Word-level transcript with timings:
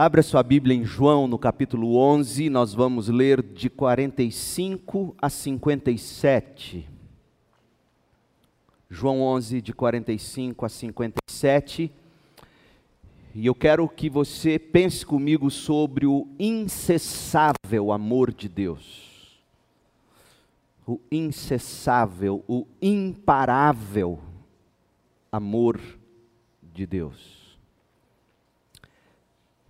Abra 0.00 0.22
sua 0.22 0.44
Bíblia 0.44 0.76
em 0.76 0.84
João, 0.84 1.26
no 1.26 1.36
capítulo 1.36 1.96
11, 1.96 2.48
nós 2.48 2.72
vamos 2.72 3.08
ler 3.08 3.42
de 3.42 3.68
45 3.68 5.16
a 5.20 5.28
57. 5.28 6.88
João 8.88 9.22
11, 9.22 9.60
de 9.60 9.72
45 9.72 10.64
a 10.64 10.68
57. 10.68 11.90
E 13.34 13.44
eu 13.44 13.56
quero 13.56 13.88
que 13.88 14.08
você 14.08 14.56
pense 14.56 15.04
comigo 15.04 15.50
sobre 15.50 16.06
o 16.06 16.28
incessável 16.38 17.90
amor 17.90 18.32
de 18.32 18.48
Deus. 18.48 19.42
O 20.86 21.00
incessável, 21.10 22.44
o 22.46 22.68
imparável 22.80 24.20
amor 25.32 25.80
de 26.72 26.86
Deus. 26.86 27.37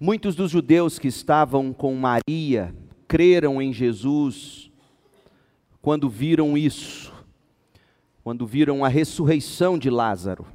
Muitos 0.01 0.37
dos 0.37 0.53
judeus 0.53 0.97
que 0.97 1.09
estavam 1.09 1.73
com 1.73 1.93
Maria 1.97 2.73
creram 3.09 3.61
em 3.61 3.73
Jesus 3.73 4.71
quando 5.83 6.09
viram 6.09 6.57
isso, 6.57 7.13
quando 8.23 8.47
viram 8.47 8.85
a 8.85 8.89
ressurreição 8.89 9.77
de 9.77 9.91
Lázaro. 9.91 10.47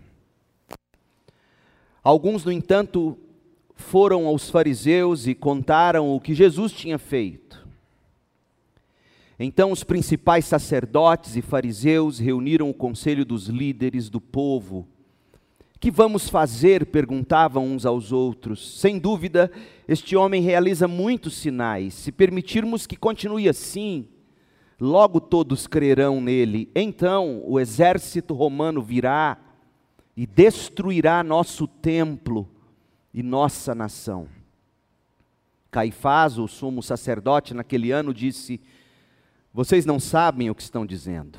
Alguns, 2.01 2.45
no 2.45 2.53
entanto, 2.53 3.17
foram 3.75 4.27
aos 4.27 4.49
fariseus 4.49 5.27
e 5.27 5.35
contaram 5.35 6.15
o 6.15 6.21
que 6.21 6.33
Jesus 6.33 6.71
tinha 6.71 6.97
feito. 6.97 7.67
Então 9.37 9.73
os 9.73 9.83
principais 9.83 10.45
sacerdotes 10.45 11.35
e 11.35 11.41
fariseus 11.41 12.17
reuniram 12.17 12.69
o 12.69 12.73
conselho 12.73 13.25
dos 13.25 13.47
líderes 13.47 14.09
do 14.09 14.21
povo 14.21 14.87
que 15.83 15.91
vamos 15.91 16.29
fazer? 16.29 16.85
perguntavam 16.85 17.65
uns 17.65 17.85
aos 17.85 18.13
outros. 18.13 18.79
Sem 18.79 18.97
dúvida, 18.97 19.51
este 19.85 20.15
homem 20.15 20.41
realiza 20.41 20.87
muitos 20.87 21.35
sinais. 21.35 21.93
Se 21.93 22.09
permitirmos 22.09 22.87
que 22.87 22.95
continue 22.95 23.49
assim, 23.49 24.07
logo 24.79 25.19
todos 25.19 25.67
crerão 25.67 26.21
nele. 26.21 26.71
Então 26.73 27.43
o 27.45 27.59
exército 27.59 28.33
romano 28.33 28.81
virá 28.81 29.37
e 30.15 30.25
destruirá 30.25 31.21
nosso 31.21 31.67
templo 31.67 32.47
e 33.13 33.21
nossa 33.21 33.75
nação. 33.75 34.29
Caifás, 35.69 36.37
o 36.37 36.47
sumo 36.47 36.81
sacerdote, 36.81 37.53
naquele 37.53 37.91
ano 37.91 38.13
disse: 38.13 38.61
Vocês 39.53 39.85
não 39.85 39.99
sabem 39.99 40.49
o 40.49 40.55
que 40.55 40.61
estão 40.61 40.85
dizendo. 40.85 41.37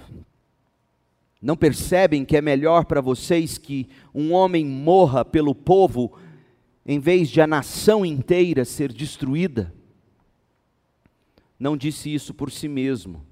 Não 1.44 1.58
percebem 1.58 2.24
que 2.24 2.38
é 2.38 2.40
melhor 2.40 2.86
para 2.86 3.02
vocês 3.02 3.58
que 3.58 3.86
um 4.14 4.32
homem 4.32 4.64
morra 4.64 5.26
pelo 5.26 5.54
povo 5.54 6.16
em 6.86 6.98
vez 6.98 7.28
de 7.28 7.38
a 7.38 7.46
nação 7.46 8.02
inteira 8.02 8.64
ser 8.64 8.90
destruída? 8.90 9.70
Não 11.60 11.76
disse 11.76 12.12
isso 12.12 12.32
por 12.32 12.50
si 12.50 12.66
mesmo, 12.66 13.26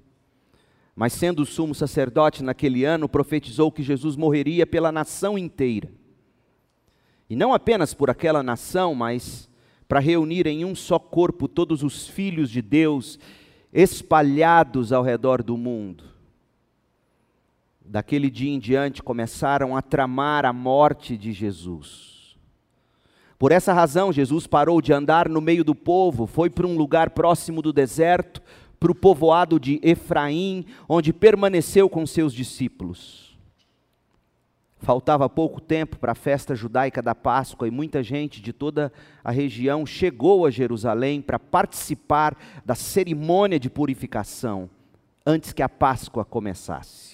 mas 0.95 1.11
sendo 1.13 1.43
sumo 1.43 1.73
sacerdote 1.73 2.43
naquele 2.43 2.85
ano, 2.85 3.09
profetizou 3.09 3.71
que 3.71 3.81
Jesus 3.81 4.15
morreria 4.15 4.67
pela 4.67 4.91
nação 4.91 5.35
inteira. 5.35 5.91
E 7.27 7.35
não 7.35 7.51
apenas 7.51 7.95
por 7.95 8.11
aquela 8.11 8.43
nação, 8.43 8.93
mas 8.93 9.49
para 9.87 9.99
reunir 9.99 10.45
em 10.45 10.63
um 10.63 10.75
só 10.75 10.99
corpo 10.99 11.47
todos 11.47 11.81
os 11.81 12.07
filhos 12.07 12.51
de 12.51 12.61
Deus 12.61 13.17
espalhados 13.73 14.93
ao 14.93 15.01
redor 15.01 15.41
do 15.41 15.57
mundo. 15.57 16.12
Daquele 17.93 18.31
dia 18.31 18.51
em 18.51 18.57
diante 18.57 19.03
começaram 19.03 19.77
a 19.77 19.81
tramar 19.83 20.47
a 20.47 20.51
morte 20.51 21.15
de 21.15 21.31
Jesus. 21.31 22.35
Por 23.37 23.51
essa 23.51 23.71
razão, 23.71 24.11
Jesus 24.11 24.47
parou 24.47 24.81
de 24.81 24.91
andar 24.91 25.29
no 25.29 25.39
meio 25.39 25.63
do 25.63 25.75
povo, 25.75 26.25
foi 26.25 26.49
para 26.49 26.65
um 26.65 26.75
lugar 26.75 27.11
próximo 27.11 27.61
do 27.61 27.71
deserto, 27.71 28.41
para 28.79 28.91
o 28.91 28.95
povoado 28.95 29.59
de 29.59 29.79
Efraim, 29.83 30.65
onde 30.89 31.13
permaneceu 31.13 31.87
com 31.87 32.03
seus 32.07 32.33
discípulos. 32.33 33.37
Faltava 34.79 35.29
pouco 35.29 35.61
tempo 35.61 35.99
para 35.99 36.13
a 36.13 36.15
festa 36.15 36.55
judaica 36.55 36.99
da 36.99 37.13
Páscoa 37.13 37.67
e 37.67 37.71
muita 37.71 38.01
gente 38.01 38.41
de 38.41 38.51
toda 38.51 38.91
a 39.23 39.29
região 39.29 39.85
chegou 39.85 40.47
a 40.47 40.49
Jerusalém 40.49 41.21
para 41.21 41.37
participar 41.37 42.35
da 42.65 42.73
cerimônia 42.73 43.59
de 43.59 43.69
purificação 43.69 44.67
antes 45.23 45.53
que 45.53 45.61
a 45.61 45.69
Páscoa 45.69 46.25
começasse. 46.25 47.12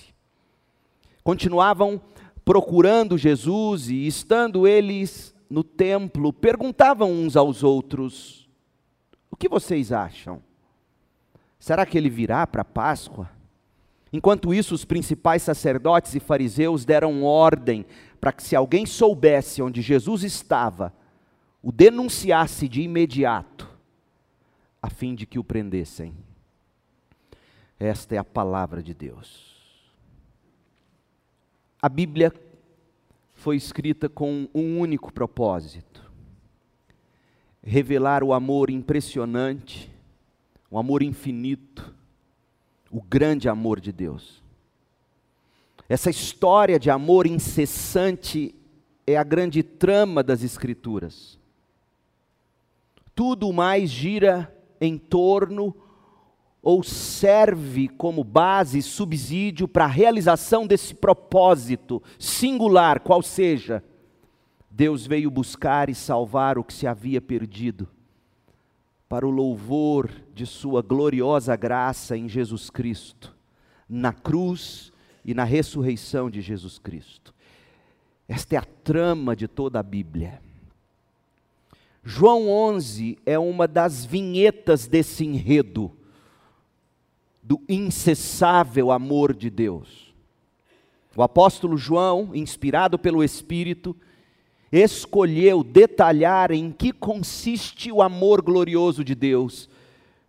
Continuavam 1.30 2.02
procurando 2.44 3.16
Jesus 3.16 3.88
e, 3.88 4.08
estando 4.08 4.68
eles 4.68 5.32
no 5.48 5.64
templo, 5.64 6.34
perguntavam 6.34 7.12
uns 7.12 7.38
aos 7.38 7.64
outros: 7.64 8.50
O 9.30 9.36
que 9.36 9.48
vocês 9.48 9.92
acham? 9.92 10.42
Será 11.60 11.86
que 11.86 11.96
ele 12.00 12.10
virá 12.10 12.48
para 12.48 12.64
a 12.64 12.66
Páscoa? 12.66 13.30
Enquanto 14.12 14.56
isso, 14.56 14.74
os 14.74 14.84
principais 14.84 15.44
sacerdotes 15.44 16.16
e 16.16 16.20
fariseus 16.20 16.84
deram 16.84 17.24
ordem 17.24 17.86
para 18.20 18.32
que, 18.32 18.42
se 18.42 18.56
alguém 18.56 18.88
soubesse 18.88 19.62
onde 19.62 19.84
Jesus 19.84 20.24
estava, 20.24 20.92
o 21.62 21.72
denunciasse 21.72 22.68
de 22.68 22.82
imediato, 22.82 23.70
a 24.82 24.90
fim 24.90 25.14
de 25.14 25.28
que 25.28 25.38
o 25.38 25.44
prendessem. 25.44 26.12
Esta 27.80 28.16
é 28.16 28.18
a 28.18 28.24
palavra 28.24 28.82
de 28.82 28.96
Deus. 28.96 29.49
A 31.82 31.88
Bíblia 31.88 32.34
foi 33.34 33.56
escrita 33.56 34.10
com 34.10 34.50
um 34.54 34.80
único 34.80 35.14
propósito: 35.14 36.12
revelar 37.64 38.22
o 38.24 38.34
amor 38.34 38.70
impressionante, 38.70 39.90
o 40.70 40.78
amor 40.78 41.02
infinito, 41.02 41.96
o 42.92 43.02
grande 43.02 43.48
amor 43.48 43.80
de 43.80 43.94
Deus. 43.94 44.44
Essa 45.88 46.10
história 46.10 46.78
de 46.78 46.92
amor 46.92 47.26
incessante 47.26 48.54
é 49.08 49.18
a 49.18 49.24
grande 49.24 49.64
trama 49.64 50.22
das 50.22 50.44
Escrituras. 50.44 51.40
Tudo 53.16 53.52
mais 53.54 53.90
gira 53.90 54.54
em 54.80 54.98
torno 54.98 55.76
ou 56.62 56.84
serve 56.84 57.88
como 57.88 58.24
base, 58.24 58.82
subsídio 58.82 59.68
para 59.68 59.86
a 59.86 59.88
realização 59.88 60.68
desse 60.68 60.94
propósito 60.94 62.02
singular, 62.18 63.00
qual 63.00 63.22
seja, 63.22 63.84
Deus 64.70 65.08
veio 65.08 65.32
buscar 65.32 65.90
e 65.90 65.96
salvar 65.96 66.58
o 66.58 66.64
que 66.64 66.74
se 66.74 66.86
havia 66.86 67.22
perdido, 67.22 67.88
para 69.08 69.26
o 69.26 69.32
louvor 69.32 70.12
de 70.36 70.46
Sua 70.46 70.82
gloriosa 70.82 71.56
graça 71.56 72.16
em 72.16 72.30
Jesus 72.30 72.70
Cristo, 72.70 73.36
na 73.88 74.14
cruz 74.14 74.92
e 75.26 75.34
na 75.34 75.44
ressurreição 75.44 76.30
de 76.30 76.42
Jesus 76.42 76.78
Cristo. 76.78 77.34
Esta 78.28 78.56
é 78.56 78.58
a 78.60 78.66
trama 78.84 79.36
de 79.36 79.48
toda 79.48 79.80
a 79.80 79.84
Bíblia. 79.84 80.42
João 82.04 82.48
11 82.48 83.18
é 83.26 83.40
uma 83.40 83.68
das 83.68 84.06
vinhetas 84.06 84.88
desse 84.88 85.26
enredo 85.26 85.99
do 87.50 87.60
incessável 87.68 88.92
amor 88.92 89.34
de 89.34 89.50
Deus. 89.50 90.14
O 91.16 91.24
apóstolo 91.24 91.78
João, 91.78 92.30
inspirado 92.36 93.00
pelo 93.00 93.24
Espírito, 93.24 93.98
escolheu 94.72 95.64
detalhar 95.64 96.52
em 96.52 96.72
que 96.72 96.94
consiste 96.94 97.92
o 97.92 98.04
amor 98.04 98.44
glorioso 98.44 99.04
de 99.04 99.16
Deus. 99.16 99.68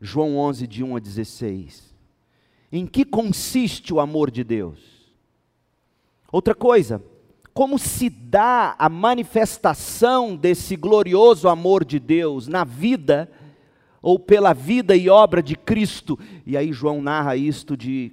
João 0.00 0.38
11, 0.38 0.66
de 0.66 0.82
1 0.82 0.96
a 0.96 0.98
16. 0.98 1.94
Em 2.72 2.86
que 2.86 3.04
consiste 3.04 3.92
o 3.92 4.00
amor 4.00 4.30
de 4.30 4.42
Deus? 4.42 4.78
Outra 6.32 6.54
coisa, 6.54 7.04
como 7.52 7.78
se 7.78 8.08
dá 8.08 8.74
a 8.78 8.88
manifestação 8.88 10.34
desse 10.34 10.74
glorioso 10.74 11.50
amor 11.50 11.84
de 11.84 11.98
Deus 11.98 12.48
na 12.48 12.64
vida 12.64 13.30
ou 14.02 14.18
pela 14.18 14.52
vida 14.52 14.96
e 14.96 15.08
obra 15.08 15.42
de 15.42 15.54
Cristo. 15.56 16.18
E 16.46 16.56
aí 16.56 16.72
João 16.72 17.02
narra 17.02 17.36
isto 17.36 17.76
de 17.76 18.12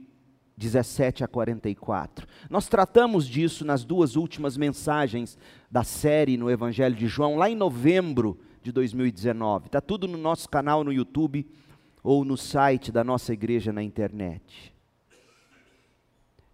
17 0.57 1.23
a 1.23 1.27
44. 1.27 2.27
Nós 2.49 2.67
tratamos 2.67 3.27
disso 3.27 3.63
nas 3.63 3.85
duas 3.85 4.15
últimas 4.15 4.57
mensagens 4.57 5.37
da 5.69 5.83
série 5.83 6.37
no 6.37 6.49
Evangelho 6.49 6.95
de 6.95 7.07
João, 7.07 7.37
lá 7.37 7.49
em 7.49 7.55
novembro 7.55 8.39
de 8.61 8.71
2019. 8.71 9.67
Está 9.67 9.79
tudo 9.79 10.07
no 10.07 10.17
nosso 10.17 10.49
canal 10.49 10.83
no 10.83 10.91
YouTube 10.91 11.45
ou 12.03 12.25
no 12.25 12.37
site 12.37 12.91
da 12.91 13.03
nossa 13.03 13.33
igreja 13.33 13.71
na 13.71 13.83
internet. 13.83 14.73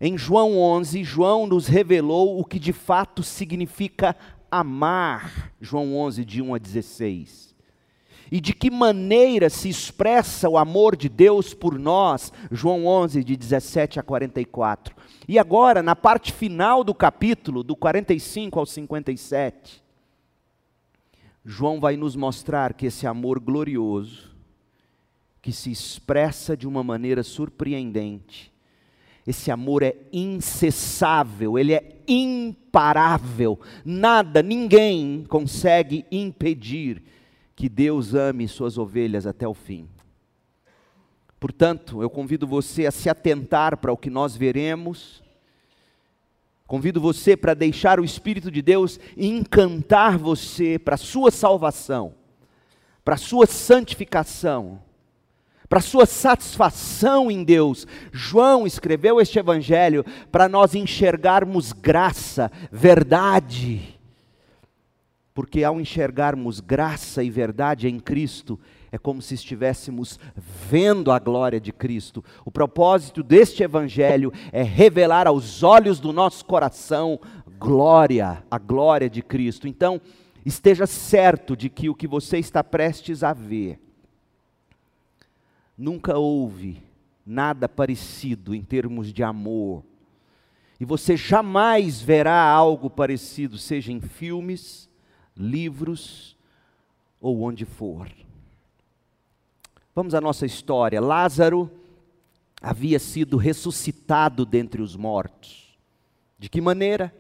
Em 0.01 0.17
João 0.17 0.57
11, 0.59 1.01
João 1.03 1.47
nos 1.47 1.67
revelou 1.67 2.37
o 2.37 2.43
que 2.43 2.59
de 2.59 2.73
fato 2.73 3.23
significa 3.23 4.15
amar. 4.51 5.53
João 5.61 5.95
11, 5.95 6.25
de 6.25 6.41
1 6.41 6.55
a 6.55 6.57
16 6.57 7.52
e 8.33 8.41
de 8.41 8.51
que 8.51 8.71
maneira 8.71 9.47
se 9.47 9.69
expressa 9.69 10.49
o 10.49 10.57
amor 10.57 10.95
de 10.95 11.07
Deus 11.07 11.53
por 11.53 11.77
nós, 11.77 12.33
João 12.49 12.87
11, 12.87 13.23
de 13.23 13.37
17 13.37 13.99
a 13.99 14.03
44. 14.03 14.95
E 15.27 15.37
agora, 15.37 15.83
na 15.83 15.95
parte 15.95 16.33
final 16.33 16.83
do 16.83 16.95
capítulo, 16.95 17.61
do 17.61 17.75
45 17.75 18.59
ao 18.59 18.65
57, 18.65 19.83
João 21.45 21.79
vai 21.79 21.95
nos 21.95 22.15
mostrar 22.15 22.73
que 22.73 22.87
esse 22.87 23.05
amor 23.05 23.39
glorioso, 23.39 24.35
que 25.39 25.51
se 25.51 25.69
expressa 25.69 26.57
de 26.57 26.67
uma 26.67 26.83
maneira 26.83 27.21
surpreendente, 27.21 28.51
esse 29.27 29.51
amor 29.51 29.83
é 29.83 29.95
incessável, 30.11 31.59
ele 31.59 31.75
é 31.75 31.97
imparável. 32.07 33.59
Nada, 33.85 34.41
ninguém 34.41 35.23
consegue 35.29 36.03
impedir 36.11 37.13
que 37.63 37.69
Deus 37.69 38.13
ame 38.13 38.45
suas 38.45 38.77
ovelhas 38.77 39.25
até 39.25 39.47
o 39.47 39.53
fim. 39.53 39.87
Portanto, 41.39 42.01
eu 42.01 42.09
convido 42.09 42.45
você 42.45 42.85
a 42.85 42.91
se 42.91 43.09
atentar 43.09 43.77
para 43.77 43.93
o 43.93 43.95
que 43.95 44.09
nós 44.09 44.35
veremos. 44.35 45.23
Convido 46.67 46.99
você 46.99 47.37
para 47.37 47.53
deixar 47.53 48.01
o 48.01 48.03
Espírito 48.03 48.51
de 48.51 48.61
Deus 48.61 48.99
encantar 49.15 50.17
você 50.17 50.77
para 50.77 50.95
a 50.95 50.97
sua 50.97 51.31
salvação, 51.31 52.15
para 53.01 53.15
a 53.15 53.17
sua 53.17 53.45
santificação, 53.45 54.81
para 55.69 55.79
a 55.79 55.81
sua 55.81 56.05
satisfação 56.05 57.31
em 57.31 57.45
Deus. 57.45 57.87
João 58.11 58.67
escreveu 58.67 59.21
este 59.21 59.39
Evangelho 59.39 60.03
para 60.29 60.49
nós 60.49 60.75
enxergarmos 60.75 61.71
graça, 61.71 62.51
verdade. 62.69 63.92
Porque 65.33 65.63
ao 65.63 65.81
enxergarmos 65.81 66.59
graça 66.59 67.23
e 67.23 67.29
verdade 67.29 67.87
em 67.87 67.99
Cristo, 67.99 68.59
é 68.91 68.97
como 68.99 69.21
se 69.21 69.33
estivéssemos 69.33 70.19
vendo 70.69 71.11
a 71.11 71.17
glória 71.17 71.59
de 71.59 71.73
Cristo. 71.73 72.23
O 72.45 72.51
propósito 72.51 73.23
deste 73.23 73.63
Evangelho 73.63 74.31
é 74.51 74.61
revelar 74.61 75.25
aos 75.25 75.63
olhos 75.63 75.99
do 75.99 76.13
nosso 76.13 76.45
coração 76.45 77.19
glória, 77.57 78.43
a 78.51 78.59
glória 78.59 79.09
de 79.09 79.23
Cristo. 79.23 79.67
Então, 79.67 79.99
esteja 80.45 80.85
certo 80.85 81.57
de 81.57 81.69
que 81.69 81.89
o 81.89 81.95
que 81.95 82.07
você 82.07 82.37
está 82.37 82.63
prestes 82.63 83.23
a 83.23 83.33
ver, 83.33 83.79
nunca 85.75 86.17
houve 86.17 86.83
nada 87.25 87.67
parecido 87.67 88.53
em 88.53 88.61
termos 88.61 89.11
de 89.11 89.23
amor. 89.23 89.83
E 90.79 90.85
você 90.85 91.17
jamais 91.17 92.01
verá 92.01 92.43
algo 92.43 92.89
parecido, 92.89 93.57
seja 93.57 93.91
em 93.91 94.01
filmes, 94.01 94.89
livros 95.35 96.35
ou 97.19 97.41
onde 97.41 97.65
for. 97.65 98.07
Vamos 99.95 100.13
à 100.15 100.21
nossa 100.21 100.45
história. 100.45 100.99
Lázaro 100.99 101.69
havia 102.61 102.97
sido 102.99 103.37
ressuscitado 103.37 104.45
dentre 104.45 104.81
os 104.81 104.95
mortos. 104.95 105.77
De 106.39 106.49
que 106.49 106.59
maneira? 106.59 107.13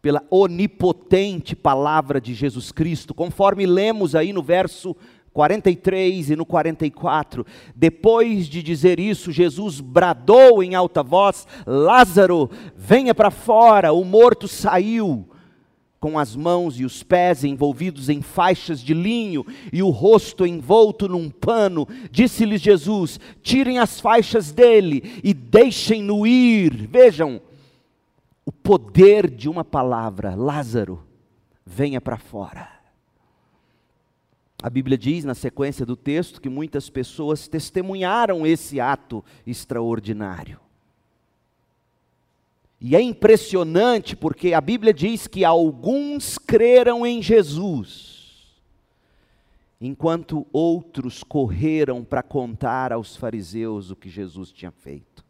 Pela 0.00 0.22
onipotente 0.30 1.56
palavra 1.56 2.20
de 2.20 2.34
Jesus 2.34 2.70
Cristo, 2.70 3.12
conforme 3.12 3.66
lemos 3.66 4.14
aí 4.14 4.32
no 4.32 4.42
verso 4.42 4.96
43 5.32 6.30
e 6.30 6.36
no 6.36 6.46
44. 6.46 7.44
Depois 7.74 8.48
de 8.48 8.62
dizer 8.62 8.98
isso, 8.98 9.30
Jesus 9.30 9.80
bradou 9.80 10.62
em 10.62 10.74
alta 10.74 11.02
voz: 11.02 11.46
Lázaro, 11.66 12.50
venha 12.76 13.14
para 13.14 13.30
fora. 13.30 13.92
O 13.92 14.04
morto 14.04 14.48
saiu 14.48 15.27
com 16.00 16.18
as 16.18 16.36
mãos 16.36 16.78
e 16.78 16.84
os 16.84 17.02
pés 17.02 17.44
envolvidos 17.44 18.08
em 18.08 18.22
faixas 18.22 18.80
de 18.80 18.94
linho 18.94 19.44
e 19.72 19.82
o 19.82 19.90
rosto 19.90 20.46
envolto 20.46 21.08
num 21.08 21.28
pano, 21.28 21.86
disse-lhes 22.10 22.60
Jesus: 22.60 23.18
tirem 23.42 23.78
as 23.78 24.00
faixas 24.00 24.52
dele 24.52 25.20
e 25.24 25.34
deixem-no 25.34 26.26
ir. 26.26 26.86
Vejam, 26.86 27.40
o 28.44 28.52
poder 28.52 29.30
de 29.30 29.48
uma 29.48 29.64
palavra: 29.64 30.34
Lázaro, 30.34 31.02
venha 31.66 32.00
para 32.00 32.16
fora. 32.16 32.78
A 34.60 34.68
Bíblia 34.68 34.98
diz, 34.98 35.24
na 35.24 35.34
sequência 35.34 35.86
do 35.86 35.94
texto, 35.94 36.40
que 36.40 36.48
muitas 36.48 36.90
pessoas 36.90 37.46
testemunharam 37.46 38.44
esse 38.44 38.80
ato 38.80 39.24
extraordinário. 39.46 40.58
E 42.80 42.94
é 42.94 43.00
impressionante 43.00 44.14
porque 44.14 44.54
a 44.54 44.60
Bíblia 44.60 44.94
diz 44.94 45.26
que 45.26 45.44
alguns 45.44 46.38
creram 46.38 47.04
em 47.04 47.20
Jesus, 47.20 48.56
enquanto 49.80 50.46
outros 50.52 51.24
correram 51.24 52.04
para 52.04 52.22
contar 52.22 52.92
aos 52.92 53.16
fariseus 53.16 53.90
o 53.90 53.96
que 53.96 54.08
Jesus 54.08 54.52
tinha 54.52 54.70
feito. 54.70 55.24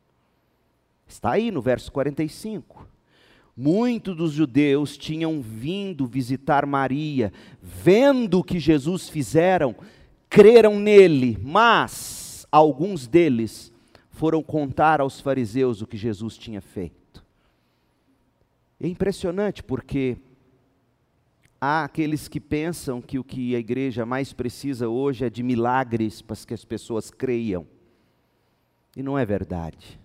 Está 1.06 1.32
aí 1.32 1.50
no 1.50 1.62
verso 1.62 1.90
45. 1.90 2.86
Muitos 3.56 4.14
dos 4.14 4.32
judeus 4.32 4.96
tinham 4.96 5.40
vindo 5.40 6.06
visitar 6.06 6.66
Maria, 6.66 7.32
vendo 7.60 8.38
o 8.38 8.44
que 8.44 8.60
Jesus 8.60 9.08
fizeram, 9.08 9.74
creram 10.28 10.78
nele, 10.78 11.38
mas 11.42 12.46
alguns 12.52 13.06
deles 13.06 13.72
foram 14.10 14.42
contar 14.42 15.00
aos 15.00 15.20
fariseus 15.20 15.80
o 15.80 15.86
que 15.86 15.96
Jesus 15.96 16.36
tinha 16.36 16.60
feito. 16.60 16.97
É 18.80 18.86
impressionante 18.86 19.62
porque 19.62 20.16
há 21.60 21.84
aqueles 21.84 22.28
que 22.28 22.38
pensam 22.38 23.00
que 23.02 23.18
o 23.18 23.24
que 23.24 23.54
a 23.54 23.58
igreja 23.58 24.06
mais 24.06 24.32
precisa 24.32 24.88
hoje 24.88 25.24
é 25.24 25.30
de 25.30 25.42
milagres 25.42 26.22
para 26.22 26.36
que 26.36 26.54
as 26.54 26.64
pessoas 26.64 27.10
creiam. 27.10 27.66
E 28.96 29.02
não 29.02 29.18
é 29.18 29.26
verdade. 29.26 29.98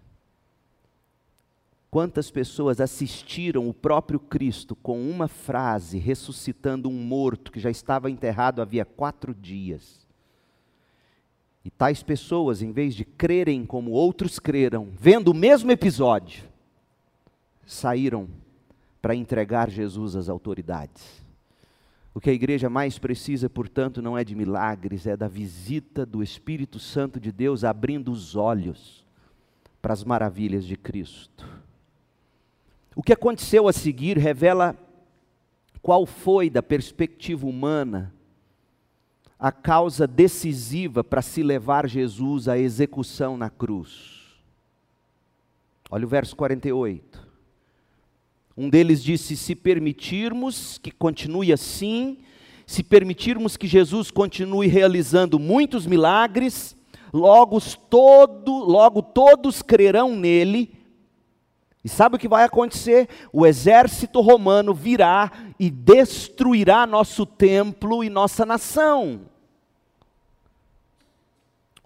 Quantas 1.92 2.32
pessoas 2.32 2.82
assistiram 2.82 3.70
o 3.70 3.74
próprio 3.74 4.20
Cristo 4.20 4.76
com 4.76 5.00
uma 5.00 5.28
frase 5.28 6.00
ressuscitando 6.00 6.90
um 6.90 6.94
morto 6.94 7.52
que 7.52 7.60
já 7.60 7.70
estava 7.70 8.10
enterrado 8.10 8.64
havia 8.64 8.84
quatro 8.84 9.32
dias? 9.32 10.08
E 11.64 11.70
tais 11.70 12.02
pessoas, 12.02 12.64
em 12.64 12.72
vez 12.72 12.96
de 12.96 13.06
crerem 13.06 13.64
como 13.64 13.92
outros 13.92 14.40
creram, 14.40 14.90
vendo 14.92 15.30
o 15.30 15.36
mesmo 15.36 15.72
episódio, 15.72 16.44
saíram 17.64 18.28
para 19.04 19.14
entregar 19.14 19.70
Jesus 19.70 20.16
às 20.16 20.30
autoridades. 20.30 21.22
O 22.14 22.22
que 22.22 22.30
a 22.30 22.34
igreja 22.34 22.70
mais 22.70 22.98
precisa, 22.98 23.50
portanto, 23.50 24.02
não 24.02 24.18
é 24.18 24.24
de 24.24 24.34
milagres, 24.34 25.06
é 25.06 25.18
da 25.18 25.28
visita 25.28 26.06
do 26.06 26.24
Espírito 26.24 26.80
Santo 26.80 27.20
de 27.20 27.30
Deus 27.30 27.66
abrindo 27.66 28.10
os 28.10 28.38
olhos 28.38 29.06
para 29.82 29.92
as 29.92 30.06
maravilhas 30.06 30.64
de 30.64 30.78
Cristo. 30.78 31.46
O 32.96 33.04
que 33.04 33.12
aconteceu 33.12 33.68
a 33.68 33.74
seguir 33.74 34.18
revela 34.18 34.74
qual 35.82 36.06
foi, 36.06 36.50
da 36.50 36.64
perspectiva 36.64 37.46
humana, 37.46 38.14
a 39.38 39.52
causa 39.52 40.08
decisiva 40.08 41.04
para 41.04 41.22
se 41.22 41.44
levar 41.44 41.90
Jesus 41.90 42.48
à 42.48 42.58
execução 42.58 43.36
na 43.36 43.50
cruz. 43.50 44.42
Olha 45.92 46.06
o 46.06 46.10
verso 46.10 46.38
48. 46.38 47.33
Um 48.56 48.70
deles 48.70 49.04
disse: 49.04 49.36
se 49.36 49.56
permitirmos 49.56 50.78
que 50.78 50.92
continue 50.92 51.52
assim, 51.52 52.20
se 52.66 52.84
permitirmos 52.84 53.58
que 53.58 53.68
Jesus 53.68 54.12
continue 54.12 54.68
realizando 54.68 55.40
muitos 55.40 55.86
milagres, 55.86 56.76
logo, 57.12 57.60
todo, 57.90 58.52
logo 58.60 59.02
todos 59.02 59.62
crerão 59.62 60.16
nele. 60.16 60.78
E 61.84 61.90
sabe 61.90 62.16
o 62.16 62.20
que 62.20 62.30
vai 62.30 62.46
acontecer? 62.46 63.10
O 63.34 63.46
exército 63.46 64.22
romano 64.22 64.74
virá 64.74 65.32
e 65.60 65.70
destruirá 65.70 66.88
nosso 66.88 67.26
templo 67.26 68.04
e 68.04 68.10
nossa 68.10 68.46
nação. 68.46 69.22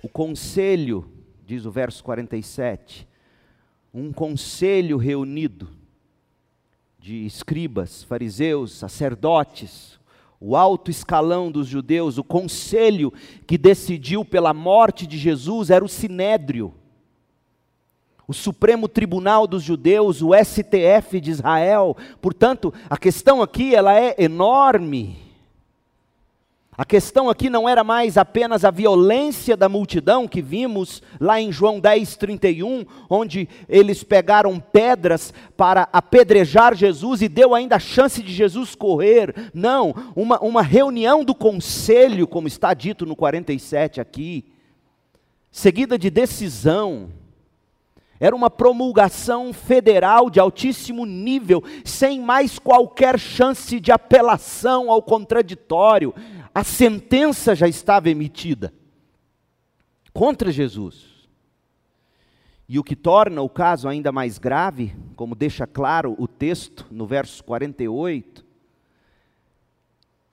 O 0.04 0.08
conselho, 0.08 1.12
diz 1.44 1.66
o 1.66 1.72
verso 1.72 2.04
47, 2.04 3.08
um 3.92 4.14
conselho 4.14 4.98
reunido 4.98 5.77
de 7.08 7.26
escribas, 7.26 8.04
fariseus, 8.04 8.74
sacerdotes, 8.74 9.98
o 10.42 10.58
alto 10.58 10.92
escalão 10.92 11.50
dos 11.50 11.66
judeus, 11.66 12.18
o 12.18 12.24
conselho 12.24 13.14
que 13.48 13.58
decidiu 13.58 14.26
pela 14.26 14.54
morte 14.54 15.08
de 15.08 15.18
Jesus 15.18 15.70
era 15.70 15.86
o 15.86 15.88
sinédrio. 15.88 16.74
O 18.28 18.34
Supremo 18.34 18.90
Tribunal 18.90 19.48
dos 19.48 19.64
Judeus, 19.64 20.22
o 20.22 20.32
STF 20.34 21.22
de 21.22 21.32
Israel. 21.32 21.96
Portanto, 22.22 22.74
a 22.90 22.98
questão 22.98 23.42
aqui 23.42 23.74
ela 23.74 23.98
é 23.98 24.14
enorme. 24.18 25.18
A 26.78 26.86
questão 26.86 27.28
aqui 27.28 27.50
não 27.50 27.68
era 27.68 27.84
mais 27.84 28.18
apenas 28.18 28.64
a 28.64 28.70
violência 28.70 29.58
da 29.58 29.68
multidão 29.68 30.28
que 30.28 30.44
vimos 30.44 31.02
lá 31.20 31.42
em 31.42 31.52
João 31.52 31.80
10, 31.80 32.16
31, 32.18 32.86
onde 33.10 33.50
eles 33.68 34.04
pegaram 34.04 34.60
pedras 34.60 35.34
para 35.58 35.90
apedrejar 35.92 36.76
Jesus 36.76 37.24
e 37.24 37.28
deu 37.28 37.56
ainda 37.56 37.78
a 37.78 37.80
chance 37.80 38.22
de 38.22 38.32
Jesus 38.32 38.76
correr. 38.76 39.34
Não, 39.56 39.92
uma, 40.16 40.40
uma 40.40 40.62
reunião 40.62 41.26
do 41.26 41.34
conselho, 41.34 42.28
como 42.28 42.48
está 42.48 42.76
dito 42.76 43.08
no 43.08 43.16
47 43.16 44.00
aqui, 44.00 44.46
seguida 45.50 45.98
de 45.98 46.12
decisão. 46.12 47.10
Era 48.20 48.36
uma 48.36 48.50
promulgação 48.50 49.54
federal 49.54 50.30
de 50.30 50.40
altíssimo 50.40 51.06
nível, 51.06 51.64
sem 51.86 52.20
mais 52.20 52.58
qualquer 52.58 53.20
chance 53.20 53.80
de 53.80 53.92
apelação 53.92 54.92
ao 54.92 55.02
contraditório. 55.04 56.14
A 56.58 56.64
sentença 56.64 57.54
já 57.54 57.68
estava 57.68 58.10
emitida 58.10 58.74
contra 60.12 60.52
Jesus. 60.52 61.28
E 62.68 62.80
o 62.80 62.84
que 62.84 62.96
torna 62.96 63.44
o 63.44 63.48
caso 63.48 63.88
ainda 63.88 64.12
mais 64.12 64.40
grave, 64.40 64.96
como 65.16 65.36
deixa 65.36 65.68
claro 65.68 66.16
o 66.18 66.28
texto 66.28 66.88
no 66.90 67.06
verso 67.06 67.44
48, 67.44 68.44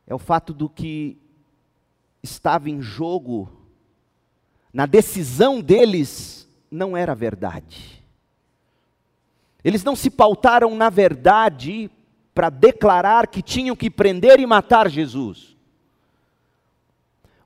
é 0.07 0.14
o 0.14 0.19
fato 0.19 0.54
do 0.54 0.66
que 0.66 1.19
estava 2.23 2.71
em 2.71 2.81
jogo, 2.81 3.52
na 4.73 4.87
decisão 4.87 5.61
deles, 5.61 6.49
não 6.71 6.97
era 6.97 7.14
verdade. 7.14 8.02
Eles 9.62 9.85
não 9.85 9.95
se 9.95 10.09
pautaram 10.09 10.75
na 10.75 10.88
verdade 10.88 11.90
para 12.35 12.49
declarar 12.49 13.26
que 13.26 13.43
tinham 13.43 13.76
que 13.76 13.90
prender 13.90 14.40
e 14.40 14.47
matar 14.47 14.88
Jesus. 14.88 15.53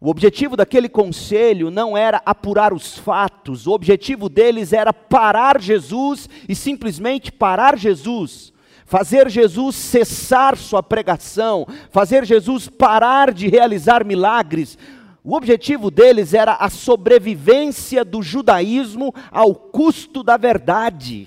O 0.01 0.11
objetivo 0.11 0.57
daquele 0.57 0.89
conselho 0.89 1.71
não 1.71 1.97
era 1.97 2.23
apurar 2.25 2.73
os 2.73 2.97
fatos, 2.97 3.67
o 3.67 3.73
objetivo 3.73 4.29
deles 4.29 4.73
era 4.73 4.93
parar 4.93 5.61
Jesus 5.61 6.29
e 6.49 6.55
simplesmente 6.55 7.33
parar 7.33 7.77
Jesus, 7.77 8.53
fazer 8.87 9.29
Jesus 9.29 9.75
cessar 9.75 10.57
sua 10.57 10.85
pregação, 10.85 11.67
fazer 11.91 12.25
Jesus 12.25 12.69
parar 12.69 13.33
de 13.33 13.49
realizar 13.49 14.05
milagres. 14.05 14.79
O 15.25 15.35
objetivo 15.35 15.91
deles 15.91 16.33
era 16.33 16.55
a 16.55 16.71
sobrevivência 16.71 18.05
do 18.05 18.23
judaísmo 18.23 19.13
ao 19.33 19.53
custo 19.53 20.23
da 20.23 20.37
verdade. 20.37 21.27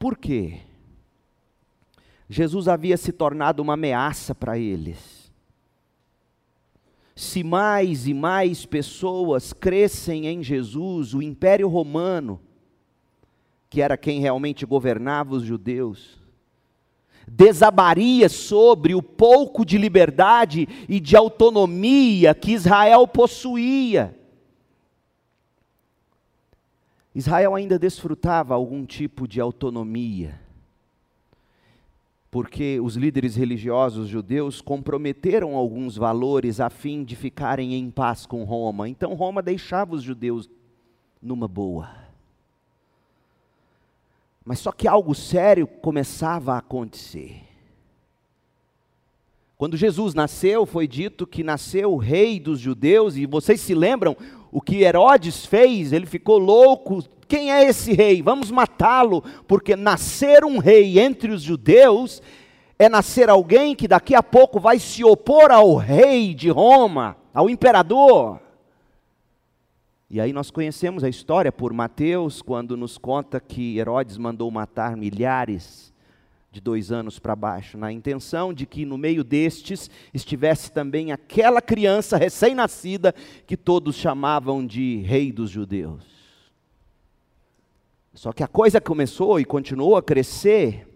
Por 0.00 0.18
quê? 0.18 0.58
Jesus 2.28 2.66
havia 2.66 2.96
se 2.96 3.12
tornado 3.12 3.62
uma 3.62 3.74
ameaça 3.74 4.34
para 4.34 4.58
eles 4.58 5.15
se 7.16 7.42
mais 7.42 8.06
e 8.06 8.12
mais 8.12 8.66
pessoas 8.66 9.54
crescem 9.54 10.26
em 10.26 10.42
Jesus, 10.42 11.14
o 11.14 11.22
Império 11.22 11.66
Romano, 11.66 12.38
que 13.70 13.80
era 13.80 13.96
quem 13.96 14.20
realmente 14.20 14.66
governava 14.66 15.34
os 15.34 15.42
judeus, 15.42 16.20
desabaria 17.26 18.28
sobre 18.28 18.94
o 18.94 19.02
pouco 19.02 19.64
de 19.64 19.78
liberdade 19.78 20.68
e 20.86 21.00
de 21.00 21.16
autonomia 21.16 22.34
que 22.34 22.52
Israel 22.52 23.08
possuía. 23.08 24.14
Israel 27.14 27.54
ainda 27.54 27.78
desfrutava 27.78 28.54
algum 28.54 28.84
tipo 28.84 29.26
de 29.26 29.40
autonomia 29.40 30.45
porque 32.36 32.78
os 32.80 32.96
líderes 32.96 33.34
religiosos 33.34 34.08
judeus 34.08 34.60
comprometeram 34.60 35.56
alguns 35.56 35.96
valores 35.96 36.60
a 36.60 36.68
fim 36.68 37.02
de 37.02 37.16
ficarem 37.16 37.72
em 37.72 37.90
paz 37.90 38.26
com 38.26 38.44
Roma. 38.44 38.86
Então 38.86 39.14
Roma 39.14 39.40
deixava 39.40 39.94
os 39.94 40.02
judeus 40.02 40.46
numa 41.22 41.48
boa. 41.48 41.88
Mas 44.44 44.58
só 44.58 44.70
que 44.70 44.86
algo 44.86 45.14
sério 45.14 45.66
começava 45.66 46.52
a 46.52 46.58
acontecer. 46.58 47.40
Quando 49.56 49.74
Jesus 49.74 50.12
nasceu, 50.12 50.66
foi 50.66 50.86
dito 50.86 51.26
que 51.26 51.42
nasceu 51.42 51.94
o 51.94 51.96
rei 51.96 52.38
dos 52.38 52.60
judeus, 52.60 53.16
e 53.16 53.24
vocês 53.24 53.62
se 53.62 53.74
lembram 53.74 54.14
o 54.52 54.60
que 54.60 54.82
Herodes 54.82 55.46
fez? 55.46 55.90
Ele 55.90 56.04
ficou 56.04 56.36
louco. 56.36 57.02
Quem 57.28 57.52
é 57.52 57.64
esse 57.64 57.92
rei? 57.92 58.22
Vamos 58.22 58.50
matá-lo, 58.50 59.22
porque 59.46 59.74
nascer 59.74 60.44
um 60.44 60.58
rei 60.58 60.98
entre 60.98 61.32
os 61.32 61.42
judeus 61.42 62.22
é 62.78 62.88
nascer 62.88 63.30
alguém 63.30 63.74
que 63.74 63.88
daqui 63.88 64.14
a 64.14 64.22
pouco 64.22 64.60
vai 64.60 64.78
se 64.78 65.02
opor 65.02 65.50
ao 65.50 65.76
rei 65.76 66.34
de 66.34 66.50
Roma, 66.50 67.16
ao 67.32 67.48
imperador. 67.48 68.40
E 70.08 70.20
aí 70.20 70.32
nós 70.32 70.50
conhecemos 70.50 71.02
a 71.02 71.08
história 71.08 71.50
por 71.50 71.72
Mateus, 71.72 72.40
quando 72.40 72.76
nos 72.76 72.96
conta 72.96 73.40
que 73.40 73.78
Herodes 73.78 74.16
mandou 74.16 74.50
matar 74.50 74.96
milhares 74.96 75.92
de 76.52 76.60
dois 76.60 76.92
anos 76.92 77.18
para 77.18 77.34
baixo, 77.34 77.76
na 77.76 77.90
intenção 77.90 78.54
de 78.54 78.66
que 78.66 78.86
no 78.86 78.96
meio 78.96 79.24
destes 79.24 79.90
estivesse 80.14 80.70
também 80.70 81.12
aquela 81.12 81.60
criança 81.60 82.16
recém-nascida 82.16 83.14
que 83.46 83.56
todos 83.56 83.96
chamavam 83.96 84.64
de 84.66 84.98
rei 84.98 85.32
dos 85.32 85.50
judeus. 85.50 86.15
Só 88.16 88.32
que 88.32 88.42
a 88.42 88.48
coisa 88.48 88.80
começou 88.80 89.38
e 89.38 89.44
continuou 89.44 89.96
a 89.96 90.02
crescer 90.02 90.86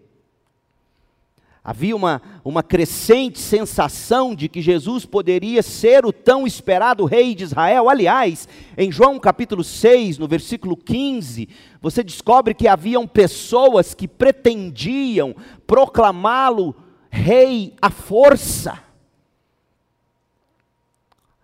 Havia 1.63 1.95
uma, 1.95 2.19
uma 2.43 2.63
crescente 2.63 3.37
sensação 3.37 4.33
de 4.33 4.49
que 4.49 4.63
Jesus 4.63 5.05
poderia 5.05 5.61
ser 5.61 6.03
o 6.07 6.11
tão 6.11 6.47
esperado 6.47 7.05
rei 7.05 7.35
de 7.35 7.43
Israel. 7.43 7.87
Aliás, 7.87 8.47
em 8.75 8.91
João 8.91 9.19
capítulo 9.19 9.63
6, 9.63 10.17
no 10.17 10.27
versículo 10.27 10.75
15, 10.75 11.47
você 11.79 12.03
descobre 12.03 12.55
que 12.55 12.67
haviam 12.67 13.05
pessoas 13.05 13.93
que 13.93 14.07
pretendiam 14.07 15.35
proclamá-lo 15.67 16.75
rei 17.11 17.75
à 17.79 17.91
força. 17.91 18.81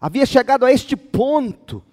Havia 0.02 0.26
chegado 0.26 0.66
a 0.66 0.72
este 0.72 0.96
ponto, 0.96 1.84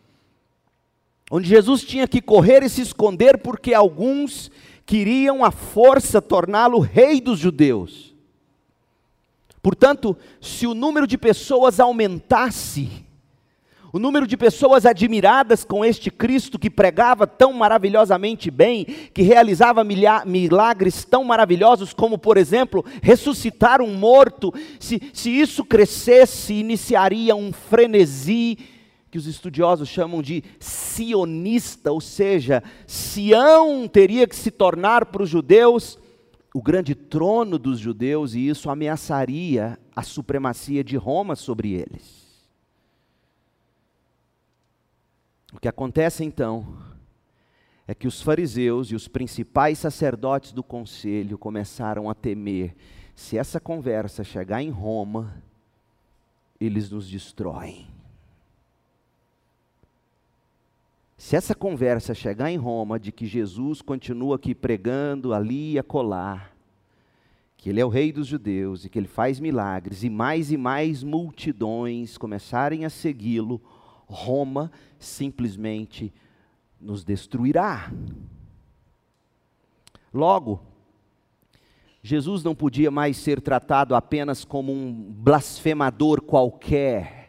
onde 1.37 1.49
Jesus 1.49 1.83
tinha 1.83 2.07
que 2.07 2.21
correr 2.21 2.63
e 2.63 2.69
se 2.69 2.81
esconder, 2.81 3.39
porque 3.39 3.75
alguns 3.75 4.53
queriam 4.87 5.45
à 5.45 5.51
força 5.51 6.23
torná-lo 6.23 6.79
rei 6.79 7.21
dos 7.21 7.41
judeus. 7.41 8.15
Portanto, 9.61 10.17
se 10.41 10.65
o 10.65 10.75
número 10.75 11.09
de 11.09 11.19
pessoas 11.19 11.81
aumentasse, 11.81 12.89
o 13.93 13.99
número 13.99 14.29
de 14.29 14.37
pessoas 14.37 14.87
admiradas 14.87 15.65
com 15.65 15.85
este 15.85 16.09
Cristo 16.09 16.57
que 16.57 16.71
pregava 16.71 17.27
tão 17.27 17.53
maravilhosamente 17.53 18.49
bem, 18.49 18.85
que 18.85 19.23
realizava 19.23 19.83
milagres 19.83 21.05
tão 21.05 21.25
maravilhosos 21.25 21.93
como, 21.93 22.17
por 22.17 22.37
exemplo, 22.37 22.85
ressuscitar 23.03 23.83
um 23.83 23.93
morto, 23.93 24.55
se, 24.79 25.03
se 25.13 25.31
isso 25.31 25.65
crescesse, 25.65 26.55
iniciaria 26.55 27.35
um 27.35 27.53
frenesi 27.53 28.57
que 29.15 29.19
os 29.19 29.29
estudiosos 29.29 29.89
chamam 29.89 30.21
de 30.21 30.43
sionista, 30.59 31.93
ou 31.93 32.01
seja, 32.01 32.65
Sião 32.85 33.87
teria 33.87 34.27
que 34.27 34.35
se 34.35 34.51
tornar 34.51 35.07
para 35.07 35.23
os 35.23 35.29
judeus 35.31 35.97
o 36.53 36.61
grande 36.61 36.97
trono 36.97 37.57
dos 37.57 37.79
judeus 37.79 38.35
e 38.35 38.49
isso 38.49 38.69
ameaçaria 38.69 39.79
a 39.95 40.03
supremacia 40.03 40.83
de 40.83 40.97
Roma 40.97 41.37
sobre 41.37 41.75
eles. 41.75 42.25
O 45.53 45.61
que 45.61 45.69
acontece 45.69 46.25
então 46.25 46.77
é 47.87 47.95
que 47.95 48.09
os 48.09 48.21
fariseus 48.21 48.91
e 48.91 48.97
os 48.97 49.07
principais 49.07 49.79
sacerdotes 49.79 50.51
do 50.51 50.65
conselho 50.65 51.39
começaram 51.39 52.11
a 52.11 52.17
temer: 52.17 52.75
se 53.15 53.39
essa 53.39 53.61
conversa 53.61 54.25
chegar 54.25 54.61
em 54.61 54.71
Roma, 54.71 55.41
eles 56.61 56.91
nos 56.91 57.09
destroem. 57.09 57.95
Se 61.25 61.37
essa 61.37 61.55
conversa 61.55 62.13
chegar 62.13 62.51
em 62.51 62.59
Roma 62.59 63.01
de 63.01 63.11
que 63.11 63.25
Jesus 63.25 63.81
continua 63.81 64.37
aqui 64.37 64.55
pregando 64.55 65.33
ali 65.33 65.73
e 65.73 65.79
acolá, 65.79 66.51
que 67.57 67.71
ele 67.71 67.81
é 67.81 67.85
o 67.85 67.89
rei 67.89 68.13
dos 68.13 68.27
judeus 68.27 68.85
e 68.85 68.91
que 68.91 68.99
ele 68.99 69.09
faz 69.09 69.41
milagres, 69.41 70.05
e 70.05 70.11
mais 70.11 70.53
e 70.53 70.59
mais 70.59 71.03
multidões 71.03 72.19
começarem 72.19 72.85
a 72.85 72.91
segui-lo, 72.91 73.59
Roma 74.05 74.71
simplesmente 74.99 76.13
nos 76.79 77.03
destruirá. 77.03 77.91
Logo, 80.13 80.61
Jesus 82.03 82.45
não 82.45 82.55
podia 82.55 82.91
mais 82.91 83.17
ser 83.17 83.41
tratado 83.41 83.95
apenas 83.95 84.45
como 84.45 84.71
um 84.71 85.11
blasfemador 85.11 86.21
qualquer 86.21 87.24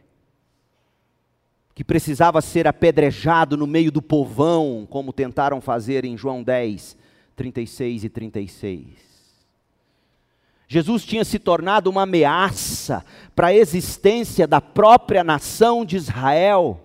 que 1.75 1.83
precisava 1.83 2.41
ser 2.41 2.67
apedrejado 2.67 3.57
no 3.57 3.67
meio 3.67 3.91
do 3.91 4.01
povão, 4.01 4.87
como 4.89 5.11
tentaram 5.11 5.59
fazer 5.59 6.05
em 6.05 6.17
João 6.17 6.41
10, 6.41 6.95
36 7.35 8.05
e 8.05 8.09
36. 8.09 8.85
Jesus 10.69 11.03
tinha 11.03 11.25
se 11.25 11.37
tornado 11.37 11.89
uma 11.89 12.03
ameaça 12.03 13.05
para 13.35 13.47
a 13.47 13.53
existência 13.53 14.47
da 14.47 14.61
própria 14.61 15.21
nação 15.21 15.83
de 15.83 15.97
Israel. 15.97 16.81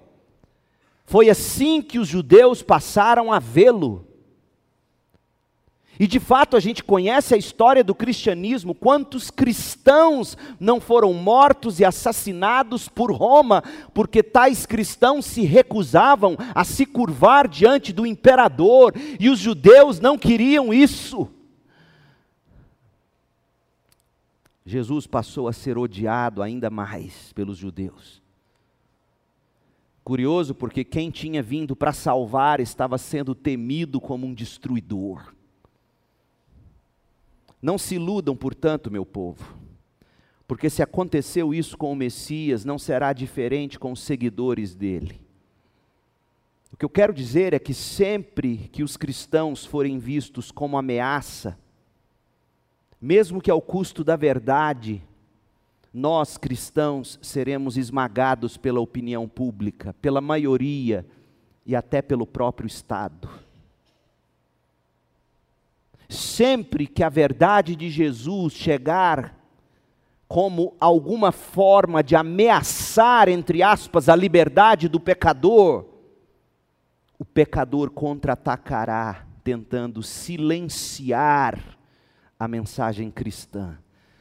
Foi 1.06 1.30
assim 1.30 1.80
que 1.80 1.98
os 1.98 2.08
judeus 2.08 2.60
passaram 2.60 3.32
a 3.32 3.38
vê-lo. 3.38 4.04
E 6.00 6.06
de 6.06 6.18
fato 6.18 6.56
a 6.56 6.60
gente 6.60 6.82
conhece 6.82 7.34
a 7.34 7.36
história 7.36 7.84
do 7.84 7.94
cristianismo, 7.94 8.74
quantos 8.74 9.30
cristãos 9.30 10.34
não 10.58 10.80
foram 10.80 11.12
mortos 11.12 11.78
e 11.78 11.84
assassinados 11.84 12.88
por 12.88 13.12
Roma, 13.12 13.62
porque 13.92 14.22
tais 14.22 14.64
cristãos 14.64 15.26
se 15.26 15.42
recusavam 15.42 16.38
a 16.54 16.64
se 16.64 16.86
curvar 16.86 17.46
diante 17.46 17.92
do 17.92 18.06
imperador, 18.06 18.94
e 19.20 19.28
os 19.28 19.38
judeus 19.38 20.00
não 20.00 20.16
queriam 20.16 20.72
isso. 20.72 21.28
Jesus 24.64 25.06
passou 25.06 25.48
a 25.48 25.52
ser 25.52 25.76
odiado 25.76 26.40
ainda 26.40 26.70
mais 26.70 27.30
pelos 27.34 27.58
judeus. 27.58 28.22
Curioso 30.02 30.54
porque 30.54 30.82
quem 30.82 31.10
tinha 31.10 31.42
vindo 31.42 31.76
para 31.76 31.92
salvar 31.92 32.58
estava 32.58 32.96
sendo 32.96 33.34
temido 33.34 34.00
como 34.00 34.26
um 34.26 34.32
destruidor. 34.32 35.34
Não 37.62 37.76
se 37.76 37.96
iludam, 37.96 38.34
portanto, 38.34 38.90
meu 38.90 39.04
povo, 39.04 39.56
porque 40.48 40.70
se 40.70 40.82
aconteceu 40.82 41.52
isso 41.52 41.76
com 41.76 41.92
o 41.92 41.96
Messias, 41.96 42.64
não 42.64 42.78
será 42.78 43.12
diferente 43.12 43.78
com 43.78 43.92
os 43.92 44.00
seguidores 44.00 44.74
dele. 44.74 45.20
O 46.72 46.76
que 46.76 46.84
eu 46.84 46.88
quero 46.88 47.12
dizer 47.12 47.52
é 47.52 47.58
que 47.58 47.74
sempre 47.74 48.68
que 48.72 48.82
os 48.82 48.96
cristãos 48.96 49.66
forem 49.66 49.98
vistos 49.98 50.50
como 50.50 50.78
ameaça, 50.78 51.58
mesmo 53.00 53.40
que 53.40 53.50
ao 53.50 53.60
custo 53.60 54.02
da 54.02 54.16
verdade, 54.16 55.02
nós 55.92 56.38
cristãos 56.38 57.18
seremos 57.20 57.76
esmagados 57.76 58.56
pela 58.56 58.80
opinião 58.80 59.28
pública, 59.28 59.94
pela 60.00 60.20
maioria 60.20 61.06
e 61.66 61.76
até 61.76 62.00
pelo 62.00 62.26
próprio 62.26 62.66
Estado 62.66 63.28
sempre 66.10 66.86
que 66.86 67.02
a 67.02 67.08
verdade 67.08 67.76
de 67.76 67.88
Jesus 67.88 68.52
chegar 68.52 69.38
como 70.26 70.76
alguma 70.78 71.32
forma 71.32 72.02
de 72.02 72.14
ameaçar, 72.14 73.28
entre 73.28 73.62
aspas, 73.62 74.08
a 74.08 74.14
liberdade 74.14 74.88
do 74.88 75.00
pecador, 75.00 75.86
o 77.18 77.24
pecador 77.24 77.90
contra-atacará, 77.90 79.26
tentando 79.42 80.02
silenciar 80.02 81.58
a 82.38 82.46
mensagem 82.46 83.10
cristã, 83.10 83.76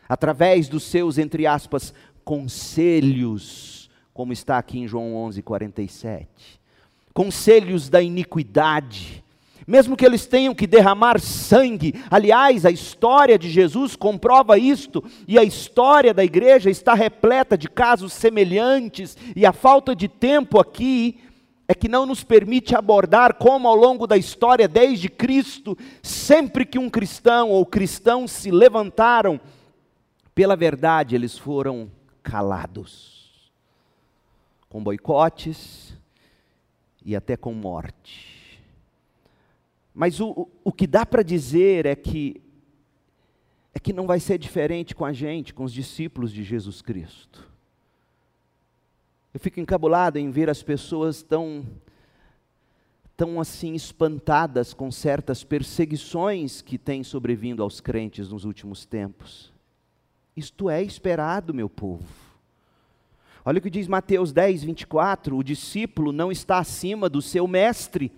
através 0.08 0.68
dos 0.68 0.84
seus, 0.84 1.18
entre 1.18 1.46
aspas, 1.46 1.94
conselhos, 2.24 3.90
como 4.14 4.34
está 4.34 4.58
aqui 4.58 4.80
em 4.80 4.88
João 4.88 5.16
11, 5.16 5.42
47. 5.42 6.60
Conselhos 7.14 7.88
da 7.88 8.02
iniquidade, 8.02 9.24
mesmo 9.70 9.96
que 9.96 10.04
eles 10.04 10.26
tenham 10.26 10.56
que 10.56 10.66
derramar 10.66 11.20
sangue. 11.20 11.94
Aliás, 12.10 12.66
a 12.66 12.72
história 12.72 13.38
de 13.38 13.48
Jesus 13.48 13.96
comprova 13.96 14.58
isto, 14.58 15.04
e 15.28 15.38
a 15.38 15.44
história 15.44 16.12
da 16.12 16.26
igreja 16.26 16.72
está 16.72 16.96
repleta 16.96 17.56
de 17.56 17.70
casos 17.70 18.12
semelhantes, 18.14 19.16
e 19.36 19.46
a 19.46 19.54
falta 19.54 19.96
de 19.96 20.08
tempo 20.08 20.60
aqui 20.60 21.20
é 21.68 21.76
que 21.76 21.88
não 21.88 22.04
nos 22.04 22.24
permite 22.24 22.76
abordar 22.76 23.36
como 23.36 23.68
ao 23.68 23.76
longo 23.76 24.08
da 24.08 24.18
história, 24.18 24.68
desde 24.68 25.08
Cristo, 25.08 25.78
sempre 26.02 26.66
que 26.66 26.80
um 26.80 26.90
cristão 26.90 27.52
ou 27.52 27.64
cristãos 27.64 28.32
se 28.32 28.50
levantaram 28.50 29.40
pela 30.34 30.56
verdade, 30.56 31.14
eles 31.14 31.38
foram 31.38 31.92
calados, 32.24 33.52
com 34.68 34.82
boicotes 34.82 35.96
e 37.06 37.16
até 37.16 37.38
com 37.38 37.54
morte. 37.54 38.39
Mas 40.00 40.22
o, 40.22 40.48
o 40.64 40.72
que 40.72 40.88
dá 40.88 41.06
para 41.06 41.22
dizer 41.22 41.86
é 41.86 41.94
que 41.94 42.42
é 43.74 43.80
que 43.80 43.92
não 43.92 44.08
vai 44.08 44.18
ser 44.18 44.38
diferente 44.38 44.96
com 44.96 45.04
a 45.04 45.12
gente, 45.12 45.54
com 45.54 45.66
os 45.66 45.74
discípulos 45.74 46.32
de 46.32 46.42
Jesus 46.42 46.82
Cristo. 46.82 47.46
Eu 49.34 49.42
fico 49.42 49.60
encabulado 49.60 50.18
em 50.18 50.32
ver 50.32 50.50
as 50.50 50.64
pessoas 50.64 51.22
tão 51.22 51.66
tão 53.18 53.42
assim 53.42 53.74
espantadas 53.76 54.74
com 54.74 54.90
certas 54.90 55.44
perseguições 55.44 56.62
que 56.62 56.78
têm 56.78 57.04
sobrevindo 57.04 57.62
aos 57.62 57.82
crentes 57.82 58.30
nos 58.30 58.46
últimos 58.46 58.86
tempos. 58.86 59.52
Isto 60.34 60.70
é 60.70 60.82
esperado, 60.82 61.54
meu 61.54 61.68
povo. 61.68 62.08
Olha 63.44 63.60
o 63.60 63.62
que 63.62 63.70
diz 63.70 63.86
Mateus 63.86 64.32
10, 64.32 64.64
24: 64.64 65.36
o 65.36 65.44
discípulo 65.44 66.14
não 66.14 66.32
está 66.32 66.58
acima 66.58 67.10
do 67.10 67.22
seu 67.22 67.46
mestre 67.46 68.10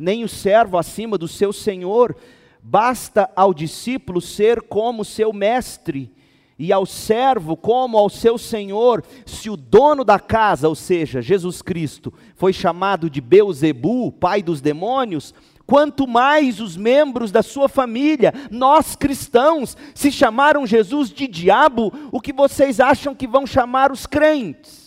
nem 0.00 0.24
o 0.24 0.28
servo 0.28 0.78
acima 0.78 1.16
do 1.16 1.28
seu 1.28 1.52
senhor. 1.52 2.16
Basta 2.62 3.30
ao 3.36 3.54
discípulo 3.54 4.20
ser 4.20 4.62
como 4.62 5.04
seu 5.04 5.32
mestre, 5.32 6.12
e 6.58 6.74
ao 6.74 6.84
servo 6.84 7.56
como 7.56 7.96
ao 7.96 8.10
seu 8.10 8.36
senhor. 8.36 9.02
Se 9.24 9.48
o 9.48 9.56
dono 9.56 10.04
da 10.04 10.18
casa, 10.18 10.68
ou 10.68 10.74
seja, 10.74 11.22
Jesus 11.22 11.62
Cristo, 11.62 12.12
foi 12.34 12.52
chamado 12.52 13.08
de 13.08 13.20
Beuzebu, 13.20 14.12
pai 14.12 14.42
dos 14.42 14.60
demônios, 14.60 15.34
quanto 15.66 16.06
mais 16.06 16.60
os 16.60 16.76
membros 16.76 17.30
da 17.30 17.42
sua 17.42 17.68
família, 17.68 18.34
nós 18.50 18.96
cristãos, 18.96 19.76
se 19.94 20.10
chamaram 20.12 20.66
Jesus 20.66 21.10
de 21.10 21.26
diabo, 21.26 21.92
o 22.10 22.20
que 22.20 22.32
vocês 22.32 22.80
acham 22.80 23.14
que 23.14 23.26
vão 23.26 23.46
chamar 23.46 23.92
os 23.92 24.04
crentes? 24.04 24.79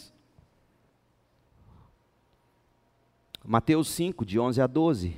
Mateus 3.53 3.89
5, 3.89 4.25
de 4.25 4.39
11 4.39 4.59
a 4.63 4.65
12. 4.65 5.15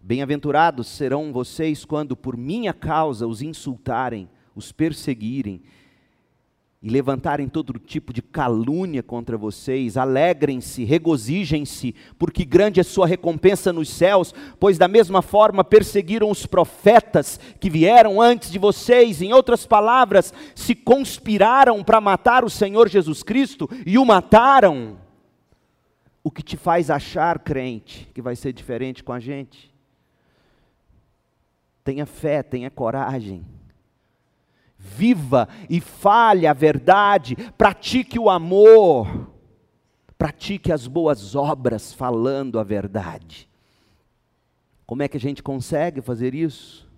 Bem-aventurados 0.00 0.88
serão 0.88 1.32
vocês 1.32 1.84
quando 1.84 2.16
por 2.16 2.36
minha 2.36 2.72
causa 2.72 3.28
os 3.28 3.40
insultarem, 3.40 4.28
os 4.56 4.72
perseguirem 4.72 5.62
e 6.82 6.90
levantarem 6.90 7.48
todo 7.48 7.78
tipo 7.78 8.12
de 8.12 8.22
calúnia 8.22 9.04
contra 9.04 9.38
vocês. 9.38 9.96
Alegrem-se, 9.96 10.82
regozijem-se, 10.82 11.94
porque 12.18 12.44
grande 12.44 12.80
é 12.80 12.82
sua 12.82 13.06
recompensa 13.06 13.72
nos 13.72 13.88
céus, 13.88 14.34
pois 14.58 14.76
da 14.76 14.88
mesma 14.88 15.22
forma 15.22 15.62
perseguiram 15.62 16.28
os 16.28 16.44
profetas 16.44 17.38
que 17.60 17.70
vieram 17.70 18.20
antes 18.20 18.50
de 18.50 18.58
vocês. 18.58 19.22
Em 19.22 19.32
outras 19.32 19.64
palavras, 19.64 20.34
se 20.56 20.74
conspiraram 20.74 21.84
para 21.84 22.00
matar 22.00 22.44
o 22.44 22.50
Senhor 22.50 22.88
Jesus 22.88 23.22
Cristo 23.22 23.70
e 23.86 23.96
o 23.96 24.04
mataram 24.04 25.01
o 26.24 26.30
que 26.30 26.42
te 26.42 26.56
faz 26.56 26.90
achar, 26.90 27.38
crente, 27.38 28.08
que 28.14 28.22
vai 28.22 28.36
ser 28.36 28.52
diferente 28.52 29.02
com 29.02 29.12
a 29.12 29.18
gente. 29.18 29.72
Tenha 31.82 32.06
fé, 32.06 32.42
tenha 32.42 32.70
coragem. 32.70 33.44
Viva 34.78 35.48
e 35.68 35.80
fale 35.80 36.46
a 36.46 36.52
verdade, 36.52 37.36
pratique 37.56 38.18
o 38.18 38.28
amor, 38.28 39.30
pratique 40.18 40.72
as 40.72 40.86
boas 40.86 41.34
obras 41.34 41.92
falando 41.92 42.58
a 42.58 42.64
verdade. 42.64 43.48
Como 44.86 45.02
é 45.02 45.08
que 45.08 45.16
a 45.16 45.20
gente 45.20 45.42
consegue 45.42 46.00
fazer 46.00 46.34
isso? 46.34 46.88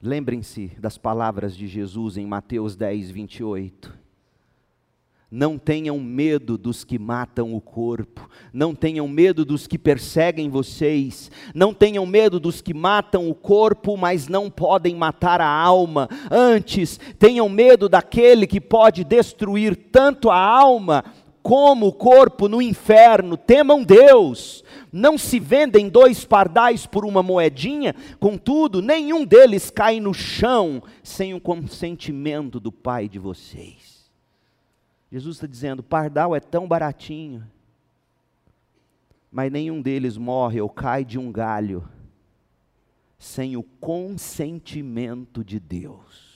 Lembrem-se 0.00 0.68
das 0.78 0.98
palavras 0.98 1.56
de 1.56 1.66
Jesus 1.66 2.16
em 2.16 2.26
Mateus 2.26 2.76
10, 2.76 3.10
28. 3.10 4.03
Não 5.36 5.58
tenham 5.58 5.98
medo 5.98 6.56
dos 6.56 6.84
que 6.84 6.96
matam 6.96 7.56
o 7.56 7.60
corpo, 7.60 8.30
não 8.52 8.72
tenham 8.72 9.08
medo 9.08 9.44
dos 9.44 9.66
que 9.66 9.76
perseguem 9.76 10.48
vocês, 10.48 11.28
não 11.52 11.74
tenham 11.74 12.06
medo 12.06 12.38
dos 12.38 12.62
que 12.62 12.72
matam 12.72 13.28
o 13.28 13.34
corpo, 13.34 13.96
mas 13.96 14.28
não 14.28 14.48
podem 14.48 14.94
matar 14.94 15.40
a 15.40 15.48
alma. 15.48 16.08
Antes, 16.30 17.00
tenham 17.18 17.48
medo 17.48 17.88
daquele 17.88 18.46
que 18.46 18.60
pode 18.60 19.02
destruir 19.02 19.74
tanto 19.90 20.30
a 20.30 20.38
alma 20.38 21.04
como 21.42 21.88
o 21.88 21.92
corpo 21.92 22.48
no 22.48 22.62
inferno. 22.62 23.36
Temam 23.36 23.82
Deus. 23.82 24.62
Não 24.92 25.18
se 25.18 25.40
vendem 25.40 25.88
dois 25.88 26.24
pardais 26.24 26.86
por 26.86 27.04
uma 27.04 27.24
moedinha, 27.24 27.92
contudo, 28.20 28.80
nenhum 28.80 29.24
deles 29.24 29.68
cai 29.68 29.98
no 29.98 30.14
chão 30.14 30.80
sem 31.02 31.34
o 31.34 31.40
consentimento 31.40 32.60
do 32.60 32.70
Pai 32.70 33.08
de 33.08 33.18
vocês. 33.18 33.93
Jesus 35.14 35.36
está 35.36 35.46
dizendo: 35.46 35.80
pardal 35.80 36.34
é 36.34 36.40
tão 36.40 36.66
baratinho, 36.66 37.46
mas 39.30 39.52
nenhum 39.52 39.80
deles 39.80 40.16
morre 40.16 40.60
ou 40.60 40.68
cai 40.68 41.04
de 41.04 41.20
um 41.20 41.30
galho 41.30 41.88
sem 43.16 43.56
o 43.56 43.62
consentimento 43.62 45.44
de 45.44 45.60
Deus. 45.60 46.34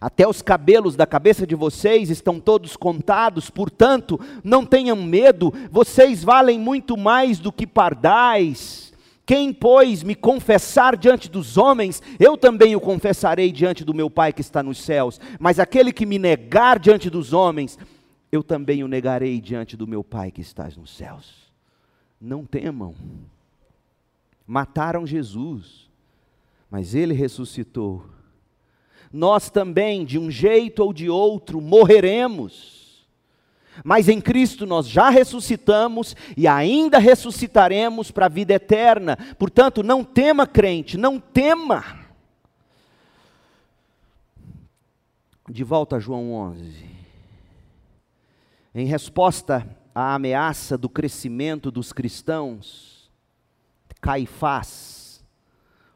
Até 0.00 0.26
os 0.26 0.40
cabelos 0.40 0.96
da 0.96 1.06
cabeça 1.06 1.46
de 1.46 1.54
vocês 1.54 2.08
estão 2.08 2.40
todos 2.40 2.74
contados, 2.74 3.50
portanto, 3.50 4.18
não 4.42 4.64
tenham 4.64 4.96
medo, 4.96 5.52
vocês 5.70 6.24
valem 6.24 6.58
muito 6.58 6.96
mais 6.96 7.38
do 7.38 7.52
que 7.52 7.66
pardais. 7.66 8.91
Quem, 9.32 9.50
pois, 9.50 10.02
me 10.02 10.14
confessar 10.14 10.94
diante 10.94 11.26
dos 11.26 11.56
homens, 11.56 12.02
eu 12.20 12.36
também 12.36 12.76
o 12.76 12.80
confessarei 12.80 13.50
diante 13.50 13.82
do 13.82 13.94
meu 13.94 14.10
Pai 14.10 14.30
que 14.30 14.42
está 14.42 14.62
nos 14.62 14.76
céus. 14.76 15.18
Mas 15.40 15.58
aquele 15.58 15.90
que 15.90 16.04
me 16.04 16.18
negar 16.18 16.78
diante 16.78 17.08
dos 17.08 17.32
homens, 17.32 17.78
eu 18.30 18.42
também 18.42 18.84
o 18.84 18.88
negarei 18.88 19.40
diante 19.40 19.74
do 19.74 19.86
meu 19.86 20.04
Pai 20.04 20.30
que 20.30 20.42
está 20.42 20.68
nos 20.76 20.94
céus. 20.94 21.50
Não 22.20 22.44
temam. 22.44 22.94
Mataram 24.46 25.06
Jesus, 25.06 25.88
mas 26.70 26.94
ele 26.94 27.14
ressuscitou. 27.14 28.04
Nós 29.10 29.48
também, 29.48 30.04
de 30.04 30.18
um 30.18 30.30
jeito 30.30 30.84
ou 30.84 30.92
de 30.92 31.08
outro, 31.08 31.58
morreremos. 31.58 32.81
Mas 33.84 34.08
em 34.08 34.20
Cristo 34.20 34.66
nós 34.66 34.86
já 34.86 35.08
ressuscitamos 35.08 36.14
e 36.36 36.46
ainda 36.46 36.98
ressuscitaremos 36.98 38.10
para 38.10 38.26
a 38.26 38.28
vida 38.28 38.52
eterna. 38.54 39.16
Portanto, 39.38 39.82
não 39.82 40.04
tema, 40.04 40.46
crente, 40.46 40.96
não 40.96 41.18
tema. 41.18 42.00
De 45.48 45.64
volta 45.64 45.96
a 45.96 46.00
João 46.00 46.32
11. 46.32 46.90
Em 48.74 48.86
resposta 48.86 49.66
à 49.94 50.14
ameaça 50.14 50.78
do 50.78 50.88
crescimento 50.88 51.70
dos 51.70 51.92
cristãos, 51.92 53.10
Caifás, 54.00 55.24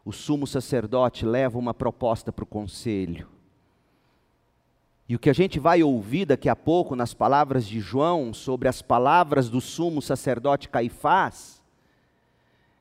o 0.05 0.13
sumo 0.13 0.47
sacerdote, 0.47 1.27
leva 1.27 1.59
uma 1.59 1.75
proposta 1.75 2.31
para 2.31 2.45
o 2.45 2.47
conselho. 2.47 3.36
E 5.09 5.15
o 5.15 5.19
que 5.19 5.31
a 5.31 5.33
gente 5.33 5.61
vai 5.61 5.83
ouvir 5.83 6.27
daqui 6.27 6.49
a 6.49 6.57
pouco 6.57 6.97
nas 6.97 7.15
palavras 7.15 7.67
de 7.67 7.79
João 7.79 8.35
sobre 8.35 8.69
as 8.69 8.83
palavras 8.83 9.49
do 9.49 9.61
sumo 9.61 10.03
sacerdote 10.03 10.69
Caifás, 10.69 11.63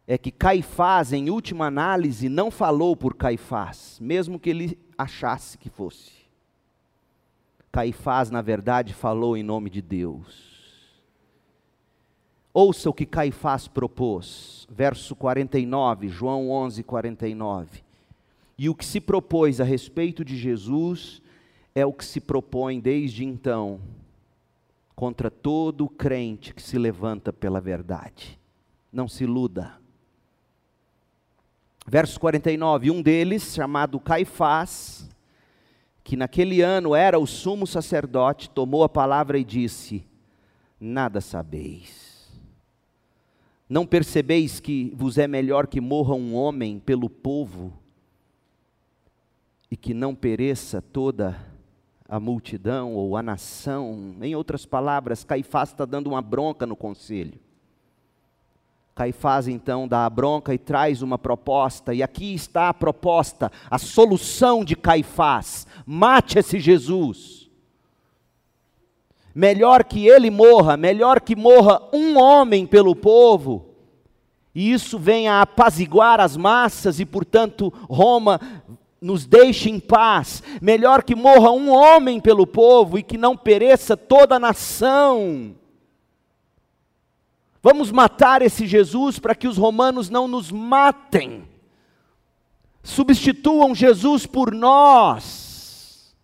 é 0.08 0.18
que 0.18 0.32
Caifás, 0.32 1.14
em 1.14 1.30
última 1.30 1.66
análise, 1.68 2.30
não 2.30 2.50
falou 2.50 2.96
por 2.96 3.16
Caifás, 3.16 4.00
mesmo 4.02 4.40
que 4.40 4.50
ele 4.50 4.78
achasse 4.98 5.58
que 5.58 5.70
fosse. 5.70 6.12
Caifás, 7.72 8.32
na 8.32 8.42
verdade, 8.42 8.94
falou 8.94 9.36
em 9.36 9.44
nome 9.44 9.70
de 9.70 9.82
Deus. 9.82 10.56
Ouça 12.54 12.90
o 12.90 12.94
que 12.94 13.06
Caifás 13.06 13.68
propôs, 13.68 14.66
verso 14.70 15.16
49, 15.16 16.08
João 16.08 16.50
11, 16.50 16.84
49. 16.84 17.84
E 18.58 18.70
o 18.70 18.76
que 18.76 18.86
se 18.86 19.02
propôs 19.02 19.60
a 19.60 19.66
respeito 19.66 20.24
de 20.24 20.38
Jesus 20.38 21.22
é 21.76 21.86
o 21.86 21.92
que 21.92 22.06
se 22.06 22.22
propõe 22.22 22.80
desde 22.80 23.26
então 23.26 23.82
contra 24.96 25.30
todo 25.30 25.90
crente 25.90 26.54
que 26.54 26.62
se 26.62 26.78
levanta 26.78 27.34
pela 27.34 27.60
verdade. 27.60 28.40
Não 28.94 29.10
se 29.10 29.26
iluda. 29.26 29.78
Verso 31.86 32.18
49, 32.18 32.90
um 32.90 33.02
deles, 33.02 33.54
chamado 33.54 34.00
Caifás, 34.00 35.10
que 36.02 36.16
naquele 36.16 36.62
ano 36.62 36.96
era 36.96 37.20
o 37.20 37.28
sumo 37.28 37.68
sacerdote, 37.68 38.50
tomou 38.50 38.84
a 38.84 38.90
palavra 38.90 39.38
e 39.38 39.44
disse: 39.44 40.08
Nada 40.80 41.20
sabeis. 41.20 42.32
Não 43.68 43.86
percebeis 43.86 44.62
que 44.62 44.94
vos 44.96 45.18
é 45.18 45.28
melhor 45.28 45.68
que 45.68 45.82
morra 45.82 46.16
um 46.16 46.36
homem 46.36 46.80
pelo 46.80 47.10
povo 47.10 47.74
e 49.70 49.76
que 49.76 49.94
não 49.94 50.16
pereça 50.16 50.82
toda 50.82 51.55
a 52.08 52.20
multidão 52.20 52.94
ou 52.94 53.18
a 53.18 53.24
nação? 53.24 54.16
Em 54.22 54.36
outras 54.36 54.66
palavras, 54.66 55.24
Caifás 55.24 55.70
está 55.70 55.86
dando 55.86 56.08
uma 56.08 56.22
bronca 56.22 56.66
no 56.66 56.76
conselho. 56.76 57.40
Caifás 58.96 59.50
então 59.50 59.86
dá 59.90 60.06
a 60.06 60.10
bronca 60.10 60.54
e 60.54 60.58
traz 60.58 61.02
uma 61.02 61.18
proposta, 61.18 61.94
e 61.94 62.02
aqui 62.02 62.34
está 62.34 62.70
a 62.70 62.74
proposta, 62.74 63.52
a 63.70 63.78
solução 63.78 64.64
de 64.64 64.74
Caifás: 64.74 65.68
mate 65.86 66.40
esse 66.40 66.60
Jesus. 66.62 67.50
Melhor 69.34 69.84
que 69.84 70.08
ele 70.08 70.30
morra, 70.30 70.78
melhor 70.78 71.20
que 71.20 71.36
morra 71.36 71.82
um 71.92 72.18
homem 72.18 72.66
pelo 72.66 72.96
povo, 72.96 73.76
e 74.56 74.72
isso 74.72 74.98
venha 74.98 75.34
a 75.34 75.42
apaziguar 75.42 76.22
as 76.22 76.38
massas, 76.38 77.02
e 77.02 77.06
portanto 77.06 77.68
Roma 77.90 78.40
nos 79.06 79.26
deixe 79.26 79.70
em 79.70 79.80
paz. 79.80 80.42
Melhor 80.60 81.04
que 81.04 81.16
morra 81.16 81.52
um 81.52 81.70
homem 81.70 82.20
pelo 82.20 82.48
povo 82.48 82.98
e 82.98 83.04
que 83.04 83.18
não 83.18 83.38
pereça 83.38 83.96
toda 83.96 84.36
a 84.36 84.40
nação. 84.40 85.56
Vamos 87.62 87.92
matar 87.92 88.42
esse 88.42 88.66
Jesus 88.66 89.20
para 89.20 89.36
que 89.36 89.48
os 89.48 89.58
romanos 89.58 90.10
não 90.10 90.28
nos 90.28 90.52
matem. 90.52 91.48
Substituam 92.84 93.76
Jesus 93.76 94.26
por 94.26 94.54
nós. 94.54 96.16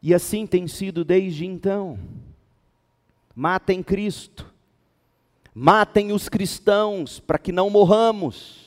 E 0.00 0.14
assim 0.14 0.46
tem 0.46 0.68
sido 0.68 1.04
desde 1.04 1.44
então. 1.44 1.98
Matem 3.34 3.82
Cristo. 3.82 4.52
Matem 5.52 6.12
os 6.12 6.28
cristãos 6.28 7.18
para 7.18 7.38
que 7.38 7.50
não 7.50 7.68
morramos. 7.68 8.61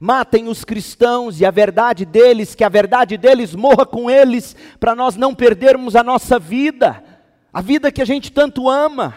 Matem 0.00 0.48
os 0.48 0.64
cristãos 0.64 1.40
e 1.40 1.46
a 1.46 1.50
verdade 1.50 2.04
deles, 2.04 2.54
que 2.54 2.64
a 2.64 2.68
verdade 2.68 3.16
deles 3.16 3.54
morra 3.54 3.86
com 3.86 4.10
eles, 4.10 4.56
para 4.78 4.94
nós 4.94 5.16
não 5.16 5.34
perdermos 5.34 5.94
a 5.94 6.02
nossa 6.02 6.38
vida, 6.38 7.02
a 7.52 7.60
vida 7.60 7.92
que 7.92 8.02
a 8.02 8.04
gente 8.04 8.32
tanto 8.32 8.68
ama. 8.68 9.14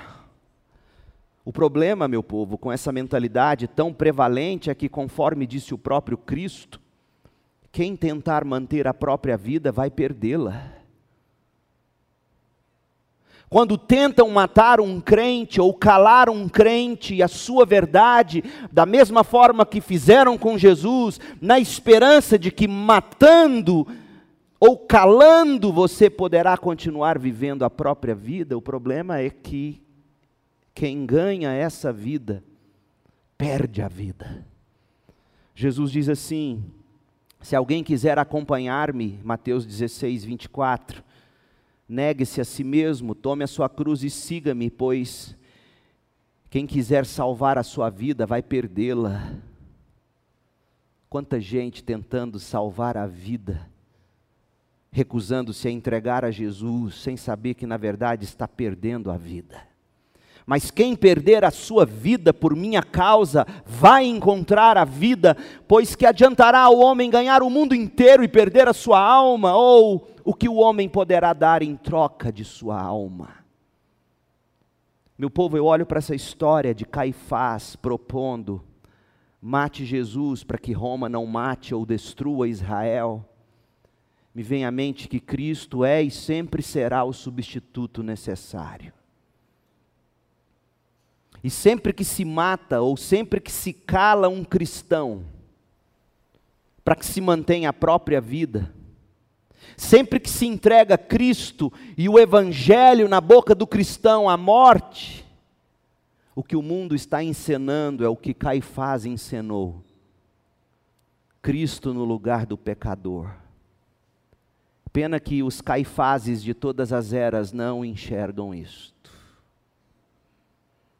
O 1.43 1.51
problema, 1.51 2.07
meu 2.07 2.21
povo, 2.21 2.57
com 2.57 2.71
essa 2.71 2.91
mentalidade 2.91 3.67
tão 3.67 3.93
prevalente 3.93 4.69
é 4.69 4.75
que, 4.75 4.89
conforme 4.89 5.47
disse 5.47 5.73
o 5.73 5.77
próprio 5.77 6.17
Cristo, 6.17 6.79
quem 7.71 7.95
tentar 7.95 8.43
manter 8.43 8.87
a 8.87 8.93
própria 8.93 9.37
vida 9.37 9.71
vai 9.71 9.89
perdê-la. 9.89 10.76
Quando 13.49 13.77
tentam 13.77 14.29
matar 14.29 14.81
um 14.81 14.99
crente 14.99 15.61
ou 15.61 15.73
calar 15.73 16.29
um 16.29 16.49
crente 16.49 17.15
e 17.15 17.23
a 17.23 17.29
sua 17.29 17.65
verdade, 17.65 18.43
da 18.71 18.85
mesma 18.85 19.23
forma 19.23 19.65
que 19.65 19.79
fizeram 19.79 20.37
com 20.37 20.57
Jesus, 20.57 21.19
na 21.39 21.57
esperança 21.57 22.37
de 22.37 22.51
que 22.51 22.67
matando 22.67 23.87
ou 24.59 24.77
calando 24.77 25.71
você 25.71 26.09
poderá 26.09 26.57
continuar 26.57 27.17
vivendo 27.17 27.63
a 27.63 27.69
própria 27.69 28.13
vida, 28.13 28.57
o 28.57 28.61
problema 28.61 29.19
é 29.19 29.29
que 29.29 29.81
quem 30.73 31.05
ganha 31.05 31.51
essa 31.51 31.91
vida, 31.93 32.43
perde 33.37 33.81
a 33.81 33.87
vida. 33.87 34.45
Jesus 35.55 35.91
diz 35.91 36.09
assim: 36.09 36.63
se 37.41 37.55
alguém 37.55 37.83
quiser 37.83 38.19
acompanhar-me, 38.19 39.19
Mateus 39.23 39.65
16, 39.65 40.25
24, 40.25 41.03
negue-se 41.87 42.41
a 42.41 42.45
si 42.45 42.63
mesmo, 42.63 43.15
tome 43.15 43.43
a 43.43 43.47
sua 43.47 43.69
cruz 43.69 44.03
e 44.03 44.09
siga-me, 44.09 44.69
pois 44.69 45.37
quem 46.49 46.65
quiser 46.65 47.05
salvar 47.05 47.57
a 47.57 47.63
sua 47.63 47.89
vida 47.89 48.25
vai 48.25 48.41
perdê-la. 48.41 49.33
Quanta 51.09 51.39
gente 51.39 51.83
tentando 51.83 52.39
salvar 52.39 52.97
a 52.97 53.07
vida, 53.07 53.69
recusando-se 54.91 55.67
a 55.67 55.71
entregar 55.71 56.25
a 56.25 56.31
Jesus, 56.31 56.95
sem 56.95 57.15
saber 57.15 57.53
que 57.53 57.65
na 57.65 57.77
verdade 57.77 58.25
está 58.25 58.47
perdendo 58.47 59.09
a 59.09 59.17
vida. 59.17 59.76
Mas 60.49 60.71
quem 60.71 60.95
perder 60.95 61.43
a 61.43 61.51
sua 61.51 61.85
vida 61.85 62.33
por 62.33 62.55
minha 62.55 62.81
causa, 62.81 63.45
vai 63.65 64.05
encontrar 64.05 64.77
a 64.77 64.85
vida, 64.85 65.35
pois 65.67 65.93
que 65.93 66.05
adiantará 66.05 66.61
ao 66.61 66.79
homem 66.79 67.09
ganhar 67.09 67.43
o 67.43 67.49
mundo 67.49 67.75
inteiro 67.75 68.23
e 68.23 68.29
perder 68.29 68.65
a 68.65 68.73
sua 68.73 68.97
alma, 68.97 69.53
ou 69.57 70.07
o 70.23 70.33
que 70.33 70.47
o 70.47 70.55
homem 70.55 70.87
poderá 70.87 71.33
dar 71.33 71.61
em 71.61 71.75
troca 71.75 72.31
de 72.31 72.45
sua 72.45 72.81
alma? 72.81 73.45
Meu 75.17 75.29
povo, 75.29 75.57
eu 75.57 75.65
olho 75.65 75.85
para 75.85 75.97
essa 75.97 76.15
história 76.15 76.73
de 76.73 76.85
Caifás 76.85 77.75
propondo: 77.75 78.63
mate 79.41 79.83
Jesus 79.83 80.45
para 80.45 80.57
que 80.57 80.71
Roma 80.71 81.09
não 81.09 81.25
mate 81.25 81.75
ou 81.75 81.85
destrua 81.85 82.47
Israel. 82.47 83.27
Me 84.33 84.43
vem 84.43 84.63
à 84.63 84.71
mente 84.71 85.09
que 85.09 85.19
Cristo 85.19 85.83
é 85.83 86.01
e 86.01 86.09
sempre 86.09 86.63
será 86.63 87.03
o 87.03 87.11
substituto 87.11 88.01
necessário. 88.01 88.93
E 91.43 91.49
sempre 91.49 91.93
que 91.93 92.03
se 92.03 92.25
mata 92.25 92.81
ou 92.81 92.97
sempre 92.97 93.39
que 93.39 93.51
se 93.51 93.71
cala 93.71 94.27
um 94.27 94.43
cristão, 94.43 95.25
para 96.83 96.95
que 96.95 97.05
se 97.05 97.21
mantenha 97.21 97.69
a 97.69 97.73
própria 97.73 98.19
vida, 98.19 98.73
sempre 99.75 100.19
que 100.19 100.29
se 100.29 100.45
entrega 100.45 100.97
Cristo 100.97 101.71
e 101.97 102.07
o 102.09 102.17
Evangelho 102.17 103.07
na 103.07 103.21
boca 103.21 103.53
do 103.53 103.67
cristão, 103.67 104.29
a 104.29 104.37
morte, 104.37 105.25
o 106.35 106.43
que 106.43 106.55
o 106.55 106.61
mundo 106.61 106.95
está 106.95 107.23
encenando 107.23 108.05
é 108.05 108.07
o 108.07 108.15
que 108.15 108.33
Caifás 108.33 109.05
encenou. 109.05 109.83
Cristo 111.41 111.93
no 111.93 112.03
lugar 112.03 112.45
do 112.45 112.57
pecador. 112.57 113.31
Pena 114.91 115.19
que 115.19 115.43
os 115.43 115.61
caifazes 115.61 116.43
de 116.43 116.53
todas 116.53 116.91
as 116.91 117.13
eras 117.13 117.51
não 117.51 117.85
enxergam 117.85 118.53
isso. 118.53 118.93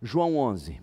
João 0.02 0.38
11. 0.38 0.80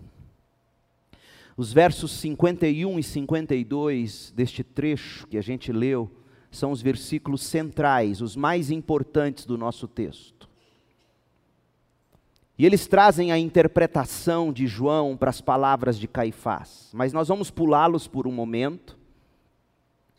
Os 1.57 1.71
versos 1.71 2.11
51 2.11 2.99
e 2.99 3.03
52 3.03 4.33
deste 4.35 4.63
trecho 4.63 5.25
que 5.27 5.37
a 5.37 5.41
gente 5.41 5.71
leu 5.71 6.11
são 6.51 6.71
os 6.71 6.81
versículos 6.81 7.41
centrais, 7.41 8.21
os 8.21 8.35
mais 8.35 8.71
importantes 8.71 9.45
do 9.45 9.57
nosso 9.57 9.87
texto. 9.87 10.49
E 12.57 12.65
eles 12.65 12.87
trazem 12.87 13.31
a 13.31 13.37
interpretação 13.37 14.51
de 14.51 14.65
João 14.67 15.17
para 15.17 15.29
as 15.29 15.41
palavras 15.41 15.97
de 15.97 16.07
Caifás, 16.07 16.89
mas 16.93 17.11
nós 17.11 17.27
vamos 17.27 17.51
pulá-los 17.51 18.07
por 18.07 18.27
um 18.27 18.31
momento 18.31 18.97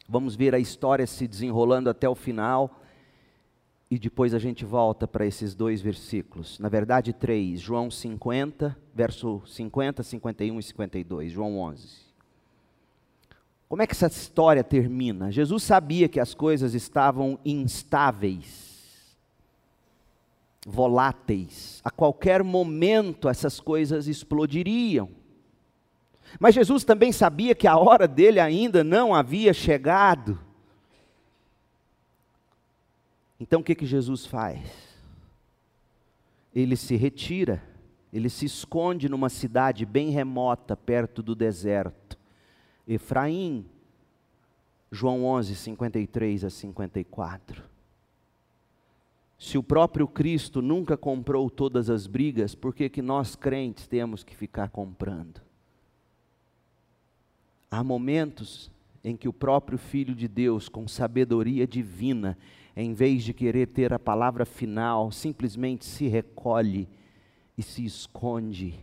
Vamos 0.08 0.36
ver 0.36 0.54
a 0.54 0.58
história 0.58 1.06
se 1.06 1.26
desenrolando 1.26 1.90
até 1.90 2.08
o 2.08 2.14
final 2.14 2.80
e 3.90 3.98
depois 3.98 4.34
a 4.34 4.38
gente 4.38 4.64
volta 4.64 5.06
para 5.06 5.24
esses 5.24 5.54
dois 5.54 5.80
versículos. 5.80 6.58
Na 6.58 6.68
verdade, 6.68 7.12
três: 7.12 7.60
João 7.60 7.90
50, 7.90 8.76
verso 8.94 9.42
50, 9.46 10.02
51 10.02 10.58
e 10.58 10.62
52. 10.62 11.32
João 11.32 11.58
11. 11.58 12.06
Como 13.68 13.82
é 13.82 13.86
que 13.86 13.92
essa 13.92 14.06
história 14.06 14.62
termina? 14.62 15.30
Jesus 15.30 15.62
sabia 15.62 16.08
que 16.08 16.20
as 16.20 16.34
coisas 16.34 16.74
estavam 16.74 17.38
instáveis, 17.44 19.16
voláteis. 20.64 21.80
A 21.84 21.90
qualquer 21.90 22.44
momento 22.44 23.28
essas 23.28 23.58
coisas 23.58 24.06
explodiriam. 24.06 25.08
Mas 26.38 26.54
Jesus 26.54 26.84
também 26.84 27.12
sabia 27.12 27.54
que 27.54 27.66
a 27.66 27.76
hora 27.76 28.06
dele 28.06 28.38
ainda 28.40 28.84
não 28.84 29.14
havia 29.14 29.52
chegado. 29.52 30.45
Então 33.38 33.60
o 33.60 33.64
que, 33.64 33.74
que 33.74 33.86
Jesus 33.86 34.26
faz? 34.26 34.60
Ele 36.54 36.76
se 36.76 36.96
retira, 36.96 37.62
ele 38.12 38.30
se 38.30 38.46
esconde 38.46 39.08
numa 39.08 39.28
cidade 39.28 39.84
bem 39.84 40.10
remota, 40.10 40.76
perto 40.76 41.22
do 41.22 41.34
deserto. 41.34 42.18
Efraim, 42.88 43.66
João 44.90 45.24
11, 45.24 45.54
53 45.54 46.44
a 46.44 46.50
54. 46.50 47.62
Se 49.38 49.58
o 49.58 49.62
próprio 49.62 50.08
Cristo 50.08 50.62
nunca 50.62 50.96
comprou 50.96 51.50
todas 51.50 51.90
as 51.90 52.06
brigas, 52.06 52.54
por 52.54 52.74
que, 52.74 52.88
que 52.88 53.02
nós 53.02 53.36
crentes 53.36 53.86
temos 53.86 54.24
que 54.24 54.34
ficar 54.34 54.70
comprando? 54.70 55.42
Há 57.70 57.84
momentos 57.84 58.70
em 59.04 59.16
que 59.16 59.28
o 59.28 59.32
próprio 59.32 59.76
Filho 59.76 60.14
de 60.14 60.26
Deus, 60.26 60.68
com 60.68 60.88
sabedoria 60.88 61.66
divina, 61.66 62.38
em 62.76 62.92
vez 62.92 63.24
de 63.24 63.32
querer 63.32 63.68
ter 63.68 63.94
a 63.94 63.98
palavra 63.98 64.44
final, 64.44 65.10
simplesmente 65.10 65.86
se 65.86 66.06
recolhe 66.06 66.86
e 67.56 67.62
se 67.62 67.84
esconde. 67.84 68.78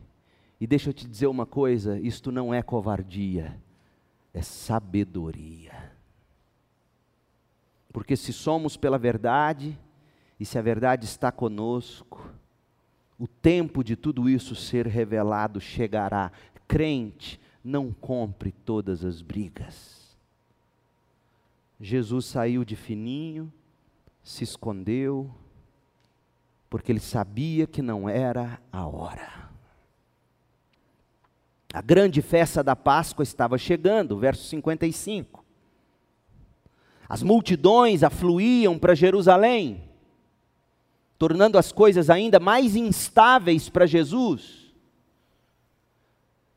E 0.60 0.66
deixa 0.66 0.90
eu 0.90 0.94
te 0.94 1.08
dizer 1.08 1.28
uma 1.28 1.46
coisa: 1.46 2.00
isto 2.00 2.32
não 2.32 2.52
é 2.52 2.64
covardia, 2.64 3.56
é 4.34 4.42
sabedoria. 4.42 5.92
Porque 7.92 8.16
se 8.16 8.34
somos 8.34 8.76
pela 8.76 8.98
verdade, 8.98 9.78
e 10.40 10.46
se 10.46 10.58
a 10.58 10.62
verdade 10.64 11.06
está 11.06 11.32
conosco, 11.32 12.28
o 13.20 13.28
tempo 13.28 13.84
de 13.84 13.96
tudo 13.96 14.28
isso 14.28 14.56
ser 14.56 14.88
revelado 14.88 15.62
chegará. 15.62 16.32
Crente, 16.68 17.40
não 17.64 17.94
compre 17.94 18.52
todas 18.52 19.06
as 19.06 19.22
brigas. 19.22 20.18
Jesus 21.80 22.26
saiu 22.26 22.66
de 22.66 22.76
fininho, 22.76 23.54
se 24.24 24.44
escondeu, 24.44 25.30
porque 26.70 26.92
ele 26.92 27.00
sabia 27.00 27.68
que 27.68 27.82
não 27.82 28.08
era 28.08 28.60
a 28.72 28.88
hora. 28.88 29.50
A 31.74 31.82
grande 31.82 32.22
festa 32.22 32.64
da 32.64 32.76
Páscoa 32.76 33.24
estava 33.24 33.58
chegando, 33.58 34.18
verso 34.18 34.44
55. 34.46 35.44
As 37.10 37.22
multidões 37.22 38.02
afluíam 38.02 38.80
para 38.80 38.96
Jerusalém, 38.96 39.84
tornando 41.18 41.58
as 41.58 41.72
coisas 41.72 42.10
ainda 42.10 42.40
mais 42.40 42.76
instáveis 42.76 43.70
para 43.70 43.86
Jesus. 43.86 44.74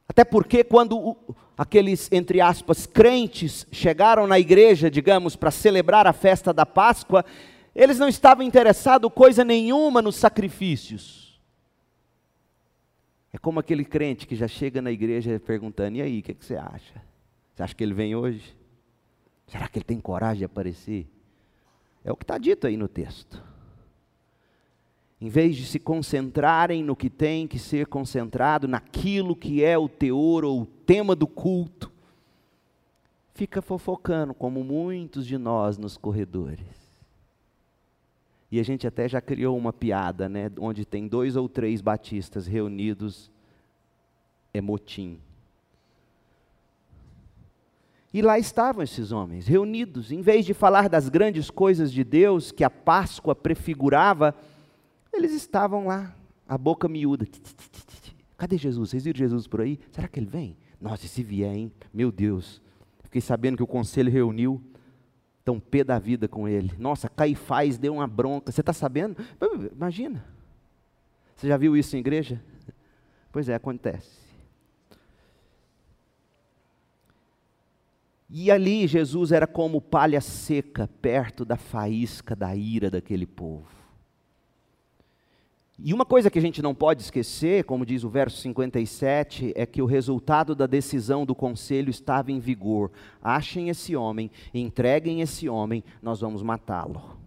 Até 0.08 0.24
porque, 0.24 0.62
quando 0.62 1.16
aqueles, 1.58 2.10
entre 2.12 2.40
aspas, 2.40 2.86
crentes 2.86 3.66
chegaram 3.72 4.26
na 4.26 4.38
igreja, 4.38 4.90
digamos, 4.90 5.34
para 5.34 5.50
celebrar 5.50 6.06
a 6.06 6.12
festa 6.12 6.52
da 6.52 6.64
Páscoa, 6.64 7.24
eles 7.76 7.98
não 7.98 8.08
estavam 8.08 8.42
interessados 8.42 9.12
coisa 9.12 9.44
nenhuma 9.44 10.00
nos 10.00 10.16
sacrifícios. 10.16 11.38
É 13.30 13.36
como 13.36 13.60
aquele 13.60 13.84
crente 13.84 14.26
que 14.26 14.34
já 14.34 14.48
chega 14.48 14.80
na 14.80 14.90
igreja 14.90 15.38
perguntando: 15.38 15.98
e 15.98 16.02
aí, 16.02 16.20
o 16.20 16.22
que, 16.22 16.32
que 16.32 16.44
você 16.44 16.56
acha? 16.56 17.02
Você 17.54 17.62
acha 17.62 17.74
que 17.74 17.84
ele 17.84 17.92
vem 17.92 18.16
hoje? 18.16 18.56
Será 19.46 19.68
que 19.68 19.78
ele 19.78 19.84
tem 19.84 20.00
coragem 20.00 20.38
de 20.38 20.44
aparecer? 20.46 21.06
É 22.02 22.10
o 22.10 22.16
que 22.16 22.24
está 22.24 22.38
dito 22.38 22.66
aí 22.66 22.78
no 22.78 22.88
texto. 22.88 23.42
Em 25.20 25.28
vez 25.28 25.54
de 25.54 25.66
se 25.66 25.78
concentrarem 25.78 26.82
no 26.82 26.96
que 26.96 27.10
tem 27.10 27.46
que 27.46 27.58
ser 27.58 27.86
concentrado, 27.86 28.66
naquilo 28.66 29.36
que 29.36 29.62
é 29.62 29.76
o 29.76 29.88
teor 29.88 30.44
ou 30.44 30.62
o 30.62 30.66
tema 30.66 31.14
do 31.14 31.26
culto, 31.26 31.92
fica 33.34 33.60
fofocando, 33.60 34.32
como 34.32 34.64
muitos 34.64 35.26
de 35.26 35.36
nós 35.36 35.76
nos 35.76 35.98
corredores. 35.98 36.85
E 38.50 38.60
a 38.60 38.62
gente 38.62 38.86
até 38.86 39.08
já 39.08 39.20
criou 39.20 39.56
uma 39.56 39.72
piada, 39.72 40.28
né? 40.28 40.50
Onde 40.58 40.84
tem 40.84 41.08
dois 41.08 41.36
ou 41.36 41.48
três 41.48 41.80
batistas 41.80 42.46
reunidos, 42.46 43.30
é 44.54 44.60
motim. 44.60 45.18
E 48.14 48.22
lá 48.22 48.38
estavam 48.38 48.82
esses 48.82 49.12
homens, 49.12 49.46
reunidos, 49.46 50.10
em 50.10 50.22
vez 50.22 50.46
de 50.46 50.54
falar 50.54 50.88
das 50.88 51.08
grandes 51.08 51.50
coisas 51.50 51.92
de 51.92 52.02
Deus 52.02 52.50
que 52.50 52.64
a 52.64 52.70
Páscoa 52.70 53.34
prefigurava, 53.34 54.34
eles 55.12 55.32
estavam 55.32 55.86
lá, 55.86 56.14
a 56.48 56.56
boca 56.56 56.88
miúda. 56.88 57.26
Cadê 58.38 58.56
Jesus? 58.56 58.90
Vocês 58.90 59.04
viram 59.04 59.18
Jesus 59.18 59.46
por 59.46 59.60
aí? 59.60 59.78
Será 59.90 60.08
que 60.08 60.18
ele 60.18 60.26
vem? 60.26 60.56
Nossa, 60.80 61.04
e 61.04 61.08
se 61.08 61.22
vier, 61.22 61.54
hein? 61.54 61.72
Meu 61.92 62.12
Deus. 62.12 62.62
Fiquei 63.02 63.20
sabendo 63.20 63.56
que 63.56 63.62
o 63.62 63.66
conselho 63.66 64.10
reuniu 64.10 64.62
estão 65.46 65.60
pé 65.60 65.84
da 65.84 65.96
vida 65.96 66.26
com 66.26 66.48
ele. 66.48 66.72
Nossa, 66.76 67.08
Caifás 67.08 67.78
deu 67.78 67.94
uma 67.94 68.06
bronca. 68.08 68.50
Você 68.50 68.60
está 68.60 68.72
sabendo? 68.72 69.16
Imagina. 69.72 70.24
Você 71.36 71.46
já 71.46 71.56
viu 71.56 71.76
isso 71.76 71.94
em 71.94 72.00
igreja? 72.00 72.42
Pois 73.30 73.48
é, 73.48 73.54
acontece. 73.54 74.26
E 78.28 78.50
ali 78.50 78.88
Jesus 78.88 79.30
era 79.30 79.46
como 79.46 79.80
palha 79.80 80.20
seca 80.20 80.88
perto 81.00 81.44
da 81.44 81.56
faísca 81.56 82.34
da 82.34 82.56
ira 82.56 82.90
daquele 82.90 83.24
povo. 83.26 83.75
E 85.78 85.92
uma 85.92 86.06
coisa 86.06 86.30
que 86.30 86.38
a 86.38 86.42
gente 86.42 86.62
não 86.62 86.74
pode 86.74 87.02
esquecer, 87.02 87.64
como 87.64 87.84
diz 87.84 88.02
o 88.02 88.08
verso 88.08 88.38
57, 88.38 89.52
é 89.54 89.66
que 89.66 89.82
o 89.82 89.86
resultado 89.86 90.54
da 90.54 90.66
decisão 90.66 91.26
do 91.26 91.34
conselho 91.34 91.90
estava 91.90 92.32
em 92.32 92.40
vigor. 92.40 92.90
Achem 93.22 93.68
esse 93.68 93.94
homem, 93.94 94.30
entreguem 94.54 95.20
esse 95.20 95.48
homem, 95.50 95.84
nós 96.00 96.20
vamos 96.20 96.42
matá-lo. 96.42 97.18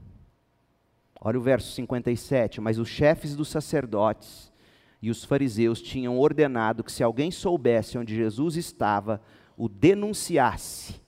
Olha 1.22 1.38
o 1.38 1.42
verso 1.42 1.72
57. 1.74 2.60
Mas 2.60 2.80
os 2.80 2.90
chefes 2.90 3.36
dos 3.36 3.50
sacerdotes 3.50 4.52
e 5.00 5.12
os 5.12 5.24
fariseus 5.24 5.80
tinham 5.80 6.18
ordenado 6.18 6.84
que 6.84 6.92
se 6.92 7.04
alguém 7.04 7.30
soubesse 7.30 8.00
onde 8.00 8.16
Jesus 8.16 8.56
estava, 8.56 9.22
o 9.56 9.70
denunciasse, 9.70 11.00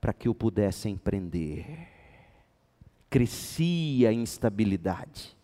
para 0.00 0.14
que 0.14 0.30
o 0.30 0.34
pudessem 0.34 0.96
prender. 0.96 1.88
Crescia 3.10 4.08
a 4.08 4.12
instabilidade 4.12 5.36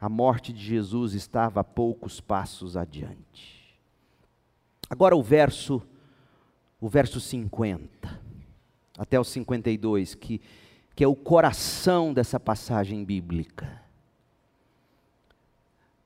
a 0.00 0.08
morte 0.08 0.52
de 0.52 0.62
Jesus 0.62 1.12
estava 1.12 1.60
a 1.60 1.64
poucos 1.64 2.20
passos 2.20 2.76
adiante. 2.76 3.76
Agora 4.88 5.16
o 5.16 5.22
verso 5.22 5.82
o 6.80 6.88
verso 6.88 7.20
50 7.20 8.20
até 8.96 9.18
o 9.18 9.24
52, 9.24 10.14
que 10.14 10.40
que 10.98 11.04
é 11.04 11.06
o 11.06 11.14
coração 11.14 12.12
dessa 12.12 12.40
passagem 12.40 13.04
bíblica. 13.04 13.80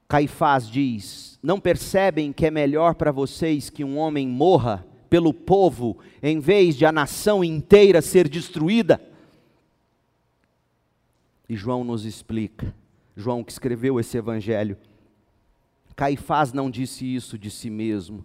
Caifás 0.07 0.69
diz: 0.69 1.39
Não 1.43 1.59
percebem 1.59 2.31
que 2.31 2.45
é 2.45 2.51
melhor 2.51 2.95
para 2.95 3.11
vocês 3.11 3.71
que 3.71 3.83
um 3.83 3.97
homem 3.97 4.29
morra 4.29 4.87
pelo 5.09 5.33
povo, 5.33 5.97
em 6.23 6.39
vez 6.39 6.77
de 6.77 6.85
a 6.85 6.93
nação 6.93 7.43
inteira 7.43 8.03
ser 8.03 8.29
destruída? 8.29 9.01
E 11.49 11.57
João 11.57 11.85
nos 11.85 12.05
explica 12.05 12.75
João 13.17 13.45
que 13.45 13.53
escreveu 13.53 14.01
esse 14.01 14.17
evangelho. 14.17 14.77
Caifás 15.95 16.53
não 16.53 16.71
disse 16.71 17.05
isso 17.05 17.39
de 17.39 17.51
si 17.51 17.69
mesmo. 17.69 18.25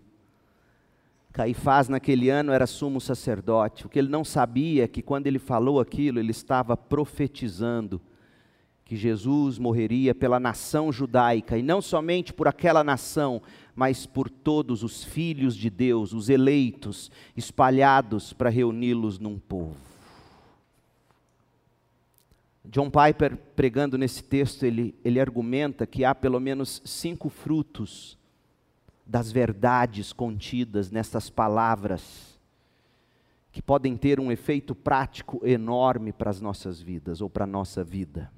Caifás, 1.34 1.88
naquele 1.88 2.30
ano, 2.30 2.52
era 2.52 2.66
sumo 2.66 3.00
sacerdote. 3.00 3.86
O 3.86 3.90
que 3.90 4.00
ele 4.00 4.10
não 4.10 4.24
sabia 4.24 4.86
é 4.86 4.88
que, 4.88 5.04
quando 5.04 5.28
ele 5.28 5.38
falou 5.38 5.80
aquilo, 5.80 6.20
ele 6.20 6.32
estava 6.32 6.76
profetizando 6.76 8.02
que 8.84 8.96
Jesus 8.96 9.60
morreria 9.60 10.16
pela 10.16 10.40
nação 10.40 10.92
judaica, 10.94 11.58
e 11.58 11.62
não 11.62 11.82
somente 11.82 12.34
por 12.34 12.48
aquela 12.48 12.86
nação, 12.86 13.42
mas 13.76 14.06
por 14.06 14.30
todos 14.30 14.82
os 14.82 15.04
filhos 15.04 15.56
de 15.56 15.70
Deus, 15.70 16.14
os 16.14 16.30
eleitos, 16.30 17.12
espalhados 17.36 18.32
para 18.32 18.50
reuni-los 18.50 19.20
num 19.20 19.38
povo. 19.38 19.87
John 22.70 22.90
Piper, 22.90 23.38
pregando 23.56 23.98
nesse 23.98 24.24
texto, 24.24 24.64
ele, 24.66 24.94
ele 25.04 25.20
argumenta 25.20 25.88
que 25.88 26.04
há 26.04 26.14
pelo 26.14 26.40
menos 26.40 26.82
cinco 26.84 27.30
frutos 27.30 28.18
das 29.06 29.32
verdades 29.32 30.12
contidas 30.12 30.92
nessas 30.92 31.30
palavras 31.30 32.38
que 33.52 33.62
podem 33.62 33.96
ter 33.96 34.20
um 34.20 34.32
efeito 34.32 34.76
prático 34.76 35.40
enorme 35.44 36.12
para 36.12 36.30
as 36.30 36.42
nossas 36.42 36.80
vidas 36.80 37.22
ou 37.22 37.30
para 37.30 37.46
a 37.46 37.48
nossa 37.48 37.84
vida. 37.84 38.32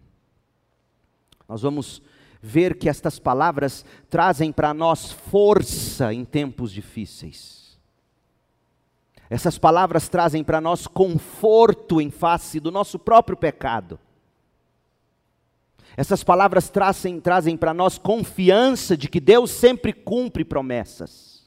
Nós 1.48 1.64
vamos 1.64 2.02
ver 2.42 2.78
que 2.78 2.88
estas 2.88 3.20
palavras 3.20 3.84
trazem 4.10 4.52
para 4.52 4.74
nós 4.74 5.12
força 5.12 6.14
em 6.14 6.24
tempos 6.24 6.72
difíceis. 6.72 7.78
Essas 9.30 9.58
palavras 9.58 10.08
trazem 10.08 10.44
para 10.44 10.62
nós 10.62 10.88
conforto 10.88 12.00
em 12.00 12.10
face 12.10 12.60
do 12.60 12.72
nosso 12.72 12.98
próprio 12.98 13.36
pecado. 13.36 14.00
Essas 16.00 16.24
palavras 16.24 16.70
trazem, 16.70 17.20
trazem 17.20 17.58
para 17.58 17.74
nós 17.74 17.98
confiança 17.98 18.96
de 18.96 19.10
que 19.10 19.20
Deus 19.20 19.52
sempre 19.52 19.92
cumpre 19.92 20.46
promessas. 20.46 21.46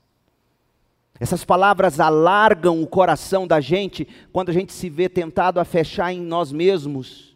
Essas 1.18 1.42
palavras 1.42 1.98
alargam 1.98 2.82
o 2.82 2.86
coração 2.86 3.46
da 3.46 3.62
gente 3.62 4.06
quando 4.30 4.50
a 4.50 4.52
gente 4.52 4.70
se 4.70 4.90
vê 4.90 5.08
tentado 5.08 5.58
a 5.58 5.64
fechar 5.64 6.12
em 6.12 6.20
nós 6.20 6.52
mesmos, 6.52 7.34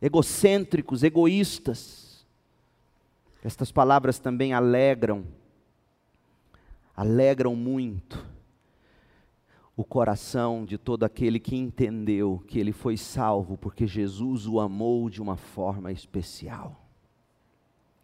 egocêntricos, 0.00 1.02
egoístas. 1.02 2.24
Estas 3.42 3.72
palavras 3.72 4.20
também 4.20 4.52
alegram, 4.52 5.24
alegram 6.96 7.56
muito 7.56 8.24
o 9.76 9.84
coração 9.84 10.64
de 10.64 10.76
todo 10.76 11.04
aquele 11.04 11.40
que 11.40 11.56
entendeu 11.56 12.42
que 12.46 12.58
ele 12.58 12.72
foi 12.72 12.96
salvo 12.96 13.56
porque 13.56 13.86
Jesus 13.86 14.46
o 14.46 14.60
amou 14.60 15.08
de 15.08 15.22
uma 15.22 15.36
forma 15.36 15.90
especial. 15.90 16.82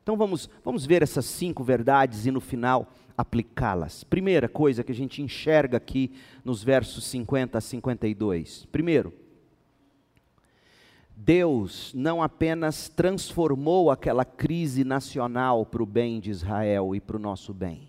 Então 0.02 0.16
vamos, 0.16 0.48
vamos 0.64 0.86
ver 0.86 1.02
essas 1.02 1.26
cinco 1.26 1.62
verdades 1.62 2.24
e 2.24 2.30
no 2.30 2.40
final 2.40 2.90
aplicá-las. 3.16 4.04
Primeira 4.04 4.48
coisa 4.48 4.82
que 4.82 4.92
a 4.92 4.94
gente 4.94 5.20
enxerga 5.20 5.76
aqui 5.76 6.12
nos 6.42 6.64
versos 6.64 7.04
50 7.04 7.58
a 7.58 7.60
52. 7.60 8.66
Primeiro, 8.72 9.12
Deus 11.14 11.92
não 11.94 12.22
apenas 12.22 12.88
transformou 12.88 13.90
aquela 13.90 14.24
crise 14.24 14.84
nacional 14.84 15.66
para 15.66 15.82
o 15.82 15.86
bem 15.86 16.20
de 16.20 16.30
Israel 16.30 16.94
e 16.94 17.00
para 17.00 17.16
o 17.16 17.20
nosso 17.20 17.52
bem. 17.52 17.87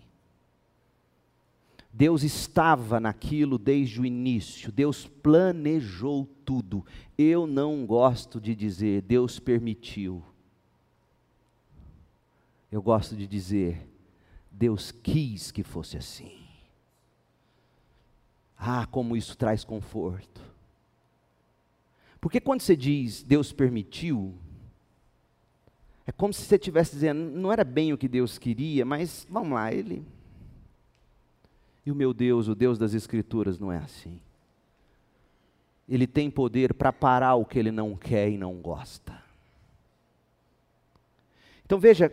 Deus 1.92 2.22
estava 2.22 3.00
naquilo 3.00 3.58
desde 3.58 4.00
o 4.00 4.06
início, 4.06 4.70
Deus 4.70 5.06
planejou 5.06 6.24
tudo. 6.44 6.86
Eu 7.18 7.46
não 7.46 7.84
gosto 7.84 8.40
de 8.40 8.54
dizer 8.54 9.02
Deus 9.02 9.40
permitiu. 9.40 10.22
Eu 12.70 12.80
gosto 12.80 13.16
de 13.16 13.26
dizer 13.26 13.88
Deus 14.50 14.92
quis 14.92 15.50
que 15.50 15.64
fosse 15.64 15.96
assim. 15.96 16.38
Ah, 18.56 18.86
como 18.86 19.16
isso 19.16 19.36
traz 19.36 19.64
conforto. 19.64 20.40
Porque 22.20 22.40
quando 22.40 22.60
você 22.60 22.76
diz 22.76 23.22
Deus 23.24 23.52
permitiu, 23.52 24.38
é 26.06 26.12
como 26.12 26.32
se 26.32 26.42
você 26.42 26.54
estivesse 26.54 26.92
dizendo, 26.92 27.20
não 27.20 27.52
era 27.52 27.64
bem 27.64 27.92
o 27.92 27.98
que 27.98 28.06
Deus 28.06 28.38
queria, 28.38 28.84
mas 28.84 29.26
vamos 29.28 29.54
lá, 29.54 29.72
Ele 29.72 30.04
e 31.90 31.92
o 31.92 31.96
meu 31.96 32.14
Deus, 32.14 32.48
o 32.48 32.54
Deus 32.54 32.78
das 32.78 32.94
Escrituras, 32.94 33.58
não 33.58 33.70
é 33.70 33.78
assim. 33.78 34.20
Ele 35.88 36.06
tem 36.06 36.30
poder 36.30 36.72
para 36.72 36.92
parar 36.92 37.34
o 37.34 37.44
que 37.44 37.58
ele 37.58 37.72
não 37.72 37.96
quer 37.96 38.30
e 38.30 38.38
não 38.38 38.54
gosta. 38.54 39.20
Então 41.66 41.78
veja, 41.78 42.12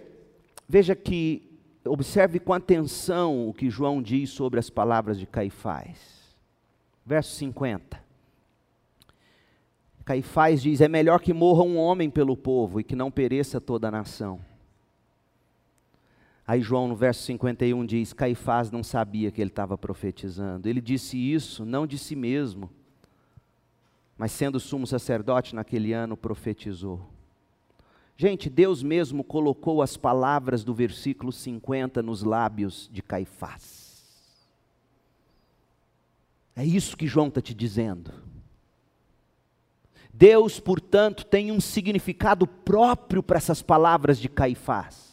veja 0.68 0.96
que, 0.96 1.48
observe 1.86 2.40
com 2.40 2.54
atenção 2.54 3.48
o 3.48 3.54
que 3.54 3.70
João 3.70 4.02
diz 4.02 4.32
sobre 4.32 4.60
as 4.60 4.70
palavras 4.70 5.18
de 5.18 5.26
Caifás. 5.26 6.36
Verso 7.06 7.36
50. 7.36 8.02
Caifás 10.04 10.62
diz: 10.62 10.82
É 10.82 10.88
melhor 10.88 11.20
que 11.20 11.34
morra 11.34 11.64
um 11.64 11.78
homem 11.78 12.10
pelo 12.10 12.36
povo 12.36 12.80
e 12.80 12.84
que 12.84 12.96
não 12.96 13.12
pereça 13.12 13.62
toda 13.62 13.88
a 13.88 13.92
nação. 13.92 14.40
Aí 16.48 16.62
João 16.62 16.88
no 16.88 16.96
verso 16.96 17.24
51 17.24 17.86
diz: 17.86 18.14
Caifás 18.14 18.72
não 18.72 18.82
sabia 18.82 19.30
que 19.30 19.42
ele 19.42 19.50
estava 19.50 19.78
profetizando. 19.78 20.70
Ele 20.70 20.80
disse 20.80 21.18
isso 21.18 21.66
não 21.66 21.86
de 21.86 21.98
si 21.98 22.16
mesmo, 22.16 22.70
mas 24.18 24.32
sendo 24.32 24.58
sumo 24.58 24.88
sacerdote 24.88 25.54
naquele 25.54 25.92
ano, 25.92 26.16
profetizou. 26.16 27.06
Gente, 28.16 28.50
Deus 28.50 28.82
mesmo 28.82 29.26
colocou 29.26 29.82
as 29.82 29.98
palavras 29.98 30.64
do 30.64 30.74
versículo 30.74 31.34
50 31.34 32.02
nos 32.02 32.24
lábios 32.24 32.90
de 32.92 33.02
Caifás. 33.04 34.48
É 36.56 36.66
isso 36.66 36.98
que 36.98 37.06
João 37.06 37.28
está 37.28 37.42
te 37.42 37.54
dizendo. 37.54 38.12
Deus, 40.12 40.60
portanto, 40.60 41.26
tem 41.26 41.52
um 41.52 41.60
significado 41.60 42.48
próprio 42.48 43.22
para 43.22 43.38
essas 43.38 43.62
palavras 43.62 44.18
de 44.18 44.30
Caifás 44.30 45.07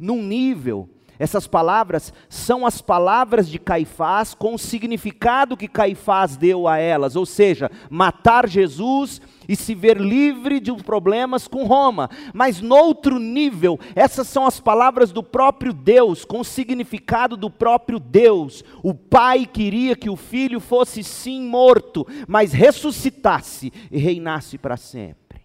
num 0.00 0.22
nível. 0.22 0.88
Essas 1.20 1.46
palavras 1.46 2.14
são 2.30 2.64
as 2.64 2.80
palavras 2.80 3.46
de 3.46 3.58
Caifás 3.58 4.32
com 4.32 4.54
o 4.54 4.58
significado 4.58 5.54
que 5.54 5.68
Caifás 5.68 6.34
deu 6.34 6.66
a 6.66 6.78
elas, 6.78 7.14
ou 7.14 7.26
seja, 7.26 7.70
matar 7.90 8.48
Jesus 8.48 9.20
e 9.46 9.54
se 9.54 9.74
ver 9.74 10.00
livre 10.00 10.60
de 10.60 10.72
problemas 10.82 11.46
com 11.46 11.64
Roma. 11.64 12.08
Mas 12.32 12.62
noutro 12.62 13.18
nível, 13.18 13.78
essas 13.94 14.28
são 14.28 14.46
as 14.46 14.60
palavras 14.60 15.12
do 15.12 15.22
próprio 15.22 15.74
Deus, 15.74 16.24
com 16.24 16.40
o 16.40 16.44
significado 16.44 17.36
do 17.36 17.50
próprio 17.50 18.00
Deus. 18.00 18.64
O 18.82 18.94
pai 18.94 19.44
queria 19.44 19.94
que 19.94 20.08
o 20.08 20.16
filho 20.16 20.58
fosse 20.58 21.04
sim 21.04 21.42
morto, 21.42 22.06
mas 22.26 22.54
ressuscitasse 22.54 23.70
e 23.90 23.98
reinasse 23.98 24.56
para 24.56 24.78
sempre. 24.78 25.39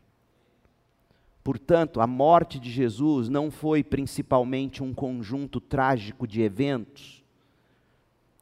Portanto, 1.46 2.02
a 2.02 2.08
morte 2.08 2.60
de 2.60 2.72
Jesus 2.72 3.30
não 3.30 3.52
foi 3.52 3.84
principalmente 3.84 4.82
um 4.82 4.96
conjunto 4.96 5.62
trágico 5.62 6.26
de 6.26 6.42
eventos 6.42 7.24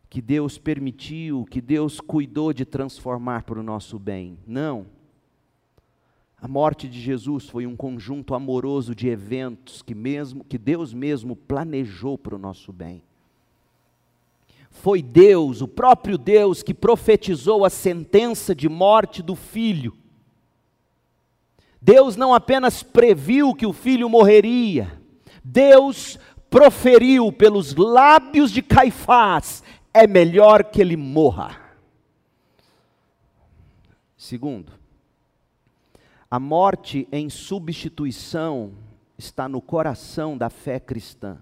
que 0.10 0.22
Deus 0.22 0.58
permitiu, 0.58 1.44
que 1.52 1.60
Deus 1.60 2.00
cuidou 2.00 2.54
de 2.54 2.64
transformar 2.64 3.44
para 3.44 3.60
o 3.60 3.64
nosso 3.64 4.00
bem. 4.00 4.38
Não. 4.48 4.86
A 6.42 6.48
morte 6.48 6.88
de 6.88 6.98
Jesus 6.98 7.50
foi 7.50 7.68
um 7.68 7.76
conjunto 7.76 8.34
amoroso 8.34 8.96
de 8.96 9.10
eventos 9.10 9.82
que 9.82 9.94
mesmo 9.94 10.42
que 10.42 10.58
Deus 10.58 10.94
mesmo 10.94 11.36
planejou 11.36 12.18
para 12.18 12.36
o 12.36 12.40
nosso 12.40 12.72
bem. 12.72 13.04
Foi 14.70 15.02
Deus, 15.02 15.62
o 15.62 15.68
próprio 15.68 16.18
Deus 16.18 16.64
que 16.64 16.74
profetizou 16.74 17.66
a 17.66 17.70
sentença 17.70 18.56
de 18.56 18.70
morte 18.70 19.22
do 19.22 19.36
filho 19.36 19.94
Deus 21.86 22.16
não 22.16 22.34
apenas 22.34 22.82
previu 22.82 23.54
que 23.54 23.66
o 23.66 23.74
filho 23.74 24.08
morreria, 24.08 25.02
Deus 25.44 26.18
proferiu 26.50 27.30
pelos 27.30 27.76
lábios 27.76 28.52
de 28.52 28.62
Caifás: 28.62 29.62
é 29.94 30.08
melhor 30.08 30.64
que 30.64 30.80
ele 30.80 30.96
morra. 30.96 31.60
Segundo, 34.16 34.72
a 36.32 36.40
morte 36.40 37.06
em 37.12 37.30
substituição 37.30 38.72
está 39.18 39.50
no 39.50 39.62
coração 39.62 40.38
da 40.38 40.50
fé 40.50 40.80
cristã. 40.80 41.38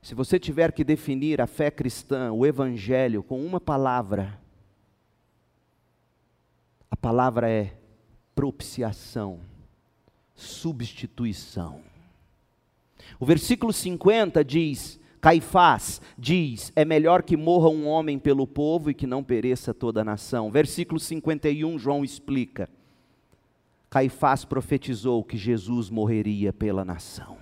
Se 0.00 0.14
você 0.14 0.38
tiver 0.38 0.72
que 0.72 0.82
definir 0.82 1.38
a 1.38 1.46
fé 1.46 1.70
cristã, 1.70 2.32
o 2.32 2.46
Evangelho, 2.46 3.22
com 3.22 3.44
uma 3.44 3.60
palavra, 3.60 4.42
a 6.94 6.96
palavra 6.96 7.50
é 7.50 7.72
propiciação, 8.36 9.40
substituição. 10.32 11.80
O 13.18 13.26
versículo 13.26 13.72
50 13.72 14.44
diz: 14.44 15.00
Caifás 15.20 16.00
diz: 16.16 16.70
É 16.76 16.84
melhor 16.84 17.24
que 17.24 17.36
morra 17.36 17.68
um 17.68 17.88
homem 17.88 18.16
pelo 18.16 18.46
povo 18.46 18.92
e 18.92 18.94
que 18.94 19.08
não 19.08 19.24
pereça 19.24 19.74
toda 19.74 20.02
a 20.02 20.04
nação. 20.04 20.52
Versículo 20.52 21.00
51, 21.00 21.76
João 21.80 22.04
explica: 22.04 22.70
Caifás 23.90 24.44
profetizou 24.44 25.24
que 25.24 25.36
Jesus 25.36 25.90
morreria 25.90 26.52
pela 26.52 26.84
nação. 26.84 27.38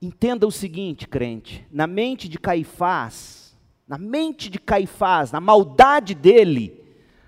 Entenda 0.00 0.46
o 0.46 0.50
seguinte, 0.50 1.06
crente: 1.06 1.66
na 1.70 1.86
mente 1.86 2.30
de 2.30 2.38
Caifás, 2.38 3.54
na 3.86 3.98
mente 3.98 4.48
de 4.48 4.58
Caifás, 4.58 5.30
na 5.32 5.40
maldade 5.40 6.14
dele, 6.14 6.82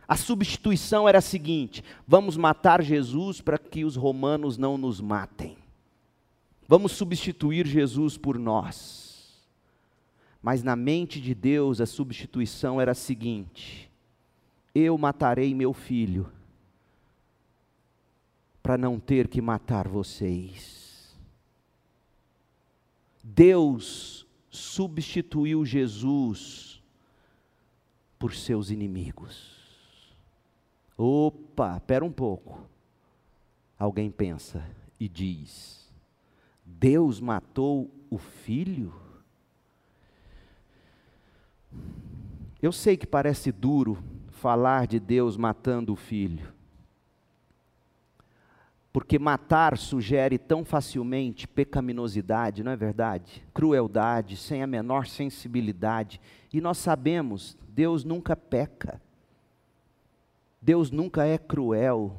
a 0.08 0.16
substituição 0.16 1.08
era 1.08 1.18
a 1.18 1.22
seguinte: 1.22 1.82
vamos 2.06 2.36
matar 2.36 2.82
Jesus 2.82 3.40
para 3.40 3.58
que 3.58 3.84
os 3.84 3.96
romanos 3.96 4.56
não 4.56 4.78
nos 4.78 5.00
matem. 5.00 5.56
Vamos 6.68 6.92
substituir 6.92 7.66
Jesus 7.66 8.16
por 8.16 8.38
nós. 8.38 9.46
Mas 10.42 10.62
na 10.62 10.76
mente 10.76 11.20
de 11.20 11.34
Deus 11.34 11.80
a 11.80 11.86
substituição 11.86 12.80
era 12.80 12.92
a 12.92 12.94
seguinte: 12.94 13.90
eu 14.74 14.96
matarei 14.96 15.54
meu 15.54 15.72
filho 15.72 16.30
para 18.62 18.78
não 18.78 18.98
ter 19.00 19.28
que 19.28 19.40
matar 19.40 19.88
vocês. 19.88 21.16
Deus 23.22 24.26
substituiu 24.50 25.64
Jesus 25.64 26.80
por 28.18 28.34
seus 28.34 28.70
inimigos. 28.70 29.55
Opa, 30.96 31.76
espera 31.76 32.04
um 32.04 32.12
pouco. 32.12 32.58
Alguém 33.78 34.10
pensa 34.10 34.64
e 34.98 35.08
diz: 35.08 35.92
Deus 36.64 37.20
matou 37.20 37.90
o 38.08 38.16
filho? 38.16 38.94
Eu 42.62 42.72
sei 42.72 42.96
que 42.96 43.06
parece 43.06 43.52
duro 43.52 44.02
falar 44.30 44.86
de 44.86 44.98
Deus 44.98 45.36
matando 45.36 45.92
o 45.92 45.96
filho, 45.96 46.52
porque 48.92 49.18
matar 49.18 49.76
sugere 49.76 50.38
tão 50.38 50.64
facilmente 50.64 51.46
pecaminosidade, 51.46 52.64
não 52.64 52.72
é 52.72 52.76
verdade? 52.76 53.44
Crueldade, 53.52 54.36
sem 54.36 54.62
a 54.62 54.66
menor 54.66 55.06
sensibilidade. 55.06 56.18
E 56.50 56.62
nós 56.62 56.78
sabemos, 56.78 57.58
Deus 57.68 58.04
nunca 58.04 58.34
peca. 58.34 59.00
Deus 60.66 60.90
nunca 60.90 61.24
é 61.24 61.38
cruel. 61.38 62.16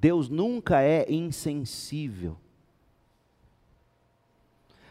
Deus 0.00 0.28
nunca 0.28 0.80
é 0.80 1.04
insensível. 1.12 2.36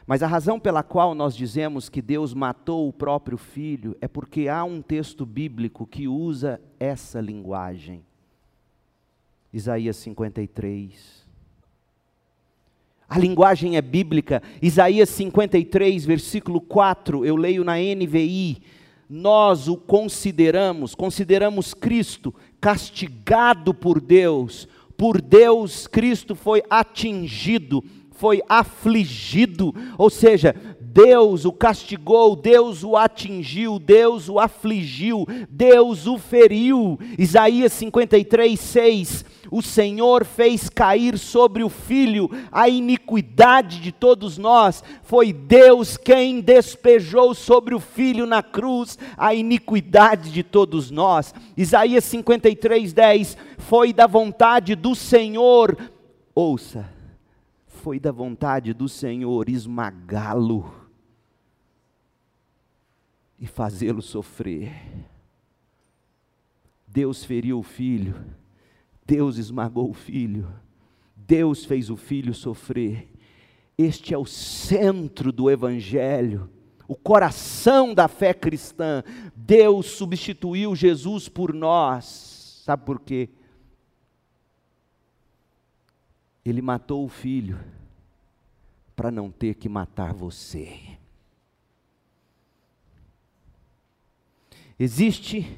Mas 0.05 0.21
a 0.21 0.27
razão 0.27 0.59
pela 0.59 0.83
qual 0.83 1.15
nós 1.15 1.33
dizemos 1.33 1.87
que 1.87 2.01
Deus 2.01 2.33
matou 2.33 2.85
o 2.85 2.91
próprio 2.91 3.37
filho 3.37 3.95
é 4.01 4.09
porque 4.09 4.49
há 4.49 4.61
um 4.65 4.81
texto 4.81 5.25
bíblico 5.25 5.87
que 5.87 6.05
usa 6.05 6.59
essa 6.77 7.21
linguagem. 7.21 8.03
Isaías 9.53 9.95
53. 9.95 11.25
A 13.07 13.17
linguagem 13.17 13.77
é 13.77 13.81
bíblica. 13.81 14.43
Isaías 14.61 15.07
53, 15.11 16.05
versículo 16.05 16.59
4, 16.59 17.25
eu 17.25 17.37
leio 17.37 17.63
na 17.63 17.77
NVI. 17.77 18.61
Nós 19.09 19.69
o 19.69 19.77
consideramos, 19.77 20.93
consideramos 20.93 21.73
Cristo 21.73 22.35
castigado 22.59 23.73
por 23.73 23.99
Deus. 23.99 24.67
Por 24.95 25.21
Deus, 25.21 25.85
Cristo 25.85 26.35
foi 26.35 26.63
atingido, 26.69 27.83
foi 28.11 28.41
afligido, 28.49 29.73
ou 29.95 30.09
seja, 30.09 30.55
Deus 30.81 31.45
o 31.45 31.51
castigou, 31.51 32.35
Deus 32.35 32.83
o 32.83 32.97
atingiu, 32.97 33.77
Deus 33.77 34.27
o 34.27 34.39
afligiu, 34.39 35.27
Deus 35.47 36.07
o 36.07 36.17
feriu. 36.17 36.97
Isaías 37.19 37.73
53, 37.73 38.59
6. 38.59 39.25
O 39.51 39.61
Senhor 39.61 40.25
fez 40.25 40.69
cair 40.69 41.17
sobre 41.17 41.63
o 41.63 41.69
filho 41.69 42.29
a 42.51 42.67
iniquidade 42.67 43.79
de 43.79 43.91
todos 43.91 44.37
nós. 44.37 44.83
Foi 45.03 45.31
Deus 45.31 45.97
quem 45.97 46.41
despejou 46.41 47.33
sobre 47.33 47.73
o 47.73 47.79
filho 47.79 48.25
na 48.25 48.43
cruz 48.43 48.97
a 49.17 49.33
iniquidade 49.33 50.31
de 50.31 50.43
todos 50.43 50.91
nós. 50.91 51.33
Isaías 51.55 52.03
53, 52.05 52.93
10. 52.93 53.37
Foi 53.57 53.93
da 53.93 54.07
vontade 54.07 54.75
do 54.75 54.95
Senhor, 54.95 55.77
ouça, 56.33 56.89
foi 57.65 57.99
da 57.99 58.11
vontade 58.11 58.73
do 58.73 58.87
Senhor 58.87 59.49
esmagá-lo 59.49 60.73
e 63.39 63.45
fazê-lo 63.45 64.01
sofrer. 64.01 64.73
Deus 66.87 67.23
feriu 67.23 67.59
o 67.59 67.63
filho, 67.63 68.15
Deus 69.07 69.37
esmagou 69.37 69.89
o 69.89 69.93
filho, 69.93 70.53
Deus 71.15 71.63
fez 71.63 71.89
o 71.89 71.95
filho 71.95 72.33
sofrer. 72.33 73.09
Este 73.77 74.13
é 74.13 74.17
o 74.17 74.25
centro 74.25 75.31
do 75.31 75.49
Evangelho, 75.49 76.49
o 76.89 76.95
coração 76.95 77.93
da 77.93 78.09
fé 78.09 78.33
cristã. 78.33 79.01
Deus 79.33 79.85
substituiu 79.85 80.75
Jesus 80.75 81.29
por 81.29 81.53
nós. 81.53 82.61
Sabe 82.65 82.83
por 82.83 82.99
quê? 82.99 83.29
Ele 86.43 86.61
matou 86.61 87.05
o 87.05 87.09
filho 87.09 87.59
para 88.93 89.09
não 89.09 89.31
ter 89.31 89.55
que 89.55 89.69
matar 89.69 90.13
você. 90.13 90.97
Existe 94.77 95.57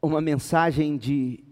uma 0.00 0.20
mensagem 0.20 0.96
de, 0.96 1.44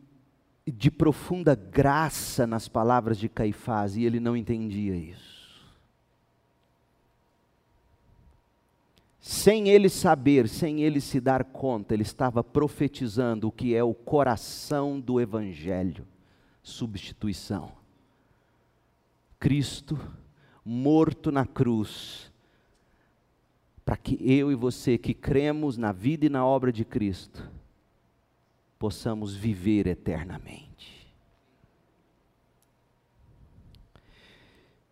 de 0.66 0.90
profunda 0.90 1.54
graça 1.54 2.46
nas 2.46 2.68
palavras 2.68 3.18
de 3.18 3.28
Caifás 3.28 3.96
e 3.96 4.04
ele 4.04 4.18
não 4.18 4.36
entendia 4.36 4.96
isso. 4.96 5.34
Sem 9.20 9.68
ele 9.68 9.88
saber, 9.88 10.48
sem 10.48 10.82
ele 10.82 11.00
se 11.00 11.20
dar 11.20 11.44
conta, 11.44 11.94
ele 11.94 12.02
estava 12.02 12.44
profetizando 12.44 13.48
o 13.48 13.52
que 13.52 13.74
é 13.74 13.82
o 13.82 13.94
coração 13.94 15.00
do 15.00 15.20
Evangelho 15.20 16.06
substituição. 16.64 17.72
Cristo 19.38 20.00
morto 20.64 21.30
na 21.30 21.46
cruz 21.46 22.32
para 23.84 23.98
que 23.98 24.18
eu 24.20 24.50
e 24.50 24.54
você 24.54 24.96
que 24.96 25.12
cremos 25.12 25.76
na 25.76 25.92
vida 25.92 26.24
e 26.24 26.30
na 26.30 26.44
obra 26.44 26.72
de 26.72 26.86
Cristo 26.86 27.46
possamos 28.84 29.34
viver 29.34 29.86
eternamente. 29.86 31.10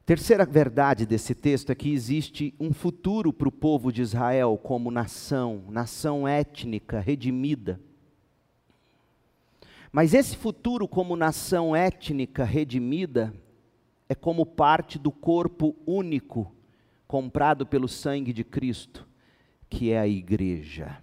Terceira 0.07 0.47
verdade 0.47 1.05
desse 1.05 1.35
texto 1.35 1.69
é 1.69 1.75
que 1.75 1.93
existe 1.93 2.55
um 2.59 2.73
futuro 2.73 3.35
para 3.35 3.49
o 3.49 3.53
povo 3.53 3.93
de 3.93 4.01
Israel 4.01 4.57
como 4.57 4.91
nação, 4.91 5.65
nação 5.69 6.27
étnica, 6.27 7.01
redimida. 7.01 7.79
Mas 9.93 10.15
esse 10.15 10.39
futuro 10.39 10.89
como 10.89 11.15
nação 11.15 11.77
étnica 11.77 12.45
redimida 12.45 13.35
é 14.09 14.15
como 14.15 14.47
parte 14.47 14.99
do 14.99 15.13
corpo 15.13 15.77
único 15.87 16.51
comprado 17.07 17.67
pelo 17.67 17.87
sangue 17.87 18.33
de 18.33 18.43
Cristo, 18.43 19.07
que 19.69 19.91
é 19.91 20.01
a 20.01 20.09
igreja. 20.09 20.99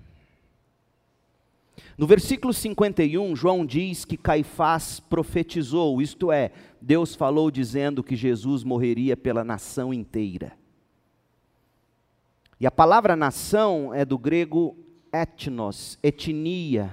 No 2.00 2.08
versículo 2.08 2.54
51, 2.54 3.36
João 3.36 3.66
diz 3.66 4.06
que 4.06 4.16
Caifás 4.16 5.02
profetizou, 5.02 6.02
isto 6.02 6.32
é, 6.32 6.50
Deus 6.80 7.14
falou 7.14 7.52
dizendo 7.52 8.02
que 8.02 8.16
Jesus 8.16 8.64
morreria 8.64 9.18
pela 9.18 9.44
nação 9.44 9.94
inteira. 9.94 10.54
E 12.58 12.66
a 12.66 12.72
palavra 12.72 13.18
nação 13.18 13.94
é 13.94 14.06
do 14.06 14.18
grego 14.18 14.78
etnos, 15.12 16.00
etnia. 16.02 16.90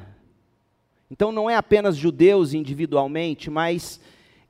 Então 1.08 1.30
não 1.30 1.48
é 1.48 1.54
apenas 1.54 1.96
judeus 1.96 2.52
individualmente, 2.52 3.48
mas 3.48 4.00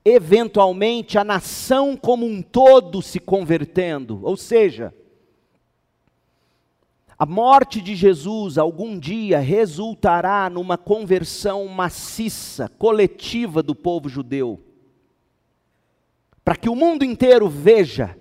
eventualmente 0.03 1.19
a 1.19 1.23
nação 1.23 1.95
como 1.95 2.25
um 2.25 2.41
todo 2.41 2.99
se 3.03 3.19
convertendo. 3.19 4.21
Ou 4.23 4.35
seja, 4.35 4.91
a 7.19 7.25
morte 7.25 7.81
de 7.81 7.95
Jesus 7.95 8.59
algum 8.59 8.99
dia 8.99 9.39
resultará 9.39 10.49
numa 10.51 10.77
conversão 10.77 11.67
maciça, 11.67 12.69
coletiva 12.77 13.63
do 13.63 13.73
povo 13.73 14.07
judeu. 14.07 14.61
Para 16.45 16.55
que 16.55 16.69
o 16.69 16.75
mundo 16.75 17.03
inteiro 17.03 17.49
veja 17.49 18.15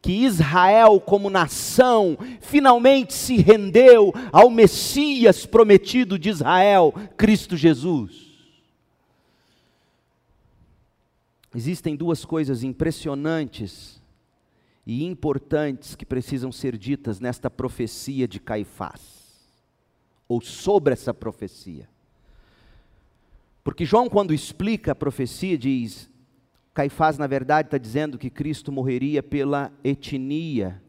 que 0.00 0.12
Israel, 0.12 1.00
como 1.00 1.28
nação, 1.28 2.16
finalmente 2.40 3.12
se 3.12 3.36
rendeu 3.36 4.14
ao 4.30 4.48
Messias 4.48 5.44
prometido 5.44 6.16
de 6.16 6.28
Israel, 6.28 6.94
Cristo 7.16 7.56
Jesus. 7.56 8.26
Existem 11.52 11.96
duas 11.96 12.24
coisas 12.24 12.62
impressionantes 12.62 14.00
e 14.86 15.04
importantes 15.04 15.96
que 15.96 16.06
precisam 16.06 16.52
ser 16.52 16.78
ditas 16.78 17.18
nesta 17.18 17.50
profecia 17.50 18.28
de 18.28 18.38
Caifás, 18.38 19.42
ou 20.28 20.40
sobre 20.40 20.92
essa 20.92 21.12
profecia. 21.12 21.88
Porque 23.64 23.84
João, 23.84 24.08
quando 24.08 24.32
explica 24.32 24.92
a 24.92 24.94
profecia, 24.94 25.58
diz: 25.58 26.08
Caifás, 26.72 27.18
na 27.18 27.26
verdade, 27.26 27.66
está 27.66 27.78
dizendo 27.78 28.16
que 28.16 28.30
Cristo 28.30 28.70
morreria 28.70 29.22
pela 29.22 29.72
etnia, 29.82 30.80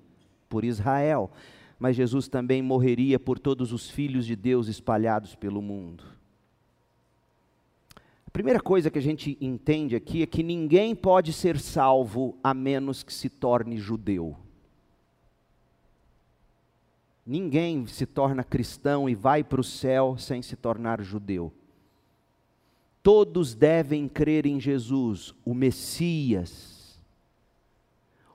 por 0.48 0.64
Israel, 0.64 1.32
mas 1.80 1.96
Jesus 1.96 2.28
também 2.28 2.62
morreria 2.62 3.20
por 3.20 3.40
todos 3.40 3.74
os 3.74 3.90
filhos 3.90 4.26
de 4.26 4.36
Deus 4.36 4.68
espalhados 4.68 5.34
pelo 5.34 5.62
mundo. 5.62 6.17
A 8.28 8.30
primeira 8.30 8.60
coisa 8.60 8.92
que 8.92 9.00
a 9.00 9.02
gente 9.02 9.38
entende 9.42 9.96
aqui 9.96 10.22
é 10.22 10.28
que 10.28 10.44
ninguém 10.44 10.94
pode 10.94 11.32
ser 11.32 11.58
salvo 11.60 12.38
a 12.44 12.54
menos 12.54 13.02
que 13.02 13.14
se 13.14 13.30
torne 13.30 13.78
judeu. 13.78 14.38
Ninguém 17.26 17.88
se 17.88 18.06
torna 18.06 18.44
cristão 18.44 19.10
e 19.10 19.16
vai 19.16 19.44
para 19.44 19.62
o 19.62 19.64
céu 19.64 20.18
sem 20.18 20.42
se 20.42 20.56
tornar 20.56 21.02
judeu. 21.02 21.52
Todos 23.02 23.56
devem 23.56 24.08
crer 24.08 24.46
em 24.46 24.60
Jesus, 24.60 25.34
o 25.44 25.54
Messias, 25.54 27.02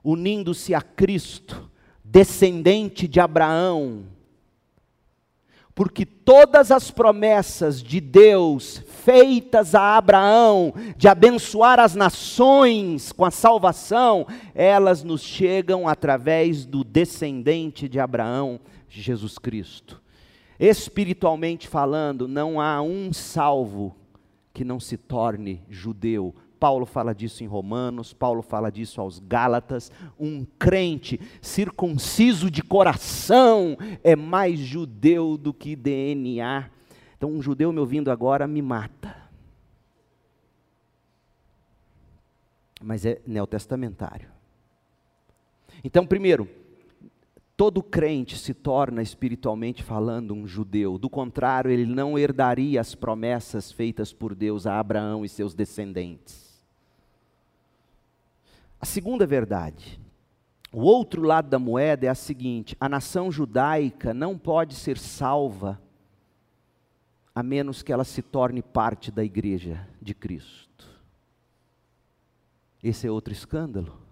unindo-se 0.03 0.73
a 0.73 0.81
Cristo, 0.81 1.69
descendente 2.03 3.07
de 3.07 3.19
Abraão, 3.19 4.05
porque 5.75 6.05
todas 6.05 6.71
as 6.71 6.91
promessas 6.91 7.81
de 7.81 7.99
Deus 7.99 8.83
feitas 9.03 9.73
a 9.73 9.97
Abraão, 9.97 10.73
de 10.95 11.07
abençoar 11.07 11.79
as 11.79 11.95
nações 11.95 13.11
com 13.11 13.25
a 13.25 13.31
salvação, 13.31 14.27
elas 14.53 15.03
nos 15.03 15.21
chegam 15.21 15.87
através 15.87 16.65
do 16.65 16.83
descendente 16.83 17.89
de 17.89 17.99
Abraão, 17.99 18.59
Jesus 18.87 19.39
Cristo. 19.39 20.01
Espiritualmente 20.59 21.67
falando, 21.67 22.27
não 22.27 22.61
há 22.61 22.81
um 22.81 23.11
salvo 23.11 23.95
que 24.53 24.63
não 24.63 24.79
se 24.79 24.95
torne 24.95 25.63
judeu, 25.67 26.35
Paulo 26.63 26.85
fala 26.85 27.13
disso 27.13 27.43
em 27.43 27.45
Romanos, 27.45 28.13
Paulo 28.13 28.41
fala 28.41 28.71
disso 28.71 29.01
aos 29.01 29.19
Gálatas. 29.19 29.91
Um 30.17 30.45
crente 30.57 31.19
circunciso 31.41 32.49
de 32.49 32.63
coração 32.63 33.75
é 34.01 34.15
mais 34.15 34.59
judeu 34.59 35.37
do 35.37 35.53
que 35.53 35.75
DNA. 35.75 36.69
Então, 37.17 37.29
um 37.29 37.41
judeu 37.41 37.73
me 37.73 37.79
ouvindo 37.81 38.09
agora 38.09 38.47
me 38.47 38.61
mata. 38.61 39.13
Mas 42.81 43.05
é 43.05 43.21
neotestamentário. 43.27 44.29
Então, 45.83 46.07
primeiro, 46.07 46.47
todo 47.57 47.83
crente 47.83 48.37
se 48.37 48.53
torna 48.53 49.01
espiritualmente 49.01 49.83
falando 49.83 50.33
um 50.33 50.47
judeu. 50.47 50.97
Do 50.97 51.09
contrário, 51.09 51.69
ele 51.69 51.85
não 51.85 52.17
herdaria 52.17 52.79
as 52.79 52.95
promessas 52.95 53.69
feitas 53.69 54.13
por 54.13 54.33
Deus 54.33 54.65
a 54.65 54.79
Abraão 54.79 55.25
e 55.25 55.27
seus 55.27 55.53
descendentes. 55.53 56.42
A 58.83 58.85
segunda 58.85 59.25
verdade, 59.25 59.97
o 60.69 60.81
outro 60.81 61.21
lado 61.21 61.47
da 61.47 61.57
moeda 61.57 62.05
é 62.05 62.09
a 62.09 62.13
seguinte: 62.13 62.75
a 62.81 62.89
nação 62.89 63.31
judaica 63.31 64.13
não 64.13 64.37
pode 64.37 64.75
ser 64.75 64.97
salva 64.97 65.81
a 67.33 67.41
menos 67.41 67.81
que 67.81 67.93
ela 67.93 68.03
se 68.03 68.21
torne 68.21 68.61
parte 68.61 69.09
da 69.09 69.23
igreja 69.23 69.87
de 70.01 70.13
Cristo. 70.13 70.85
Esse 72.83 73.07
é 73.07 73.09
outro 73.09 73.31
escândalo. 73.31 74.02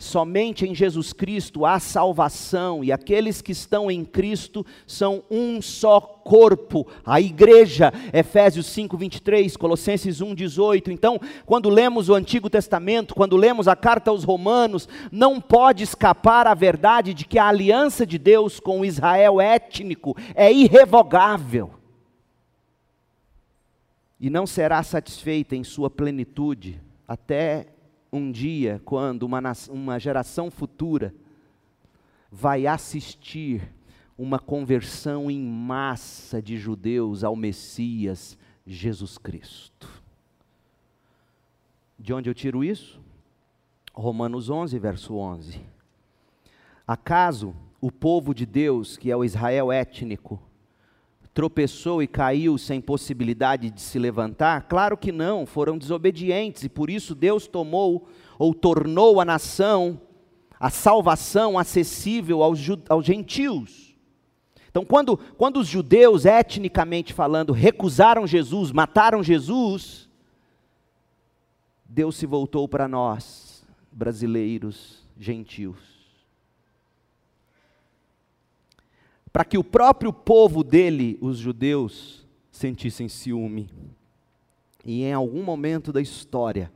Somente 0.00 0.66
em 0.66 0.74
Jesus 0.74 1.12
Cristo 1.12 1.66
há 1.66 1.78
salvação, 1.78 2.82
e 2.82 2.90
aqueles 2.90 3.42
que 3.42 3.52
estão 3.52 3.90
em 3.90 4.02
Cristo 4.02 4.64
são 4.86 5.22
um 5.30 5.60
só 5.60 6.00
corpo. 6.00 6.86
A 7.04 7.20
igreja, 7.20 7.92
Efésios 8.10 8.64
5, 8.68 8.96
23, 8.96 9.54
Colossenses 9.58 10.22
1, 10.22 10.34
18. 10.34 10.90
Então, 10.90 11.20
quando 11.44 11.68
lemos 11.68 12.08
o 12.08 12.14
Antigo 12.14 12.48
Testamento, 12.48 13.14
quando 13.14 13.36
lemos 13.36 13.68
a 13.68 13.76
carta 13.76 14.10
aos 14.10 14.24
Romanos, 14.24 14.88
não 15.12 15.38
pode 15.38 15.84
escapar 15.84 16.46
a 16.46 16.54
verdade 16.54 17.12
de 17.12 17.26
que 17.26 17.38
a 17.38 17.48
aliança 17.48 18.06
de 18.06 18.16
Deus 18.16 18.58
com 18.58 18.80
o 18.80 18.86
Israel 18.86 19.38
étnico 19.38 20.16
é 20.34 20.50
irrevogável. 20.50 21.72
E 24.18 24.30
não 24.30 24.46
será 24.46 24.82
satisfeita 24.82 25.54
em 25.54 25.62
sua 25.62 25.90
plenitude 25.90 26.80
até 27.06 27.66
um 28.12 28.30
dia, 28.30 28.80
quando 28.84 29.22
uma, 29.22 29.40
uma 29.68 29.98
geração 29.98 30.50
futura 30.50 31.14
vai 32.30 32.66
assistir 32.66 33.72
uma 34.16 34.38
conversão 34.38 35.30
em 35.30 35.40
massa 35.40 36.42
de 36.42 36.56
judeus 36.56 37.24
ao 37.24 37.34
Messias 37.34 38.36
Jesus 38.66 39.16
Cristo. 39.16 39.88
De 41.98 42.12
onde 42.12 42.28
eu 42.28 42.34
tiro 42.34 42.62
isso? 42.62 43.00
Romanos 43.92 44.48
11, 44.50 44.78
verso 44.78 45.16
11. 45.16 45.60
Acaso 46.86 47.54
o 47.80 47.90
povo 47.90 48.34
de 48.34 48.44
Deus, 48.44 48.96
que 48.96 49.10
é 49.10 49.16
o 49.16 49.24
Israel 49.24 49.72
étnico, 49.72 50.40
tropeçou 51.40 52.02
e 52.02 52.06
caiu 52.06 52.58
sem 52.58 52.82
possibilidade 52.82 53.70
de 53.70 53.80
se 53.80 53.98
levantar? 53.98 54.64
Claro 54.68 54.94
que 54.94 55.10
não, 55.10 55.46
foram 55.46 55.78
desobedientes 55.78 56.64
e 56.64 56.68
por 56.68 56.90
isso 56.90 57.14
Deus 57.14 57.46
tomou 57.46 58.06
ou 58.38 58.52
tornou 58.52 59.18
a 59.22 59.24
nação, 59.24 59.98
a 60.58 60.68
salvação 60.68 61.58
acessível 61.58 62.42
aos, 62.42 62.60
aos 62.90 63.06
gentios. 63.06 63.96
Então, 64.68 64.84
quando, 64.84 65.16
quando 65.16 65.60
os 65.60 65.66
judeus, 65.66 66.26
etnicamente 66.26 67.14
falando, 67.14 67.54
recusaram 67.54 68.26
Jesus, 68.26 68.70
mataram 68.70 69.22
Jesus, 69.22 70.10
Deus 71.86 72.16
se 72.16 72.26
voltou 72.26 72.68
para 72.68 72.86
nós, 72.86 73.66
brasileiros, 73.90 75.08
gentios. 75.16 75.99
Para 79.32 79.44
que 79.44 79.56
o 79.56 79.64
próprio 79.64 80.12
povo 80.12 80.64
dele, 80.64 81.18
os 81.20 81.38
judeus, 81.38 82.26
sentissem 82.50 83.08
ciúme. 83.08 83.70
E 84.84 85.02
em 85.02 85.12
algum 85.12 85.42
momento 85.42 85.92
da 85.92 86.00
história, 86.00 86.72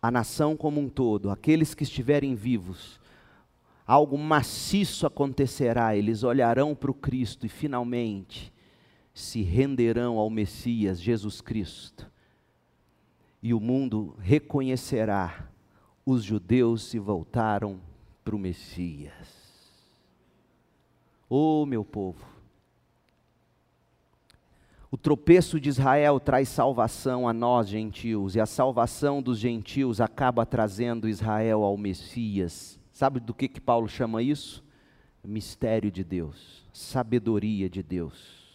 a 0.00 0.10
nação 0.10 0.56
como 0.56 0.80
um 0.80 0.88
todo, 0.88 1.30
aqueles 1.30 1.74
que 1.74 1.82
estiverem 1.82 2.34
vivos, 2.34 3.00
algo 3.86 4.18
maciço 4.18 5.06
acontecerá, 5.06 5.96
eles 5.96 6.22
olharão 6.22 6.74
para 6.74 6.90
o 6.90 6.94
Cristo 6.94 7.46
e 7.46 7.48
finalmente 7.48 8.52
se 9.14 9.40
renderão 9.40 10.18
ao 10.18 10.28
Messias, 10.28 11.00
Jesus 11.00 11.40
Cristo. 11.40 12.10
E 13.42 13.54
o 13.54 13.60
mundo 13.60 14.14
reconhecerá: 14.18 15.48
os 16.04 16.22
judeus 16.22 16.84
se 16.84 16.98
voltaram 16.98 17.80
para 18.22 18.36
o 18.36 18.38
Messias. 18.38 19.35
Oh, 21.28 21.66
meu 21.66 21.84
povo, 21.84 22.24
o 24.90 24.96
tropeço 24.96 25.60
de 25.60 25.68
Israel 25.68 26.20
traz 26.20 26.48
salvação 26.48 27.28
a 27.28 27.32
nós, 27.32 27.68
gentios, 27.68 28.36
e 28.36 28.40
a 28.40 28.46
salvação 28.46 29.20
dos 29.20 29.38
gentios 29.38 30.00
acaba 30.00 30.46
trazendo 30.46 31.08
Israel 31.08 31.64
ao 31.64 31.76
Messias. 31.76 32.78
Sabe 32.92 33.18
do 33.18 33.34
que, 33.34 33.48
que 33.48 33.60
Paulo 33.60 33.88
chama 33.88 34.22
isso? 34.22 34.64
Mistério 35.24 35.90
de 35.90 36.04
Deus, 36.04 36.64
sabedoria 36.72 37.68
de 37.68 37.82
Deus. 37.82 38.46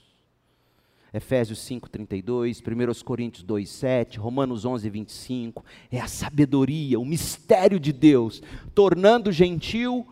Efésios 1.14 1.60
5:32, 1.60 2.62
1 2.62 3.04
Coríntios 3.04 3.44
2:7, 3.44 4.18
Romanos 4.18 4.66
11:25, 4.66 5.64
é 5.92 6.00
a 6.00 6.08
sabedoria, 6.08 6.98
o 6.98 7.06
mistério 7.06 7.78
de 7.78 7.92
Deus, 7.92 8.42
tornando 8.74 9.30
o 9.30 9.34
gentio 9.34 10.08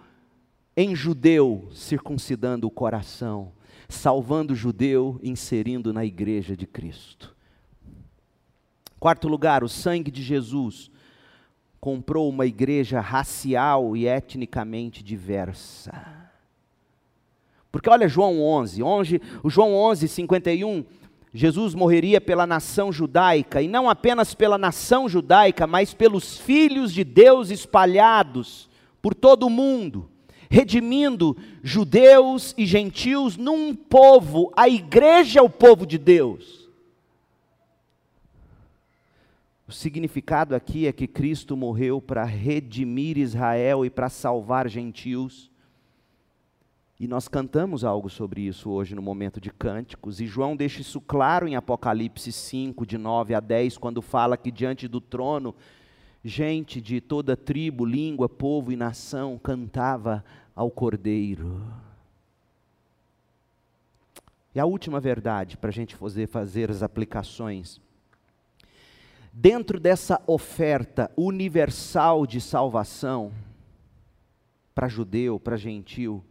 em 0.75 0.95
judeu, 0.95 1.67
circuncidando 1.73 2.67
o 2.67 2.71
coração, 2.71 3.51
salvando 3.87 4.53
o 4.53 4.55
judeu, 4.55 5.19
inserindo 5.23 5.91
na 5.91 6.05
igreja 6.05 6.55
de 6.55 6.67
Cristo. 6.67 7.35
Quarto 8.99 9.27
lugar, 9.27 9.63
o 9.63 9.69
sangue 9.69 10.11
de 10.11 10.21
Jesus 10.21 10.91
comprou 11.79 12.29
uma 12.29 12.45
igreja 12.45 12.99
racial 12.99 13.95
e 13.95 14.07
etnicamente 14.07 15.03
diversa. 15.03 15.93
Porque 17.71 17.89
olha 17.89 18.07
João 18.07 18.41
11, 18.41 18.83
11 18.83 19.21
o 19.43 19.49
João 19.49 19.73
11, 19.73 20.07
51, 20.07 20.85
Jesus 21.33 21.73
morreria 21.73 22.19
pela 22.19 22.47
nação 22.47 22.91
judaica, 22.91 23.61
e 23.61 23.67
não 23.67 23.89
apenas 23.89 24.33
pela 24.33 24.57
nação 24.57 25.07
judaica, 25.07 25.65
mas 25.65 25.93
pelos 25.93 26.37
filhos 26.37 26.93
de 26.93 27.03
Deus 27.03 27.49
espalhados 27.49 28.69
por 29.01 29.13
todo 29.13 29.45
o 29.45 29.49
mundo 29.49 30.09
redimindo 30.49 31.37
judeus 31.61 32.55
e 32.57 32.65
gentios 32.65 33.37
num 33.37 33.75
povo, 33.75 34.51
a 34.57 34.67
igreja 34.67 35.39
é 35.39 35.43
o 35.43 35.49
povo 35.49 35.85
de 35.85 35.97
Deus. 35.97 36.67
O 39.67 39.71
significado 39.71 40.55
aqui 40.55 40.87
é 40.87 40.91
que 40.91 41.05
Cristo 41.05 41.55
morreu 41.55 42.01
para 42.01 42.23
redimir 42.23 43.19
Israel 43.19 43.85
e 43.85 43.89
para 43.89 44.09
salvar 44.09 44.67
gentios. 44.67 45.51
E 46.99 47.07
nós 47.07 47.27
cantamos 47.27 47.83
algo 47.83 48.09
sobre 48.09 48.41
isso 48.41 48.71
hoje 48.71 48.95
no 48.95 49.01
momento 49.01 49.39
de 49.39 49.51
cânticos, 49.51 50.19
e 50.19 50.25
João 50.25 50.55
deixa 50.55 50.81
isso 50.81 50.99
claro 50.99 51.47
em 51.47 51.55
Apocalipse 51.55 52.31
5, 52.31 52.85
de 52.85 52.97
9 52.97 53.35
a 53.35 53.39
10, 53.39 53.77
quando 53.77 54.01
fala 54.01 54.35
que 54.35 54.51
diante 54.51 54.87
do 54.87 54.99
trono 54.99 55.55
gente 56.23 56.81
de 56.81 56.99
toda 56.99 57.37
tribo, 57.37 57.85
língua, 57.85 58.27
povo 58.27 58.71
e 58.71 58.75
nação 58.75 59.37
cantava 59.37 60.23
ao 60.55 60.69
Cordeiro. 60.69 61.61
E 64.53 64.59
a 64.59 64.65
última 64.65 64.99
verdade, 64.99 65.55
para 65.55 65.69
a 65.69 65.73
gente 65.73 65.95
fazer, 65.95 66.27
fazer 66.27 66.69
as 66.69 66.83
aplicações. 66.83 67.79
Dentro 69.31 69.79
dessa 69.79 70.21
oferta 70.27 71.09
universal 71.15 72.25
de 72.25 72.41
salvação, 72.41 73.31
para 74.73 74.87
judeu, 74.87 75.39
para 75.39 75.55
gentil, 75.55 76.23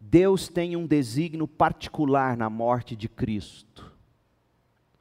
Deus 0.00 0.48
tem 0.48 0.76
um 0.76 0.86
desígnio 0.86 1.48
particular 1.48 2.36
na 2.36 2.48
morte 2.48 2.94
de 2.94 3.08
Cristo 3.08 3.90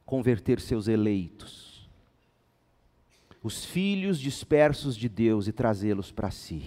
converter 0.06 0.60
seus 0.60 0.88
eleitos 0.88 1.69
os 3.44 3.64
filhos 3.64 4.20
dispersos 4.20 4.96
de 4.96 5.08
Deus 5.08 5.48
e 5.48 5.52
trazê-los 5.52 6.12
para 6.12 6.32
si. 6.32 6.64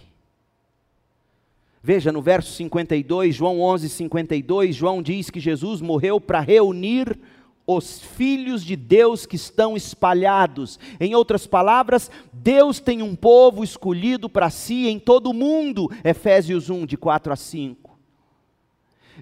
Veja 1.83 2.13
no 2.13 2.23
verso 2.23 2.53
52, 2.53 3.35
João 3.35 3.61
11, 3.61 3.89
52, 3.89 4.75
João 4.75 5.03
diz 5.03 5.31
que 5.31 5.41
Jesus 5.41 5.81
morreu 5.81 6.21
para 6.21 6.41
reunir 6.41 7.19
os 7.67 8.01
filhos 8.01 8.65
de 8.65 8.77
Deus 8.77 9.27
que 9.27 9.37
estão 9.37 9.77
espalhados. 9.77 10.79
Em 11.01 11.15
outras 11.15 11.47
palavras, 11.47 12.11
Deus 12.33 12.81
tem 12.81 13.03
um 13.03 13.15
povo 13.17 13.65
escolhido 13.65 14.29
para 14.29 14.51
si 14.51 14.87
em 14.87 14.99
todo 14.99 15.31
o 15.31 15.35
mundo. 15.35 15.91
Efésios 16.05 16.71
1, 16.71 16.87
de 16.87 16.97
4 16.97 17.33
a 17.33 17.37
5. 17.37 17.82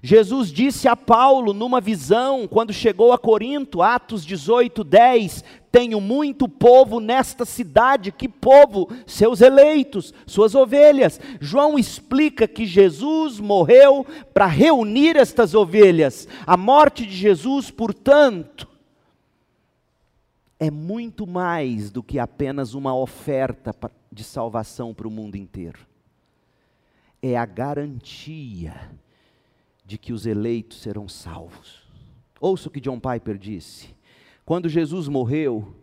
Jesus 0.03 0.51
disse 0.51 0.89
a 0.89 0.95
Paulo 0.95 1.53
numa 1.53 1.81
visão, 1.81 2.47
quando 2.47 2.73
chegou 2.73 3.13
a 3.13 3.19
Corinto, 3.19 3.83
Atos 3.83 4.25
18, 4.25 4.85
10: 4.85 5.45
Tenho 5.71 6.01
muito 6.01 6.49
povo 6.49 7.01
nesta 7.01 7.45
cidade. 7.45 8.13
Que 8.13 8.29
povo? 8.29 8.89
Seus 9.05 9.41
eleitos, 9.41 10.15
suas 10.27 10.55
ovelhas. 10.55 11.21
João 11.41 11.79
explica 11.79 12.47
que 12.47 12.65
Jesus 12.65 13.41
morreu 13.41 14.07
para 14.33 14.47
reunir 14.47 15.17
estas 15.17 15.55
ovelhas. 15.55 16.27
A 16.47 16.57
morte 16.57 17.05
de 17.05 17.15
Jesus, 17.15 17.71
portanto, 17.71 18.69
é 20.59 20.71
muito 20.71 21.27
mais 21.27 21.91
do 21.91 22.03
que 22.03 22.19
apenas 22.19 22.75
uma 22.75 22.95
oferta 22.95 23.75
de 24.11 24.25
salvação 24.25 24.95
para 24.95 25.09
o 25.09 25.11
mundo 25.11 25.37
inteiro. 25.37 25.81
É 27.21 27.37
a 27.37 27.45
garantia 27.45 28.91
de 29.91 29.99
que 29.99 30.13
os 30.13 30.25
eleitos 30.25 30.81
serão 30.81 31.09
salvos. 31.09 31.83
Ouça 32.41 32.69
o 32.69 32.71
que 32.71 32.81
John 32.81 33.01
Piper 33.01 33.37
disse. 33.37 33.89
Quando 34.45 34.69
Jesus 34.69 35.09
morreu, 35.09 35.75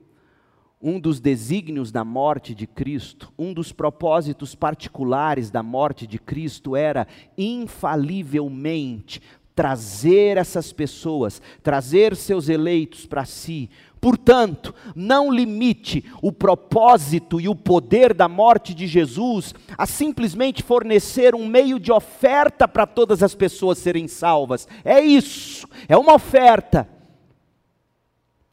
um 0.82 0.98
dos 0.98 1.20
desígnios 1.20 1.92
da 1.92 2.06
morte 2.06 2.56
de 2.56 2.66
Cristo, 2.66 3.34
um 3.38 3.54
dos 3.54 3.74
propósitos 3.74 4.56
particulares 4.56 5.52
da 5.52 5.62
morte 5.62 6.08
de 6.08 6.18
Cristo 6.18 6.74
era 6.74 7.06
infalivelmente 7.38 9.22
trazer 9.54 10.38
essas 10.38 10.72
pessoas, 10.72 11.42
trazer 11.62 12.16
seus 12.16 12.48
eleitos 12.48 13.06
para 13.06 13.26
si, 13.26 13.70
Portanto, 14.00 14.74
não 14.96 15.32
limite 15.32 16.04
o 16.22 16.32
propósito 16.32 17.42
e 17.42 17.50
o 17.50 17.56
poder 17.56 18.14
da 18.14 18.28
morte 18.28 18.74
de 18.74 18.88
Jesus 18.88 19.54
a 19.78 19.86
simplesmente 19.86 20.64
fornecer 20.64 21.34
um 21.36 21.46
meio 21.46 21.80
de 21.80 21.92
oferta 21.92 22.68
para 22.68 22.86
todas 22.86 23.24
as 23.24 23.36
pessoas 23.36 23.78
serem 23.78 24.08
salvas. 24.08 24.68
É 24.84 25.00
isso, 25.00 25.68
é 25.88 25.98
uma 25.98 26.14
oferta. 26.14 26.88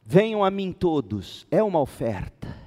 Venham 0.03 0.43
a 0.43 0.51
mim 0.51 0.71
todos, 0.71 1.47
é 1.49 1.63
uma 1.63 1.79
oferta 1.79 2.64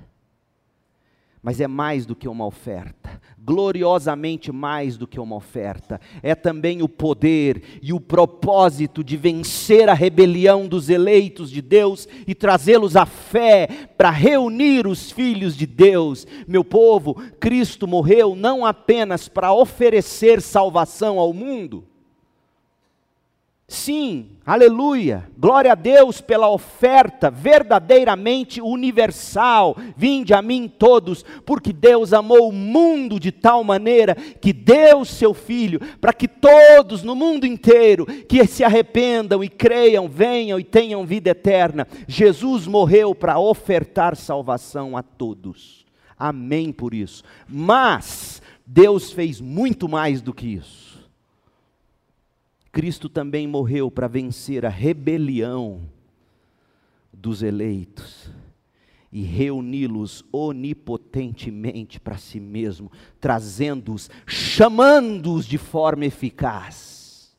mas 1.43 1.61
é 1.61 1.67
mais 1.67 2.05
do 2.05 2.17
que 2.17 2.29
uma 2.29 2.47
oferta, 2.47 3.21
gloriosamente 3.39 4.51
mais 4.53 4.97
do 4.97 5.07
que 5.07 5.19
uma 5.19 5.37
oferta, 5.37 6.01
é 6.23 6.35
também 6.35 6.83
o 6.83 6.89
poder 6.89 7.81
e 7.83 7.93
o 7.93 8.01
propósito 8.01 9.03
de 9.03 9.17
vencer 9.17 9.89
a 9.89 9.95
rebelião 9.95 10.67
dos 10.67 10.89
eleitos 10.89 11.51
de 11.51 11.63
Deus 11.63 12.09
e 12.27 12.35
trazê-los 12.35 12.97
à 12.97 13.07
fé 13.07 13.69
para 13.97 14.11
reunir 14.11 14.87
os 14.87 15.11
filhos 15.11 15.57
de 15.57 15.67
Deus. 15.67 16.27
Meu 16.47 16.65
povo, 16.65 17.15
Cristo 17.41 17.87
morreu 17.87 18.35
não 18.35 18.67
apenas 18.67 19.29
para 19.29 19.53
oferecer 19.53 20.43
salvação 20.43 21.19
ao 21.19 21.33
mundo, 21.33 21.85
Sim, 23.71 24.31
aleluia, 24.47 25.29
glória 25.37 25.73
a 25.73 25.75
Deus 25.75 26.23
pela 26.23 26.49
oferta 26.49 27.31
verdadeiramente 27.31 28.63
universal. 28.63 29.77
Vinde 29.95 30.33
a 30.33 30.41
mim 30.41 30.73
todos, 30.79 31.23
porque 31.45 31.71
Deus 31.71 32.15
amou 32.15 32.49
o 32.49 32.53
mundo 32.53 33.21
de 33.21 33.31
tal 33.31 33.63
maneira 33.63 34.15
que 34.15 34.55
deu 34.55 35.05
seu 35.05 35.35
Filho, 35.35 35.81
para 36.01 36.15
que 36.15 36.27
todos 36.27 37.03
no 37.03 37.15
mundo 37.15 37.45
inteiro 37.45 38.07
que 38.07 38.47
se 38.47 38.65
arrependam 38.65 39.45
e 39.45 39.51
creiam, 39.51 40.09
venham 40.09 40.59
e 40.59 40.65
tenham 40.65 41.05
vida 41.05 41.29
eterna. 41.29 41.87
Jesus 42.07 42.67
morreu 42.67 43.15
para 43.15 43.39
ofertar 43.39 44.17
salvação 44.17 44.97
a 44.97 45.03
todos. 45.03 45.85
Amém 46.19 46.73
por 46.73 46.95
isso. 46.95 47.23
Mas 47.47 48.41
Deus 48.67 49.13
fez 49.13 49.43
muito 49.43 49.87
mais 49.87 50.23
do 50.23 50.33
que 50.33 50.47
isso. 50.47 50.88
Cristo 52.79 53.09
também 53.09 53.45
morreu 53.45 53.91
para 53.91 54.07
vencer 54.07 54.65
a 54.65 54.69
rebelião 54.69 55.81
dos 57.13 57.43
eleitos 57.43 58.31
e 59.11 59.21
reuni-los 59.21 60.25
onipotentemente 60.33 61.99
para 61.99 62.17
si 62.17 62.39
mesmo, 62.39 62.89
trazendo-os, 63.21 64.09
chamando-os 64.29 65.45
de 65.45 65.59
forma 65.59 66.07
eficaz, 66.07 67.37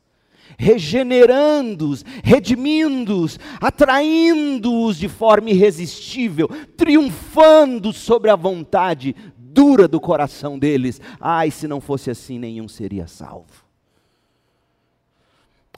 regenerando-os, 0.58 2.04
redimindo-os, 2.22 3.38
atraindo-os 3.62 4.98
de 4.98 5.08
forma 5.08 5.48
irresistível, 5.48 6.48
triunfando 6.76 7.94
sobre 7.94 8.28
a 8.28 8.36
vontade 8.36 9.16
dura 9.38 9.88
do 9.88 9.98
coração 9.98 10.58
deles. 10.58 11.00
Ai, 11.18 11.50
se 11.50 11.66
não 11.66 11.80
fosse 11.80 12.10
assim, 12.10 12.38
nenhum 12.38 12.68
seria 12.68 13.06
salvo. 13.06 13.69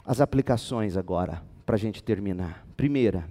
As 0.05 0.19
aplicações 0.19 0.97
agora, 0.97 1.41
para 1.65 1.75
a 1.75 1.79
gente 1.79 2.03
terminar. 2.03 2.65
Primeira, 2.75 3.29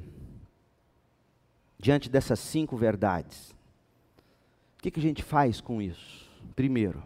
diante 1.78 2.08
dessas 2.08 2.38
cinco 2.38 2.76
verdades, 2.76 3.50
o 4.78 4.82
que, 4.82 4.90
que 4.90 4.98
a 4.98 5.02
gente 5.02 5.22
faz 5.22 5.60
com 5.60 5.82
isso? 5.82 6.30
Primeiro, 6.56 7.02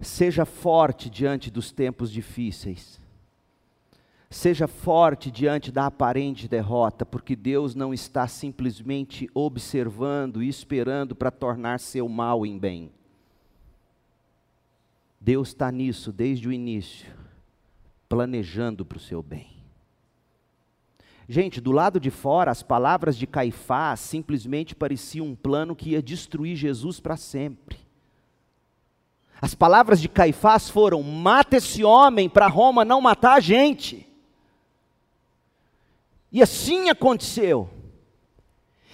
seja 0.00 0.44
forte 0.44 1.10
diante 1.10 1.50
dos 1.50 1.72
tempos 1.72 2.10
difíceis. 2.10 3.00
Seja 4.30 4.66
forte 4.66 5.30
diante 5.30 5.70
da 5.70 5.86
aparente 5.86 6.48
derrota, 6.48 7.04
porque 7.04 7.36
Deus 7.36 7.74
não 7.74 7.92
está 7.92 8.26
simplesmente 8.26 9.28
observando 9.34 10.42
e 10.42 10.48
esperando 10.48 11.14
para 11.14 11.30
tornar 11.30 11.78
seu 11.78 12.08
mal 12.08 12.46
em 12.46 12.58
bem. 12.58 12.90
Deus 15.20 15.48
está 15.48 15.70
nisso 15.70 16.10
desde 16.10 16.48
o 16.48 16.52
início 16.52 17.22
planejando 18.12 18.84
para 18.84 18.98
o 18.98 19.00
seu 19.00 19.22
bem. 19.22 19.64
Gente, 21.26 21.62
do 21.62 21.72
lado 21.72 21.98
de 21.98 22.10
fora, 22.10 22.50
as 22.50 22.62
palavras 22.62 23.16
de 23.16 23.26
Caifás 23.26 24.00
simplesmente 24.00 24.74
pareciam 24.74 25.28
um 25.28 25.34
plano 25.34 25.74
que 25.74 25.92
ia 25.92 26.02
destruir 26.02 26.54
Jesus 26.54 27.00
para 27.00 27.16
sempre. 27.16 27.78
As 29.40 29.54
palavras 29.54 29.98
de 29.98 30.10
Caifás 30.10 30.68
foram: 30.68 31.02
mata 31.02 31.56
esse 31.56 31.82
homem 31.82 32.28
para 32.28 32.48
Roma 32.48 32.84
não 32.84 33.00
matar 33.00 33.36
a 33.36 33.40
gente. 33.40 34.06
E 36.30 36.42
assim 36.42 36.90
aconteceu. 36.90 37.70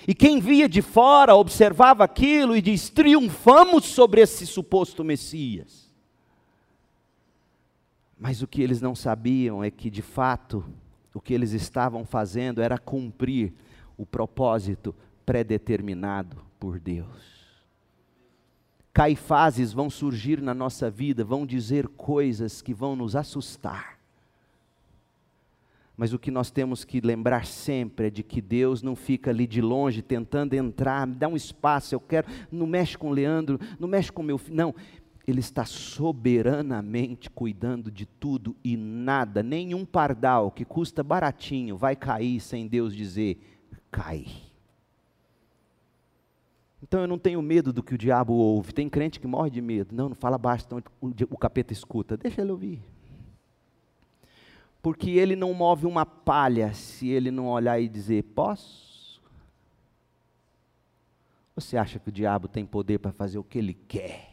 E 0.06 0.14
quem 0.14 0.38
via 0.38 0.68
de 0.68 0.80
fora 0.80 1.34
observava 1.34 2.04
aquilo 2.04 2.54
e 2.54 2.62
diz: 2.62 2.88
triunfamos 2.88 3.84
sobre 3.86 4.20
esse 4.20 4.46
suposto 4.46 5.02
Messias. 5.02 5.87
Mas 8.18 8.42
o 8.42 8.46
que 8.48 8.60
eles 8.60 8.80
não 8.80 8.94
sabiam 8.94 9.62
é 9.62 9.70
que, 9.70 9.88
de 9.88 10.02
fato, 10.02 10.64
o 11.14 11.20
que 11.20 11.32
eles 11.32 11.52
estavam 11.52 12.04
fazendo 12.04 12.60
era 12.60 12.76
cumprir 12.76 13.52
o 13.96 14.04
propósito 14.04 14.94
predeterminado 15.24 16.36
por 16.58 16.80
Deus. 16.80 17.38
Caifases 18.92 19.72
vão 19.72 19.88
surgir 19.88 20.42
na 20.42 20.52
nossa 20.52 20.90
vida, 20.90 21.24
vão 21.24 21.46
dizer 21.46 21.86
coisas 21.88 22.60
que 22.60 22.74
vão 22.74 22.96
nos 22.96 23.14
assustar. 23.14 23.98
Mas 25.96 26.12
o 26.12 26.18
que 26.18 26.30
nós 26.30 26.48
temos 26.48 26.84
que 26.84 27.00
lembrar 27.00 27.44
sempre 27.44 28.06
é 28.06 28.10
de 28.10 28.22
que 28.22 28.40
Deus 28.40 28.82
não 28.84 28.94
fica 28.94 29.30
ali 29.30 29.48
de 29.48 29.60
longe 29.60 30.00
tentando 30.00 30.54
entrar, 30.54 31.04
me 31.06 31.16
dá 31.16 31.26
um 31.26 31.34
espaço, 31.34 31.92
eu 31.92 31.98
quero, 31.98 32.28
não 32.52 32.68
mexe 32.68 32.96
com 32.96 33.10
o 33.10 33.12
Leandro, 33.12 33.58
não 33.80 33.88
mexe 33.88 34.12
com 34.12 34.22
meu 34.22 34.38
filho. 34.38 34.56
Não, 34.56 34.74
ele 35.30 35.40
está 35.40 35.66
soberanamente 35.66 37.28
cuidando 37.28 37.90
de 37.90 38.06
tudo 38.06 38.56
e 38.64 38.78
nada, 38.78 39.42
nenhum 39.42 39.84
pardal 39.84 40.50
que 40.50 40.64
custa 40.64 41.02
baratinho 41.02 41.76
vai 41.76 41.94
cair 41.94 42.40
sem 42.40 42.66
Deus 42.66 42.96
dizer: 42.96 43.38
cai. 43.90 44.26
Então 46.82 47.02
eu 47.02 47.06
não 47.06 47.18
tenho 47.18 47.42
medo 47.42 47.74
do 47.74 47.82
que 47.82 47.94
o 47.94 47.98
diabo 47.98 48.32
ouve. 48.32 48.72
Tem 48.72 48.88
crente 48.88 49.20
que 49.20 49.26
morre 49.26 49.50
de 49.50 49.60
medo. 49.60 49.94
Não, 49.94 50.08
não 50.08 50.16
fala 50.16 50.38
baixo, 50.38 50.64
então 50.66 50.82
o 51.00 51.36
capeta 51.36 51.74
escuta. 51.74 52.16
Deixa 52.16 52.40
ele 52.40 52.52
ouvir. 52.52 52.80
Porque 54.80 55.10
ele 55.10 55.36
não 55.36 55.52
move 55.52 55.86
uma 55.86 56.06
palha 56.06 56.72
se 56.72 57.08
ele 57.08 57.30
não 57.30 57.48
olhar 57.48 57.78
e 57.78 57.86
dizer: 57.86 58.22
posso? 58.22 59.20
Você 61.54 61.76
acha 61.76 61.98
que 61.98 62.08
o 62.08 62.12
diabo 62.12 62.48
tem 62.48 62.64
poder 62.64 62.98
para 62.98 63.12
fazer 63.12 63.36
o 63.36 63.44
que 63.44 63.58
ele 63.58 63.74
quer? 63.74 64.27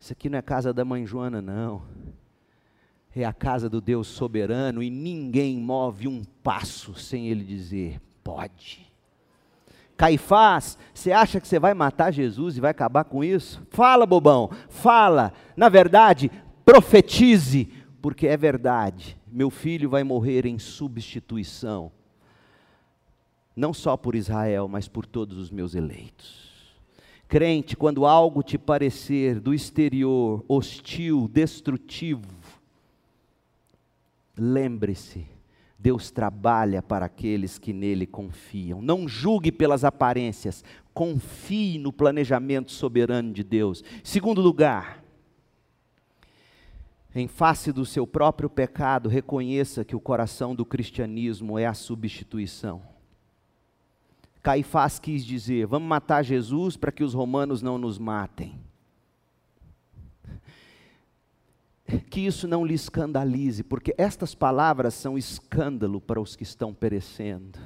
Isso 0.00 0.12
aqui 0.12 0.28
não 0.28 0.38
é 0.38 0.42
casa 0.42 0.72
da 0.72 0.84
mãe 0.84 1.06
Joana, 1.06 1.42
não. 1.42 1.82
É 3.14 3.24
a 3.24 3.32
casa 3.32 3.68
do 3.68 3.80
Deus 3.80 4.06
soberano 4.06 4.82
e 4.82 4.88
ninguém 4.90 5.58
move 5.58 6.06
um 6.06 6.22
passo 6.42 6.94
sem 6.94 7.28
ele 7.28 7.44
dizer: 7.44 8.00
pode. 8.22 8.86
Caifás, 9.96 10.78
você 10.94 11.10
acha 11.10 11.40
que 11.40 11.48
você 11.48 11.58
vai 11.58 11.74
matar 11.74 12.12
Jesus 12.12 12.56
e 12.56 12.60
vai 12.60 12.70
acabar 12.70 13.02
com 13.02 13.24
isso? 13.24 13.66
Fala, 13.70 14.06
bobão, 14.06 14.48
fala. 14.68 15.32
Na 15.56 15.68
verdade, 15.68 16.30
profetize, 16.64 17.68
porque 18.00 18.28
é 18.28 18.36
verdade. 18.36 19.18
Meu 19.26 19.50
filho 19.50 19.90
vai 19.90 20.04
morrer 20.04 20.46
em 20.46 20.56
substituição, 20.56 21.90
não 23.56 23.74
só 23.74 23.96
por 23.96 24.14
Israel, 24.14 24.68
mas 24.68 24.86
por 24.86 25.04
todos 25.04 25.36
os 25.36 25.50
meus 25.50 25.74
eleitos. 25.74 26.47
Crente, 27.28 27.76
quando 27.76 28.06
algo 28.06 28.42
te 28.42 28.56
parecer 28.56 29.38
do 29.38 29.52
exterior 29.52 30.42
hostil, 30.48 31.28
destrutivo, 31.28 32.26
lembre-se, 34.34 35.26
Deus 35.78 36.10
trabalha 36.10 36.82
para 36.82 37.04
aqueles 37.04 37.58
que 37.58 37.74
nele 37.74 38.06
confiam. 38.06 38.80
Não 38.80 39.06
julgue 39.06 39.52
pelas 39.52 39.84
aparências, 39.84 40.64
confie 40.94 41.78
no 41.78 41.92
planejamento 41.92 42.72
soberano 42.72 43.30
de 43.30 43.44
Deus. 43.44 43.84
Segundo 44.02 44.40
lugar, 44.40 45.04
em 47.14 47.28
face 47.28 47.72
do 47.72 47.84
seu 47.84 48.06
próprio 48.06 48.48
pecado, 48.48 49.08
reconheça 49.08 49.84
que 49.84 49.94
o 49.94 50.00
coração 50.00 50.54
do 50.54 50.64
cristianismo 50.64 51.58
é 51.58 51.66
a 51.66 51.74
substituição. 51.74 52.97
Caifás 54.48 54.98
quis 54.98 55.26
dizer: 55.26 55.66
vamos 55.66 55.86
matar 55.86 56.24
Jesus 56.24 56.74
para 56.74 56.90
que 56.90 57.04
os 57.04 57.12
romanos 57.12 57.60
não 57.60 57.76
nos 57.76 57.98
matem. 57.98 58.58
Que 62.08 62.20
isso 62.20 62.48
não 62.48 62.64
lhe 62.64 62.72
escandalize, 62.72 63.62
porque 63.62 63.94
estas 63.98 64.34
palavras 64.34 64.94
são 64.94 65.18
escândalo 65.18 66.00
para 66.00 66.18
os 66.20 66.34
que 66.34 66.42
estão 66.42 66.72
perecendo. 66.72 67.58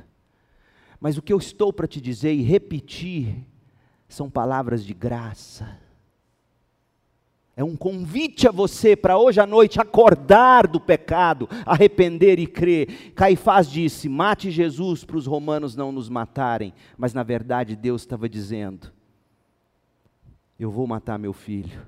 Mas 1.01 1.17
o 1.17 1.23
que 1.23 1.33
eu 1.33 1.39
estou 1.39 1.73
para 1.73 1.87
te 1.87 2.01
dizer 2.01 2.33
e 2.33 2.43
repetir 2.43 3.47
são 4.09 4.29
palavras 4.29 4.85
de 4.85 4.93
graça 4.93 5.79
é 7.55 7.63
um 7.63 7.77
convite 7.77 8.49
a 8.49 8.51
você 8.51 8.97
para 8.97 9.19
hoje 9.19 9.39
à 9.39 9.47
noite 9.47 9.79
acordar 9.79 10.67
do 10.67 10.81
pecado, 10.81 11.49
arrepender 11.67 12.39
e 12.39 12.47
crer. 12.47 13.13
Caifás 13.15 13.71
disse: 13.71 14.09
mate 14.09 14.51
Jesus 14.51 15.05
para 15.05 15.19
os 15.19 15.27
romanos 15.27 15.77
não 15.77 15.93
nos 15.93 16.09
matarem. 16.09 16.73
Mas 16.97 17.13
na 17.13 17.23
verdade 17.23 17.77
Deus 17.77 18.03
estava 18.03 18.27
dizendo: 18.27 18.91
eu 20.59 20.71
vou 20.71 20.87
matar 20.87 21.19
meu 21.19 21.35
filho. 21.35 21.87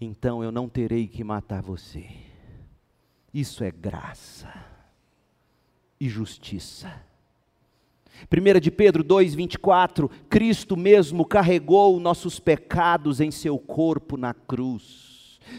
Então 0.00 0.44
eu 0.44 0.52
não 0.52 0.68
terei 0.68 1.08
que 1.08 1.24
matar 1.24 1.62
você. 1.62 2.06
Isso 3.34 3.64
é 3.64 3.70
graça 3.70 4.52
e 5.98 6.08
justiça. 6.08 6.92
1 8.30 8.60
de 8.60 8.70
Pedro 8.70 9.04
2,24, 9.04 10.10
Cristo 10.28 10.76
mesmo 10.76 11.24
carregou 11.24 11.98
nossos 11.98 12.38
pecados 12.38 13.20
em 13.20 13.30
seu 13.30 13.58
corpo 13.58 14.16
na 14.16 14.34
cruz. 14.34 15.12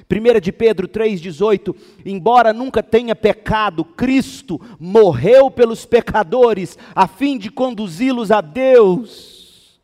1 0.10 0.40
de 0.40 0.52
Pedro 0.52 0.88
3,18, 0.88 1.76
embora 2.06 2.54
nunca 2.54 2.82
tenha 2.82 3.16
pecado, 3.16 3.84
Cristo 3.84 4.60
morreu 4.80 5.52
pelos 5.52 5.86
pecadores, 5.86 6.78
a 6.96 7.08
fim 7.08 7.38
de 7.38 7.52
conduzi-los 7.52 8.32
a 8.32 8.42
Deus. 8.42 9.80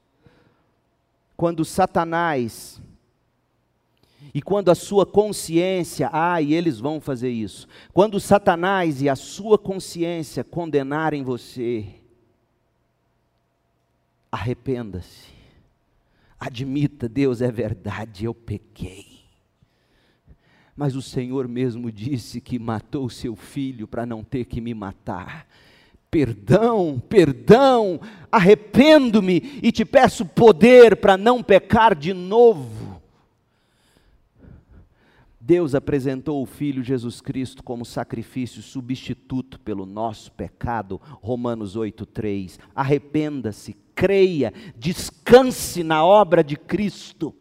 Quando 1.35 1.63
Satanás 1.63 2.81
e 4.33 4.41
quando 4.41 4.69
a 4.69 4.75
sua 4.75 5.05
consciência, 5.05 6.09
ah, 6.11 6.41
eles 6.41 6.79
vão 6.79 6.99
fazer 6.99 7.29
isso, 7.29 7.67
quando 7.93 8.19
Satanás 8.19 9.01
e 9.01 9.09
a 9.09 9.15
sua 9.15 9.57
consciência 9.57 10.43
condenarem 10.43 11.23
você, 11.23 11.98
Arrependa-se. 14.31 15.27
Admita, 16.39 17.09
Deus 17.09 17.41
é 17.41 17.51
verdade, 17.51 18.25
eu 18.25 18.33
pequei. 18.33 19.19
Mas 20.75 20.95
o 20.95 21.01
Senhor 21.01 21.47
mesmo 21.47 21.91
disse 21.91 22.39
que 22.39 22.57
matou 22.57 23.09
seu 23.09 23.35
filho 23.35 23.85
para 23.85 24.05
não 24.05 24.23
ter 24.23 24.45
que 24.45 24.61
me 24.61 24.73
matar. 24.73 25.45
Perdão, 26.09 27.01
perdão, 27.09 27.99
arrependo-me 28.31 29.59
e 29.61 29.71
te 29.71 29.83
peço 29.83 30.25
poder 30.25 30.95
para 30.95 31.17
não 31.17 31.43
pecar 31.43 31.93
de 31.93 32.13
novo. 32.13 32.99
Deus 35.49 35.75
apresentou 35.75 36.41
o 36.41 36.45
Filho 36.45 36.83
Jesus 36.83 37.21
Cristo 37.21 37.63
como 37.63 37.83
sacrifício 37.83 38.61
substituto 38.61 39.59
pelo 39.59 39.85
nosso 39.85 40.31
pecado, 40.31 41.01
Romanos 41.21 41.75
8,3. 41.75 42.59
Arrependa-se, 42.73 43.75
creia, 43.99 44.53
descanse 44.77 45.83
na 45.83 46.05
obra 46.05 46.41
de 46.41 46.55
Cristo. 46.55 47.35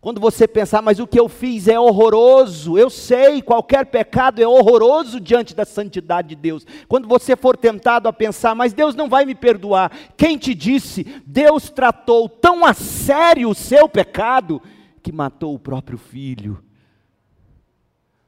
Quando 0.00 0.20
você 0.20 0.46
pensar, 0.46 0.80
mas 0.80 1.00
o 1.00 1.06
que 1.06 1.18
eu 1.18 1.28
fiz 1.28 1.66
é 1.66 1.80
horroroso, 1.80 2.78
eu 2.78 2.88
sei, 2.88 3.42
qualquer 3.42 3.86
pecado 3.86 4.40
é 4.40 4.46
horroroso 4.46 5.18
diante 5.18 5.52
da 5.52 5.64
santidade 5.64 6.28
de 6.28 6.36
Deus. 6.36 6.64
Quando 6.86 7.08
você 7.08 7.34
for 7.34 7.56
tentado 7.56 8.08
a 8.08 8.12
pensar, 8.12 8.54
mas 8.54 8.72
Deus 8.72 8.94
não 8.94 9.08
vai 9.08 9.24
me 9.24 9.34
perdoar, 9.34 9.90
quem 10.16 10.38
te 10.38 10.54
disse? 10.54 11.02
Deus 11.26 11.68
tratou 11.68 12.28
tão 12.28 12.64
a 12.64 12.72
sério 12.72 13.50
o 13.50 13.54
seu 13.54 13.88
pecado 13.88 14.62
que 15.02 15.10
matou 15.10 15.56
o 15.56 15.58
próprio 15.58 15.98
filho. 15.98 16.62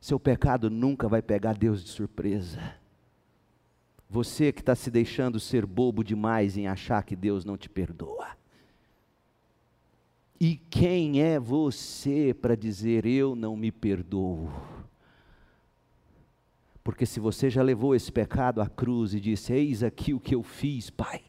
Seu 0.01 0.19
pecado 0.19 0.69
nunca 0.69 1.07
vai 1.07 1.23
pegar 1.23 1.55
Deus 1.55 1.85
de 1.85 1.91
surpresa. 1.91 2.59
Você 4.11 4.53
que 4.53 4.61
está 4.61 4.75
se 4.75 4.91
deixando 4.91 5.39
ser 5.39 5.67
bobo 5.67 6.03
demais 6.03 6.57
em 6.57 6.67
achar 6.67 7.03
que 7.03 7.15
Deus 7.15 7.45
não 7.45 7.59
te 7.59 7.69
perdoa. 7.69 8.29
E 10.41 10.57
quem 10.57 11.21
é 11.21 11.39
você 11.39 12.33
para 12.33 12.57
dizer 12.57 13.05
eu 13.05 13.35
não 13.35 13.57
me 13.57 13.71
perdoo? 13.71 14.49
Porque 16.83 17.05
se 17.05 17.21
você 17.21 17.51
já 17.51 17.63
levou 17.63 17.95
esse 17.95 18.11
pecado 18.11 18.63
à 18.63 18.69
cruz 18.69 19.13
e 19.13 19.21
disse: 19.21 19.53
Eis 19.53 19.83
aqui 19.83 20.15
o 20.15 20.21
que 20.21 20.35
eu 20.35 20.43
fiz, 20.43 20.89
Pai. 20.89 21.23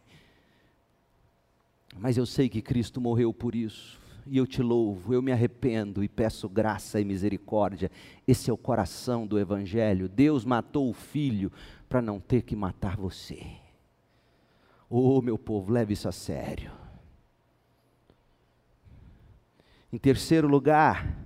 Mas 1.98 2.18
eu 2.18 2.26
sei 2.26 2.48
que 2.48 2.62
Cristo 2.62 3.02
morreu 3.02 3.34
por 3.34 3.56
isso 3.56 4.00
e 4.30 4.38
eu 4.38 4.46
te 4.46 4.62
louvo, 4.62 5.12
eu 5.12 5.24
me 5.24 5.32
arrependo 5.32 6.04
e 6.04 6.08
peço 6.08 6.48
graça 6.48 7.02
e 7.02 7.06
misericórdia. 7.06 7.90
Esse 8.28 8.50
é 8.50 8.54
o 8.54 8.58
coração 8.58 9.26
do 9.26 9.40
Evangelho. 9.40 10.08
Deus 10.08 10.46
matou 10.46 10.88
o 10.88 10.94
filho 10.94 11.52
para 11.90 12.02
não 12.02 12.20
ter 12.20 12.44
que 12.44 12.56
matar 12.56 12.96
você. 12.96 13.44
Oh, 14.88 15.22
meu 15.22 15.38
povo, 15.38 15.72
leve 15.72 15.94
isso 15.94 16.08
a 16.08 16.12
sério. 16.12 16.72
Em 19.92 19.98
terceiro 19.98 20.48
lugar, 20.48 21.18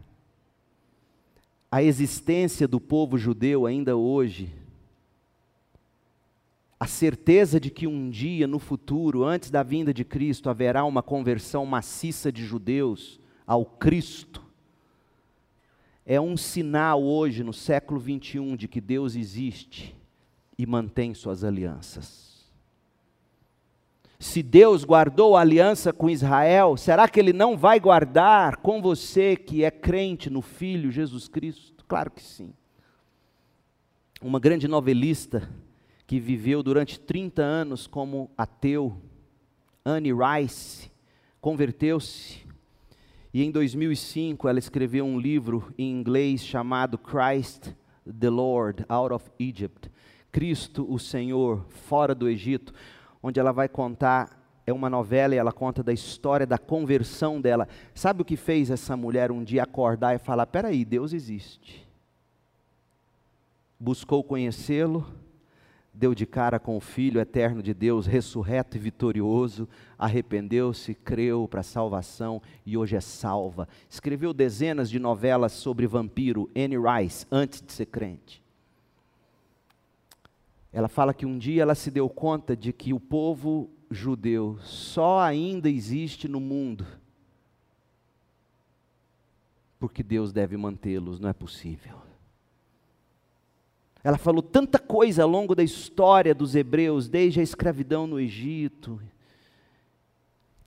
a 1.69 1.83
existência 1.83 2.65
do 2.65 2.79
povo 2.79 3.17
judeu 3.17 3.65
ainda 3.65 3.97
hoje 3.97 4.55
a 6.79 6.87
certeza 6.87 7.61
de 7.61 7.69
que 7.69 7.87
um 7.87 8.09
dia 8.09 8.45
no 8.45 8.59
futuro, 8.59 9.23
antes 9.23 9.49
da 9.49 9.63
vinda 9.63 9.93
de 9.93 10.03
Cristo, 10.03 10.49
haverá 10.49 10.83
uma 10.83 11.01
conversão 11.01 11.65
maciça 11.65 12.29
de 12.29 12.43
judeus 12.43 13.21
ao 13.47 13.65
Cristo, 13.65 14.43
é 16.05 16.19
um 16.19 16.35
sinal 16.35 17.01
hoje, 17.01 17.41
no 17.41 17.53
século 17.53 18.01
21, 18.01 18.57
de 18.57 18.67
que 18.67 18.81
Deus 18.81 19.15
existe 19.15 19.95
e 20.57 20.65
mantém 20.65 21.13
suas 21.13 21.43
alianças. 21.43 22.33
Se 24.19 24.41
Deus 24.41 24.85
guardou 24.85 25.35
a 25.35 25.41
aliança 25.41 25.91
com 25.91 26.09
Israel, 26.09 26.77
será 26.77 27.09
que 27.09 27.19
Ele 27.19 27.33
não 27.33 27.57
vai 27.57 27.79
guardar 27.79 28.57
com 28.57 28.81
você 28.81 29.35
que 29.35 29.63
é 29.63 29.71
crente 29.71 30.29
no 30.29 30.41
Filho 30.41 30.91
Jesus 30.91 31.27
Cristo? 31.27 31.83
Claro 31.85 32.09
que 32.11 32.21
sim. 32.21 32.53
Uma 34.21 34.39
grande 34.39 34.67
novelista, 34.67 35.49
que 36.07 36.19
viveu 36.19 36.63
durante 36.63 36.99
30 36.99 37.41
anos 37.41 37.87
como 37.87 38.31
ateu, 38.37 39.01
Anne 39.83 40.11
Rice, 40.13 40.89
converteu-se 41.41 42.43
e 43.33 43.43
em 43.43 43.49
2005 43.49 44.47
ela 44.47 44.59
escreveu 44.59 45.03
um 45.03 45.19
livro 45.19 45.73
em 45.75 45.89
inglês 45.89 46.45
chamado 46.45 46.99
Christ 46.99 47.73
the 48.19 48.29
Lord 48.29 48.85
Out 48.87 49.11
of 49.11 49.31
Egypt, 49.39 49.89
Cristo 50.33 50.85
o 50.91 50.97
Senhor 50.97 51.63
fora 51.69 52.15
do 52.15 52.27
Egito, 52.27 52.73
onde 53.21 53.39
ela 53.39 53.53
vai 53.53 53.69
contar 53.69 54.43
é 54.65 54.73
uma 54.73 54.89
novela 54.89 55.35
e 55.35 55.37
ela 55.37 55.51
conta 55.51 55.83
da 55.83 55.93
história 55.93 56.47
da 56.47 56.57
conversão 56.57 57.39
dela. 57.39 57.67
Sabe 57.93 58.23
o 58.23 58.25
que 58.25 58.35
fez 58.35 58.71
essa 58.71 58.97
mulher 58.97 59.31
um 59.31 59.43
dia 59.43 59.61
acordar 59.61 60.15
e 60.15 60.17
falar: 60.17 60.47
peraí, 60.47 60.83
Deus 60.83 61.13
existe. 61.13 61.87
Buscou 63.79 64.23
conhecê-lo, 64.23 65.05
deu 65.93 66.15
de 66.15 66.25
cara 66.25 66.59
com 66.59 66.77
o 66.77 66.81
Filho 66.81 67.21
eterno 67.21 67.61
de 67.61 67.73
Deus, 67.73 68.07
ressurreto 68.07 68.75
e 68.75 68.79
vitorioso, 68.79 69.69
arrependeu-se, 69.99 70.95
creu 70.95 71.47
para 71.47 71.59
a 71.59 71.63
salvação 71.63 72.41
e 72.65 72.75
hoje 72.75 72.95
é 72.95 73.01
salva. 73.01 73.67
Escreveu 73.87 74.33
dezenas 74.33 74.89
de 74.89 74.97
novelas 74.97 75.51
sobre 75.51 75.85
vampiro, 75.85 76.49
Anne 76.55 76.77
Rice, 76.77 77.27
antes 77.29 77.61
de 77.61 77.71
ser 77.71 77.85
crente. 77.85 78.42
Ela 80.73 80.89
fala 80.89 81.13
que 81.13 81.25
um 81.25 81.37
dia 81.37 81.61
ela 81.61 81.75
se 81.75 81.89
deu 81.89 82.09
conta 82.09 82.57
de 82.57 82.73
que 82.73 82.91
o 82.93 82.99
povo 82.99 83.69
judeu 83.89 84.57
só 84.59 85.19
ainda 85.21 85.69
existe 85.69 86.27
no 86.27 86.41
mundo 86.41 86.85
porque 89.83 90.01
Deus 90.01 90.31
deve 90.31 90.55
mantê-los, 90.55 91.19
não 91.19 91.27
é 91.27 91.33
possível. 91.33 91.97
Ela 94.01 94.17
falou 94.17 94.41
tanta 94.41 94.79
coisa 94.79 95.23
ao 95.23 95.29
longo 95.29 95.53
da 95.53 95.61
história 95.61 96.33
dos 96.33 96.55
hebreus, 96.55 97.09
desde 97.09 97.41
a 97.41 97.43
escravidão 97.43 98.07
no 98.07 98.17
Egito. 98.17 98.97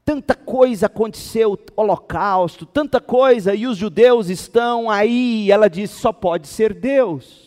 Tanta 0.05 0.35
coisa 0.35 0.85
aconteceu, 0.85 1.59
holocausto, 1.75 2.67
tanta 2.67 3.01
coisa, 3.01 3.55
e 3.55 3.67
os 3.67 3.79
judeus 3.79 4.29
estão 4.29 4.91
aí, 4.91 5.51
ela 5.51 5.71
disse: 5.71 5.95
só 5.95 6.13
pode 6.13 6.47
ser 6.47 6.75
Deus. 6.75 7.45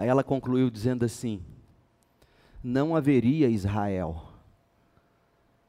Aí 0.00 0.08
ela 0.08 0.24
concluiu 0.24 0.70
dizendo 0.70 1.04
assim: 1.04 1.40
não 2.64 2.96
haveria 2.96 3.48
Israel 3.48 4.22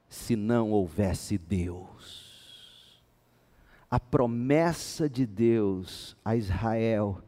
se 0.09 0.36
não 0.36 0.71
houvesse 0.71 1.38
Deus 1.38 2.32
a 3.91 3.99
promessa 3.99 5.09
de 5.09 5.25
Deus 5.25 6.15
a 6.23 6.34
Israel 6.34 7.21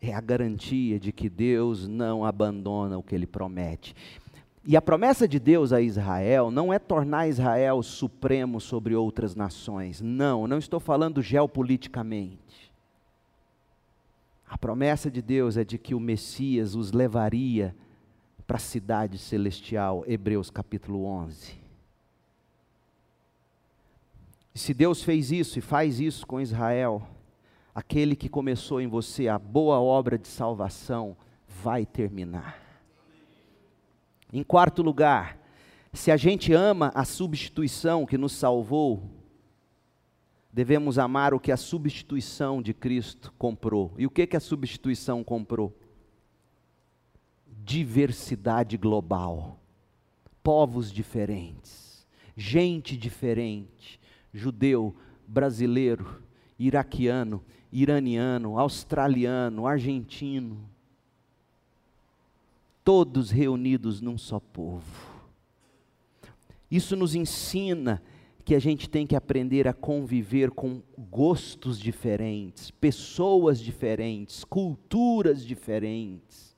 é 0.00 0.14
a 0.14 0.20
garantia 0.20 0.98
de 0.98 1.12
que 1.12 1.28
Deus 1.28 1.86
não 1.86 2.24
abandona 2.24 2.96
o 2.96 3.02
que 3.02 3.14
ele 3.14 3.26
promete. 3.26 3.94
E 4.64 4.76
a 4.76 4.82
promessa 4.82 5.28
de 5.28 5.38
Deus 5.38 5.74
a 5.74 5.80
Israel 5.80 6.50
não 6.50 6.72
é 6.72 6.78
tornar 6.78 7.28
Israel 7.28 7.82
supremo 7.82 8.60
sobre 8.62 8.94
outras 8.94 9.34
nações. 9.34 10.00
Não, 10.00 10.46
não 10.46 10.56
estou 10.56 10.80
falando 10.80 11.20
geopoliticamente. 11.20 12.65
A 14.48 14.56
promessa 14.56 15.10
de 15.10 15.20
Deus 15.20 15.56
é 15.56 15.64
de 15.64 15.76
que 15.76 15.94
o 15.94 16.00
Messias 16.00 16.74
os 16.74 16.92
levaria 16.92 17.74
para 18.46 18.58
a 18.58 18.60
cidade 18.60 19.18
celestial, 19.18 20.04
Hebreus 20.06 20.50
capítulo 20.50 21.04
11. 21.04 21.54
E 24.54 24.58
se 24.58 24.72
Deus 24.72 25.02
fez 25.02 25.32
isso 25.32 25.58
e 25.58 25.62
faz 25.62 26.00
isso 26.00 26.26
com 26.26 26.40
Israel, 26.40 27.06
aquele 27.74 28.14
que 28.14 28.28
começou 28.28 28.80
em 28.80 28.86
você 28.86 29.28
a 29.28 29.38
boa 29.38 29.80
obra 29.80 30.16
de 30.16 30.28
salvação 30.28 31.16
vai 31.62 31.84
terminar. 31.84 32.58
Em 34.32 34.42
quarto 34.42 34.80
lugar, 34.80 35.38
se 35.92 36.10
a 36.10 36.16
gente 36.16 36.52
ama 36.52 36.92
a 36.94 37.04
substituição 37.04 38.06
que 38.06 38.16
nos 38.16 38.32
salvou, 38.32 39.02
devemos 40.56 40.98
amar 40.98 41.34
o 41.34 41.38
que 41.38 41.52
a 41.52 41.56
substituição 41.58 42.62
de 42.62 42.72
Cristo 42.72 43.30
comprou. 43.36 43.92
E 43.98 44.06
o 44.06 44.10
que, 44.10 44.26
que 44.26 44.38
a 44.38 44.40
substituição 44.40 45.22
comprou? 45.22 45.78
Diversidade 47.62 48.78
global, 48.78 49.60
povos 50.42 50.90
diferentes, 50.90 52.06
gente 52.34 52.96
diferente, 52.96 54.00
judeu, 54.32 54.96
brasileiro, 55.26 56.22
iraquiano, 56.58 57.44
iraniano, 57.70 58.58
australiano, 58.58 59.66
argentino, 59.66 60.66
todos 62.82 63.30
reunidos 63.30 64.00
num 64.00 64.16
só 64.16 64.40
povo. 64.40 65.20
Isso 66.70 66.96
nos 66.96 67.14
ensina 67.14 68.02
que 68.46 68.54
a 68.54 68.60
gente 68.60 68.88
tem 68.88 69.04
que 69.04 69.16
aprender 69.16 69.66
a 69.66 69.74
conviver 69.74 70.52
com 70.52 70.80
gostos 70.96 71.80
diferentes, 71.80 72.70
pessoas 72.70 73.58
diferentes, 73.58 74.44
culturas 74.44 75.44
diferentes. 75.44 76.54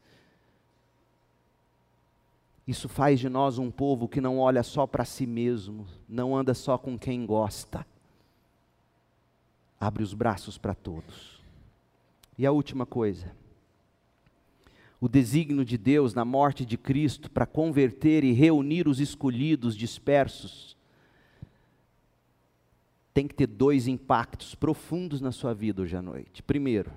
Isso 2.66 2.90
faz 2.90 3.18
de 3.18 3.30
nós 3.30 3.56
um 3.56 3.70
povo 3.70 4.06
que 4.06 4.20
não 4.20 4.38
olha 4.38 4.62
só 4.62 4.86
para 4.86 5.02
si 5.06 5.26
mesmo, 5.26 5.86
não 6.06 6.36
anda 6.36 6.52
só 6.52 6.76
com 6.76 6.98
quem 6.98 7.24
gosta. 7.24 7.86
Abre 9.80 10.02
os 10.02 10.12
braços 10.12 10.58
para 10.58 10.74
todos. 10.74 11.42
E 12.36 12.44
a 12.44 12.52
última 12.52 12.84
coisa, 12.84 13.32
o 15.00 15.08
desígnio 15.08 15.64
de 15.64 15.78
Deus 15.78 16.12
na 16.12 16.26
morte 16.26 16.66
de 16.66 16.76
Cristo 16.76 17.30
para 17.30 17.46
converter 17.46 18.24
e 18.24 18.32
reunir 18.32 18.86
os 18.86 19.00
escolhidos 19.00 19.74
dispersos, 19.74 20.76
tem 23.18 23.26
que 23.26 23.34
ter 23.34 23.48
dois 23.48 23.88
impactos 23.88 24.54
profundos 24.54 25.20
na 25.20 25.32
sua 25.32 25.52
vida 25.52 25.82
hoje 25.82 25.96
à 25.96 26.00
noite. 26.00 26.40
Primeiro, 26.40 26.92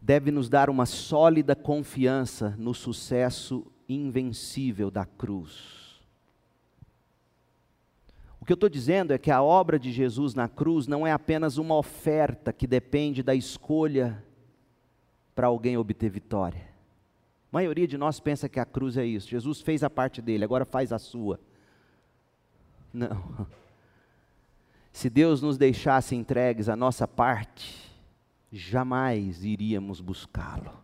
deve 0.00 0.30
nos 0.30 0.48
dar 0.48 0.70
uma 0.70 0.86
sólida 0.86 1.56
confiança 1.56 2.54
no 2.56 2.72
sucesso 2.72 3.66
invencível 3.88 4.92
da 4.92 5.04
cruz. 5.04 6.00
O 8.40 8.44
que 8.44 8.52
eu 8.52 8.54
estou 8.54 8.68
dizendo 8.68 9.12
é 9.12 9.18
que 9.18 9.28
a 9.28 9.42
obra 9.42 9.76
de 9.76 9.90
Jesus 9.90 10.34
na 10.34 10.48
cruz 10.48 10.86
não 10.86 11.04
é 11.04 11.10
apenas 11.10 11.58
uma 11.58 11.74
oferta 11.74 12.52
que 12.52 12.68
depende 12.68 13.24
da 13.24 13.34
escolha 13.34 14.24
para 15.34 15.48
alguém 15.48 15.76
obter 15.76 16.10
vitória. 16.10 16.62
A 16.62 17.56
maioria 17.56 17.88
de 17.88 17.98
nós 17.98 18.20
pensa 18.20 18.48
que 18.48 18.60
a 18.60 18.64
cruz 18.64 18.96
é 18.96 19.04
isso. 19.04 19.28
Jesus 19.28 19.60
fez 19.60 19.82
a 19.82 19.90
parte 19.90 20.22
dele, 20.22 20.44
agora 20.44 20.64
faz 20.64 20.92
a 20.92 20.98
sua. 21.00 21.40
Não. 22.94 23.48
Se 24.92 25.08
Deus 25.08 25.40
nos 25.40 25.56
deixasse 25.56 26.14
entregues 26.14 26.68
a 26.68 26.76
nossa 26.76 27.06
parte, 27.06 27.90
jamais 28.52 29.44
iríamos 29.44 30.00
buscá-lo. 30.00 30.80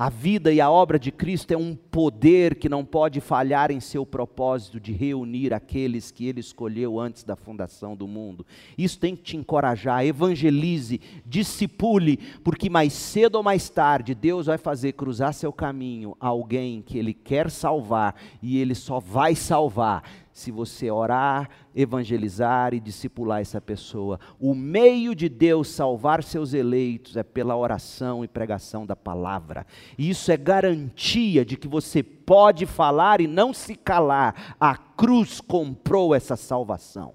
A 0.00 0.08
vida 0.08 0.52
e 0.52 0.60
a 0.60 0.70
obra 0.70 0.96
de 0.96 1.10
Cristo 1.10 1.50
é 1.50 1.56
um 1.56 1.74
poder 1.74 2.54
que 2.54 2.68
não 2.68 2.84
pode 2.84 3.20
falhar 3.20 3.72
em 3.72 3.80
seu 3.80 4.06
propósito 4.06 4.78
de 4.78 4.92
reunir 4.92 5.52
aqueles 5.52 6.12
que 6.12 6.24
ele 6.24 6.38
escolheu 6.38 7.00
antes 7.00 7.24
da 7.24 7.34
fundação 7.34 7.96
do 7.96 8.06
mundo. 8.06 8.46
Isso 8.78 8.96
tem 8.96 9.16
que 9.16 9.22
te 9.22 9.36
encorajar, 9.36 10.06
evangelize, 10.06 11.00
discipule, 11.26 12.16
porque 12.44 12.70
mais 12.70 12.92
cedo 12.92 13.34
ou 13.34 13.42
mais 13.42 13.68
tarde 13.68 14.14
Deus 14.14 14.46
vai 14.46 14.56
fazer 14.56 14.92
cruzar 14.92 15.34
seu 15.34 15.52
caminho 15.52 16.16
alguém 16.20 16.80
que 16.80 16.96
ele 16.96 17.12
quer 17.12 17.50
salvar 17.50 18.14
e 18.40 18.56
ele 18.56 18.76
só 18.76 19.00
vai 19.00 19.34
salvar 19.34 20.04
se 20.38 20.52
você 20.52 20.88
orar, 20.88 21.50
evangelizar 21.74 22.72
e 22.72 22.78
discipular 22.78 23.40
essa 23.40 23.60
pessoa. 23.60 24.20
O 24.38 24.54
meio 24.54 25.12
de 25.12 25.28
Deus 25.28 25.66
salvar 25.66 26.22
seus 26.22 26.54
eleitos 26.54 27.16
é 27.16 27.24
pela 27.24 27.56
oração 27.56 28.22
e 28.24 28.28
pregação 28.28 28.86
da 28.86 28.94
palavra. 28.94 29.66
E 29.98 30.08
isso 30.08 30.30
é 30.30 30.36
garantia 30.36 31.44
de 31.44 31.56
que 31.56 31.66
você 31.66 32.04
pode 32.04 32.66
falar 32.66 33.20
e 33.20 33.26
não 33.26 33.52
se 33.52 33.74
calar. 33.74 34.54
A 34.60 34.76
cruz 34.76 35.40
comprou 35.40 36.14
essa 36.14 36.36
salvação. 36.36 37.14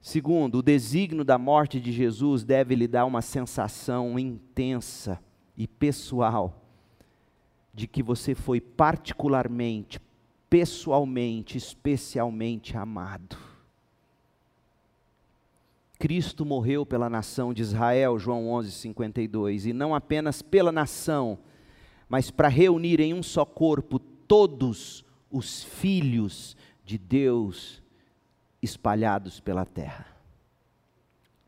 Segundo, 0.00 0.60
o 0.60 0.62
desígnio 0.62 1.22
da 1.22 1.36
morte 1.36 1.78
de 1.78 1.92
Jesus 1.92 2.44
deve 2.44 2.74
lhe 2.74 2.88
dar 2.88 3.04
uma 3.04 3.20
sensação 3.20 4.18
intensa 4.18 5.20
e 5.54 5.66
pessoal 5.66 6.62
de 7.74 7.86
que 7.86 8.02
você 8.02 8.34
foi 8.34 8.58
particularmente 8.58 10.00
pessoalmente, 10.48 11.58
especialmente 11.58 12.76
amado. 12.76 13.36
Cristo 15.98 16.46
morreu 16.46 16.86
pela 16.86 17.10
nação 17.10 17.52
de 17.52 17.62
Israel, 17.62 18.18
João 18.18 18.46
11:52, 18.46 19.66
e 19.66 19.72
não 19.72 19.94
apenas 19.94 20.42
pela 20.42 20.70
nação, 20.70 21.38
mas 22.08 22.30
para 22.30 22.48
reunir 22.48 23.00
em 23.00 23.12
um 23.12 23.22
só 23.22 23.44
corpo 23.44 23.98
todos 23.98 25.04
os 25.30 25.64
filhos 25.64 26.56
de 26.84 26.96
Deus 26.96 27.82
espalhados 28.62 29.40
pela 29.40 29.66
terra. 29.66 30.06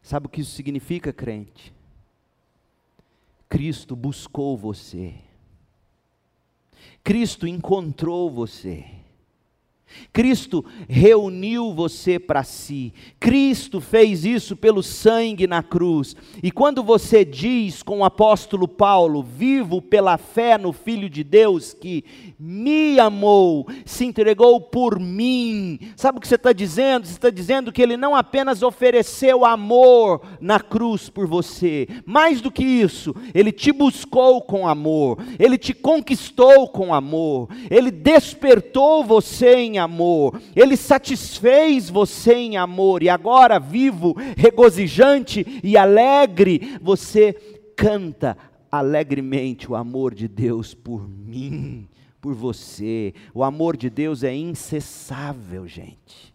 Sabe 0.03 0.27
o 0.27 0.29
que 0.29 0.41
isso 0.41 0.53
significa, 0.53 1.13
crente? 1.13 1.73
Cristo 3.49 3.95
buscou 3.95 4.57
você. 4.57 5.15
Cristo 7.03 7.47
encontrou 7.47 8.31
você. 8.31 9.00
Cristo 10.13 10.65
reuniu 10.89 11.73
você 11.73 12.19
para 12.19 12.43
si. 12.43 12.93
Cristo 13.19 13.81
fez 13.81 14.25
isso 14.25 14.57
pelo 14.57 14.83
sangue 14.83 15.47
na 15.47 15.63
cruz. 15.63 16.17
E 16.43 16.51
quando 16.51 16.83
você 16.83 17.25
diz 17.25 17.83
com 17.83 17.99
o 18.01 18.05
apóstolo 18.05 18.67
Paulo, 18.67 19.23
vivo 19.23 19.81
pela 19.81 20.19
fé 20.19 20.57
no 20.59 20.73
Filho 20.73 21.09
de 21.09 21.23
Deus 21.23 21.73
que 21.73 22.05
me 22.39 22.99
amou, 22.99 23.67
se 23.85 24.05
entregou 24.05 24.61
por 24.61 24.99
mim. 24.99 25.79
Sabe 25.97 26.19
o 26.19 26.21
que 26.21 26.29
você 26.29 26.37
está 26.37 26.53
dizendo? 26.53 27.07
Você 27.07 27.13
está 27.13 27.31
dizendo 27.31 27.73
que 27.73 27.83
ele 27.83 27.97
não 27.97 28.15
apenas 28.15 28.63
ofereceu 28.63 29.45
amor 29.45 30.23
na 30.41 30.59
cruz 30.59 31.09
por 31.09 31.27
você, 31.27 31.87
mais 32.07 32.41
do 32.41 32.51
que 32.51 32.65
isso, 32.65 33.15
ele 33.35 33.53
te 33.53 33.73
buscou 33.73 34.41
com 34.43 34.67
amor, 34.67 35.19
ele 35.39 35.59
te 35.59 35.75
conquistou 35.75 36.69
com 36.69 36.95
amor, 36.95 37.49
ele 37.71 37.91
despertou 37.91 39.05
você 39.05 39.57
em 39.57 39.79
amor, 39.81 40.41
Ele 40.55 40.77
satisfez 40.77 41.91
você 41.91 42.35
em 42.35 42.57
amor, 42.57 43.03
e 43.03 43.09
agora, 43.09 43.59
vivo, 43.59 44.15
regozijante 44.37 45.61
e 45.65 45.77
alegre, 45.77 46.79
você 46.81 47.33
canta 47.75 48.37
alegremente 48.71 49.71
o 49.71 49.75
amor 49.75 50.15
de 50.15 50.29
Deus 50.29 50.75
por 50.75 51.09
mim, 51.09 51.89
por 52.21 52.35
você. 52.35 53.13
O 53.35 53.43
amor 53.43 53.77
de 53.77 53.91
Deus 53.91 54.23
é 54.23 54.35
incessável, 54.35 55.67
gente. 55.67 56.31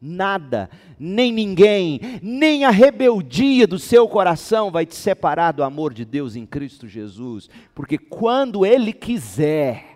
Nada, 0.00 0.70
nem 0.96 1.32
ninguém, 1.32 2.00
nem 2.22 2.64
a 2.64 2.70
rebeldia 2.70 3.66
do 3.66 3.80
seu 3.80 4.06
coração 4.06 4.70
vai 4.70 4.86
te 4.86 4.94
separar 4.94 5.50
do 5.50 5.64
amor 5.64 5.92
de 5.92 6.04
Deus 6.04 6.36
em 6.36 6.46
Cristo 6.46 6.86
Jesus, 6.86 7.50
porque 7.74 7.98
quando 7.98 8.64
Ele 8.64 8.92
quiser, 8.92 9.87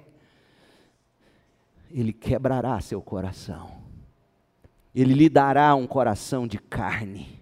Ele 1.92 2.12
quebrará 2.12 2.80
seu 2.80 3.00
coração, 3.02 3.70
Ele 4.94 5.14
lhe 5.14 5.28
dará 5.28 5.74
um 5.74 5.86
coração 5.86 6.46
de 6.46 6.58
carne, 6.58 7.40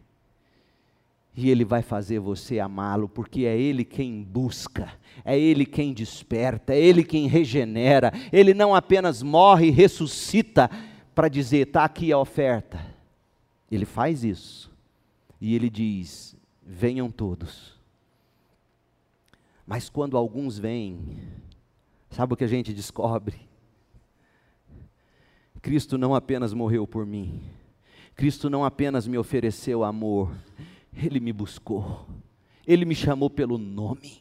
e 1.36 1.48
Ele 1.48 1.64
vai 1.64 1.82
fazer 1.82 2.18
você 2.18 2.58
amá-lo, 2.58 3.08
porque 3.08 3.44
é 3.44 3.56
Ele 3.58 3.84
quem 3.84 4.22
busca, 4.22 4.92
é 5.24 5.38
Ele 5.38 5.64
quem 5.64 5.92
desperta, 5.92 6.74
é 6.74 6.80
Ele 6.80 7.04
quem 7.04 7.26
regenera, 7.26 8.12
Ele 8.32 8.52
não 8.52 8.74
apenas 8.74 9.22
morre 9.22 9.68
e 9.68 9.70
ressuscita, 9.70 10.68
para 11.14 11.28
dizer: 11.28 11.66
está 11.66 11.84
aqui 11.84 12.10
a 12.10 12.18
oferta. 12.18 12.80
Ele 13.70 13.84
faz 13.84 14.24
isso. 14.24 14.70
E 15.38 15.54
ele 15.54 15.68
diz: 15.68 16.34
venham 16.62 17.10
todos. 17.10 17.78
Mas 19.66 19.90
quando 19.90 20.16
alguns 20.16 20.58
vêm, 20.58 21.18
sabe 22.08 22.32
o 22.32 22.36
que 22.36 22.44
a 22.44 22.48
gente 22.48 22.72
descobre? 22.72 23.49
Cristo 25.62 25.98
não 25.98 26.14
apenas 26.14 26.52
morreu 26.54 26.86
por 26.86 27.04
mim, 27.04 27.42
Cristo 28.14 28.48
não 28.48 28.64
apenas 28.64 29.06
me 29.06 29.18
ofereceu 29.18 29.84
amor, 29.84 30.32
Ele 30.96 31.20
me 31.20 31.32
buscou, 31.32 32.06
Ele 32.66 32.84
me 32.84 32.94
chamou 32.94 33.30
pelo 33.30 33.58
nome. 33.58 34.20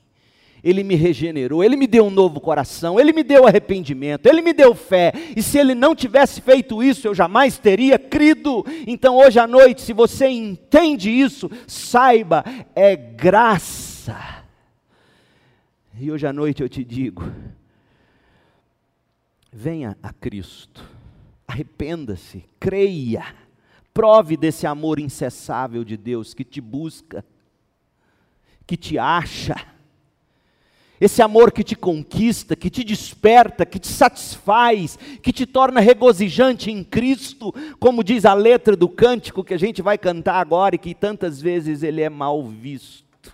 Ele 0.62 0.84
me 0.84 0.96
regenerou, 0.96 1.64
Ele 1.64 1.78
me 1.78 1.88
deu 1.88 2.06
um 2.06 2.10
novo 2.10 2.40
coração, 2.40 3.00
Ele 3.00 3.14
me 3.14 3.24
deu 3.24 3.48
arrependimento, 3.48 4.26
Ele 4.26 4.42
me 4.42 4.52
deu 4.52 4.76
fé. 4.76 5.14
E 5.34 5.42
se 5.42 5.58
Ele 5.58 5.74
não 5.74 5.96
tivesse 5.96 6.42
feito 6.42 6.84
isso, 6.84 7.08
eu 7.08 7.16
jamais 7.16 7.58
teria 7.58 7.98
crido. 7.98 8.66
Então, 8.86 9.18
hoje 9.18 9.40
à 9.40 9.48
noite, 9.48 9.82
se 9.82 9.94
você 9.94 10.28
entende 10.28 11.10
isso, 11.10 11.50
saiba, 11.66 12.44
é 12.76 12.96
graça. 12.96 14.44
E 16.00 16.12
hoje 16.12 16.26
à 16.26 16.34
noite 16.34 16.62
eu 16.62 16.70
te 16.70 16.84
digo: 16.84 17.24
venha 19.52 19.98
a 20.02 20.14
Cristo, 20.14 20.84
arrependa-se, 21.50 22.46
creia, 22.60 23.26
prove 23.94 24.38
desse 24.38 24.68
amor 24.68 25.00
incessável 25.00 25.84
de 25.84 25.98
Deus 25.98 26.34
que 26.34 26.44
te 26.44 26.62
busca, 26.62 27.26
que 28.68 28.78
te 28.78 29.00
acha 29.00 29.56
esse 31.00 31.22
amor 31.22 31.52
que 31.52 31.64
te 31.64 31.76
conquista, 31.76 32.58
que 32.58 32.70
te 32.70 32.84
desperta, 32.84 33.66
que 33.66 33.80
te 33.80 33.88
satisfaz, 33.88 34.98
que 35.22 35.32
te 35.32 35.46
torna 35.46 35.80
regozijante 35.80 36.70
em 36.70 36.84
Cristo, 36.84 37.54
como 37.80 38.04
diz 38.04 38.26
a 38.26 38.34
letra 38.34 38.76
do 38.76 38.90
cântico 38.90 39.44
que 39.44 39.54
a 39.54 39.58
gente 39.58 39.82
vai 39.82 39.98
cantar 39.98 40.36
agora 40.36 40.76
e 40.76 40.78
que 40.78 40.94
tantas 40.94 41.42
vezes 41.42 41.84
ele 41.84 42.02
é 42.02 42.10
mal 42.10 42.44
visto. 42.44 43.34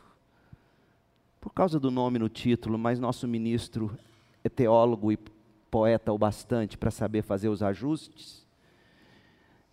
Por 1.41 1.51
causa 1.53 1.79
do 1.79 1.89
nome 1.89 2.19
no 2.19 2.29
título, 2.29 2.77
mas 2.77 2.99
nosso 2.99 3.27
ministro 3.27 3.97
é 4.43 4.49
teólogo 4.49 5.11
e 5.11 5.17
poeta 5.75 6.13
o 6.13 6.17
bastante 6.17 6.77
para 6.77 6.89
saber 6.89 7.21
fazer 7.21 7.49
os 7.49 7.61
ajustes. 7.61 8.47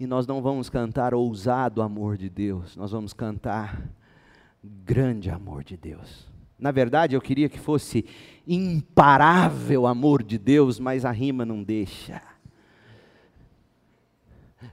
E 0.00 0.04
nós 0.04 0.26
não 0.26 0.42
vamos 0.42 0.68
cantar 0.68 1.14
ousado 1.14 1.80
amor 1.80 2.16
de 2.16 2.28
Deus, 2.28 2.76
nós 2.76 2.90
vamos 2.90 3.12
cantar 3.12 3.88
grande 4.60 5.30
amor 5.30 5.62
de 5.62 5.76
Deus. 5.76 6.28
Na 6.58 6.72
verdade, 6.72 7.14
eu 7.14 7.20
queria 7.20 7.48
que 7.48 7.56
fosse 7.56 8.04
imparável 8.44 9.86
amor 9.86 10.24
de 10.24 10.38
Deus, 10.38 10.80
mas 10.80 11.04
a 11.04 11.12
rima 11.12 11.46
não 11.46 11.62
deixa. 11.62 12.20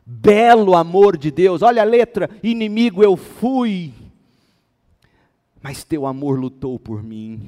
Belo 0.03 0.75
amor 0.75 1.15
de 1.15 1.29
Deus, 1.29 1.61
olha 1.61 1.83
a 1.83 1.85
letra: 1.85 2.27
inimigo 2.41 3.03
eu 3.03 3.15
fui, 3.15 3.93
mas 5.61 5.83
teu 5.83 6.07
amor 6.07 6.39
lutou 6.39 6.79
por 6.79 7.03
mim 7.03 7.47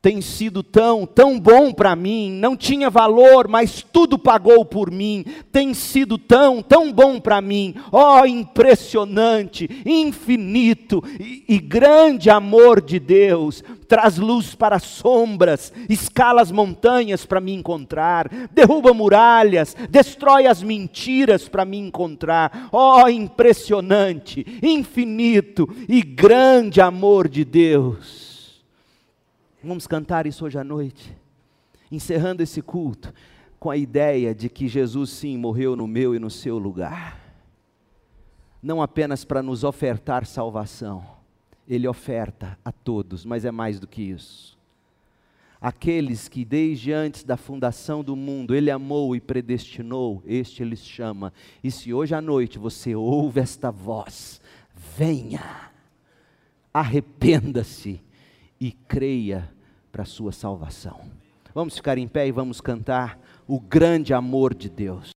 tem 0.00 0.20
sido 0.20 0.62
tão, 0.62 1.04
tão 1.04 1.40
bom 1.40 1.72
para 1.72 1.96
mim, 1.96 2.30
não 2.30 2.56
tinha 2.56 2.88
valor, 2.88 3.48
mas 3.48 3.82
tudo 3.82 4.16
pagou 4.16 4.64
por 4.64 4.90
mim, 4.92 5.24
tem 5.50 5.74
sido 5.74 6.16
tão, 6.16 6.62
tão 6.62 6.92
bom 6.92 7.18
para 7.18 7.40
mim, 7.40 7.74
ó 7.90 8.20
oh, 8.20 8.26
impressionante, 8.26 9.68
infinito 9.84 11.02
e, 11.18 11.44
e 11.48 11.58
grande 11.58 12.30
amor 12.30 12.80
de 12.80 13.00
Deus, 13.00 13.64
traz 13.88 14.18
luz 14.18 14.54
para 14.54 14.78
sombras, 14.78 15.72
escala 15.88 16.42
as 16.42 16.52
montanhas 16.52 17.26
para 17.26 17.40
me 17.40 17.52
encontrar, 17.52 18.28
derruba 18.52 18.94
muralhas, 18.94 19.76
destrói 19.90 20.46
as 20.46 20.62
mentiras 20.62 21.48
para 21.48 21.64
me 21.64 21.76
encontrar, 21.76 22.68
oh, 22.70 23.08
impressionante, 23.08 24.46
infinito 24.62 25.68
e 25.88 26.02
grande 26.02 26.80
amor 26.80 27.28
de 27.28 27.44
Deus. 27.44 28.27
Vamos 29.62 29.88
cantar 29.88 30.24
isso 30.24 30.44
hoje 30.44 30.56
à 30.56 30.62
noite, 30.62 31.16
encerrando 31.90 32.44
esse 32.44 32.62
culto 32.62 33.12
com 33.58 33.70
a 33.70 33.76
ideia 33.76 34.32
de 34.32 34.48
que 34.48 34.68
Jesus 34.68 35.10
sim 35.10 35.36
morreu 35.36 35.74
no 35.74 35.84
meu 35.84 36.14
e 36.14 36.18
no 36.20 36.30
seu 36.30 36.58
lugar. 36.58 37.18
Não 38.62 38.80
apenas 38.80 39.24
para 39.24 39.42
nos 39.42 39.64
ofertar 39.64 40.24
salvação, 40.26 41.04
ele 41.66 41.88
oferta 41.88 42.56
a 42.64 42.70
todos, 42.70 43.24
mas 43.24 43.44
é 43.44 43.50
mais 43.50 43.80
do 43.80 43.88
que 43.88 44.00
isso. 44.00 44.56
Aqueles 45.60 46.28
que 46.28 46.44
desde 46.44 46.92
antes 46.92 47.24
da 47.24 47.36
fundação 47.36 48.04
do 48.04 48.14
mundo 48.14 48.54
ele 48.54 48.70
amou 48.70 49.16
e 49.16 49.20
predestinou, 49.20 50.22
este 50.24 50.62
ele 50.62 50.76
chama. 50.76 51.32
E 51.64 51.70
se 51.72 51.92
hoje 51.92 52.14
à 52.14 52.20
noite 52.20 52.60
você 52.60 52.94
ouve 52.94 53.40
esta 53.40 53.72
voz, 53.72 54.40
venha, 54.96 55.72
arrependa-se 56.72 58.00
e 58.60 58.72
creia 58.72 59.50
para 59.90 60.02
a 60.02 60.06
sua 60.06 60.32
salvação. 60.32 61.00
Vamos 61.54 61.76
ficar 61.76 61.98
em 61.98 62.06
pé 62.06 62.26
e 62.26 62.32
vamos 62.32 62.60
cantar 62.60 63.18
o 63.46 63.58
grande 63.58 64.12
amor 64.12 64.54
de 64.54 64.68
Deus. 64.68 65.10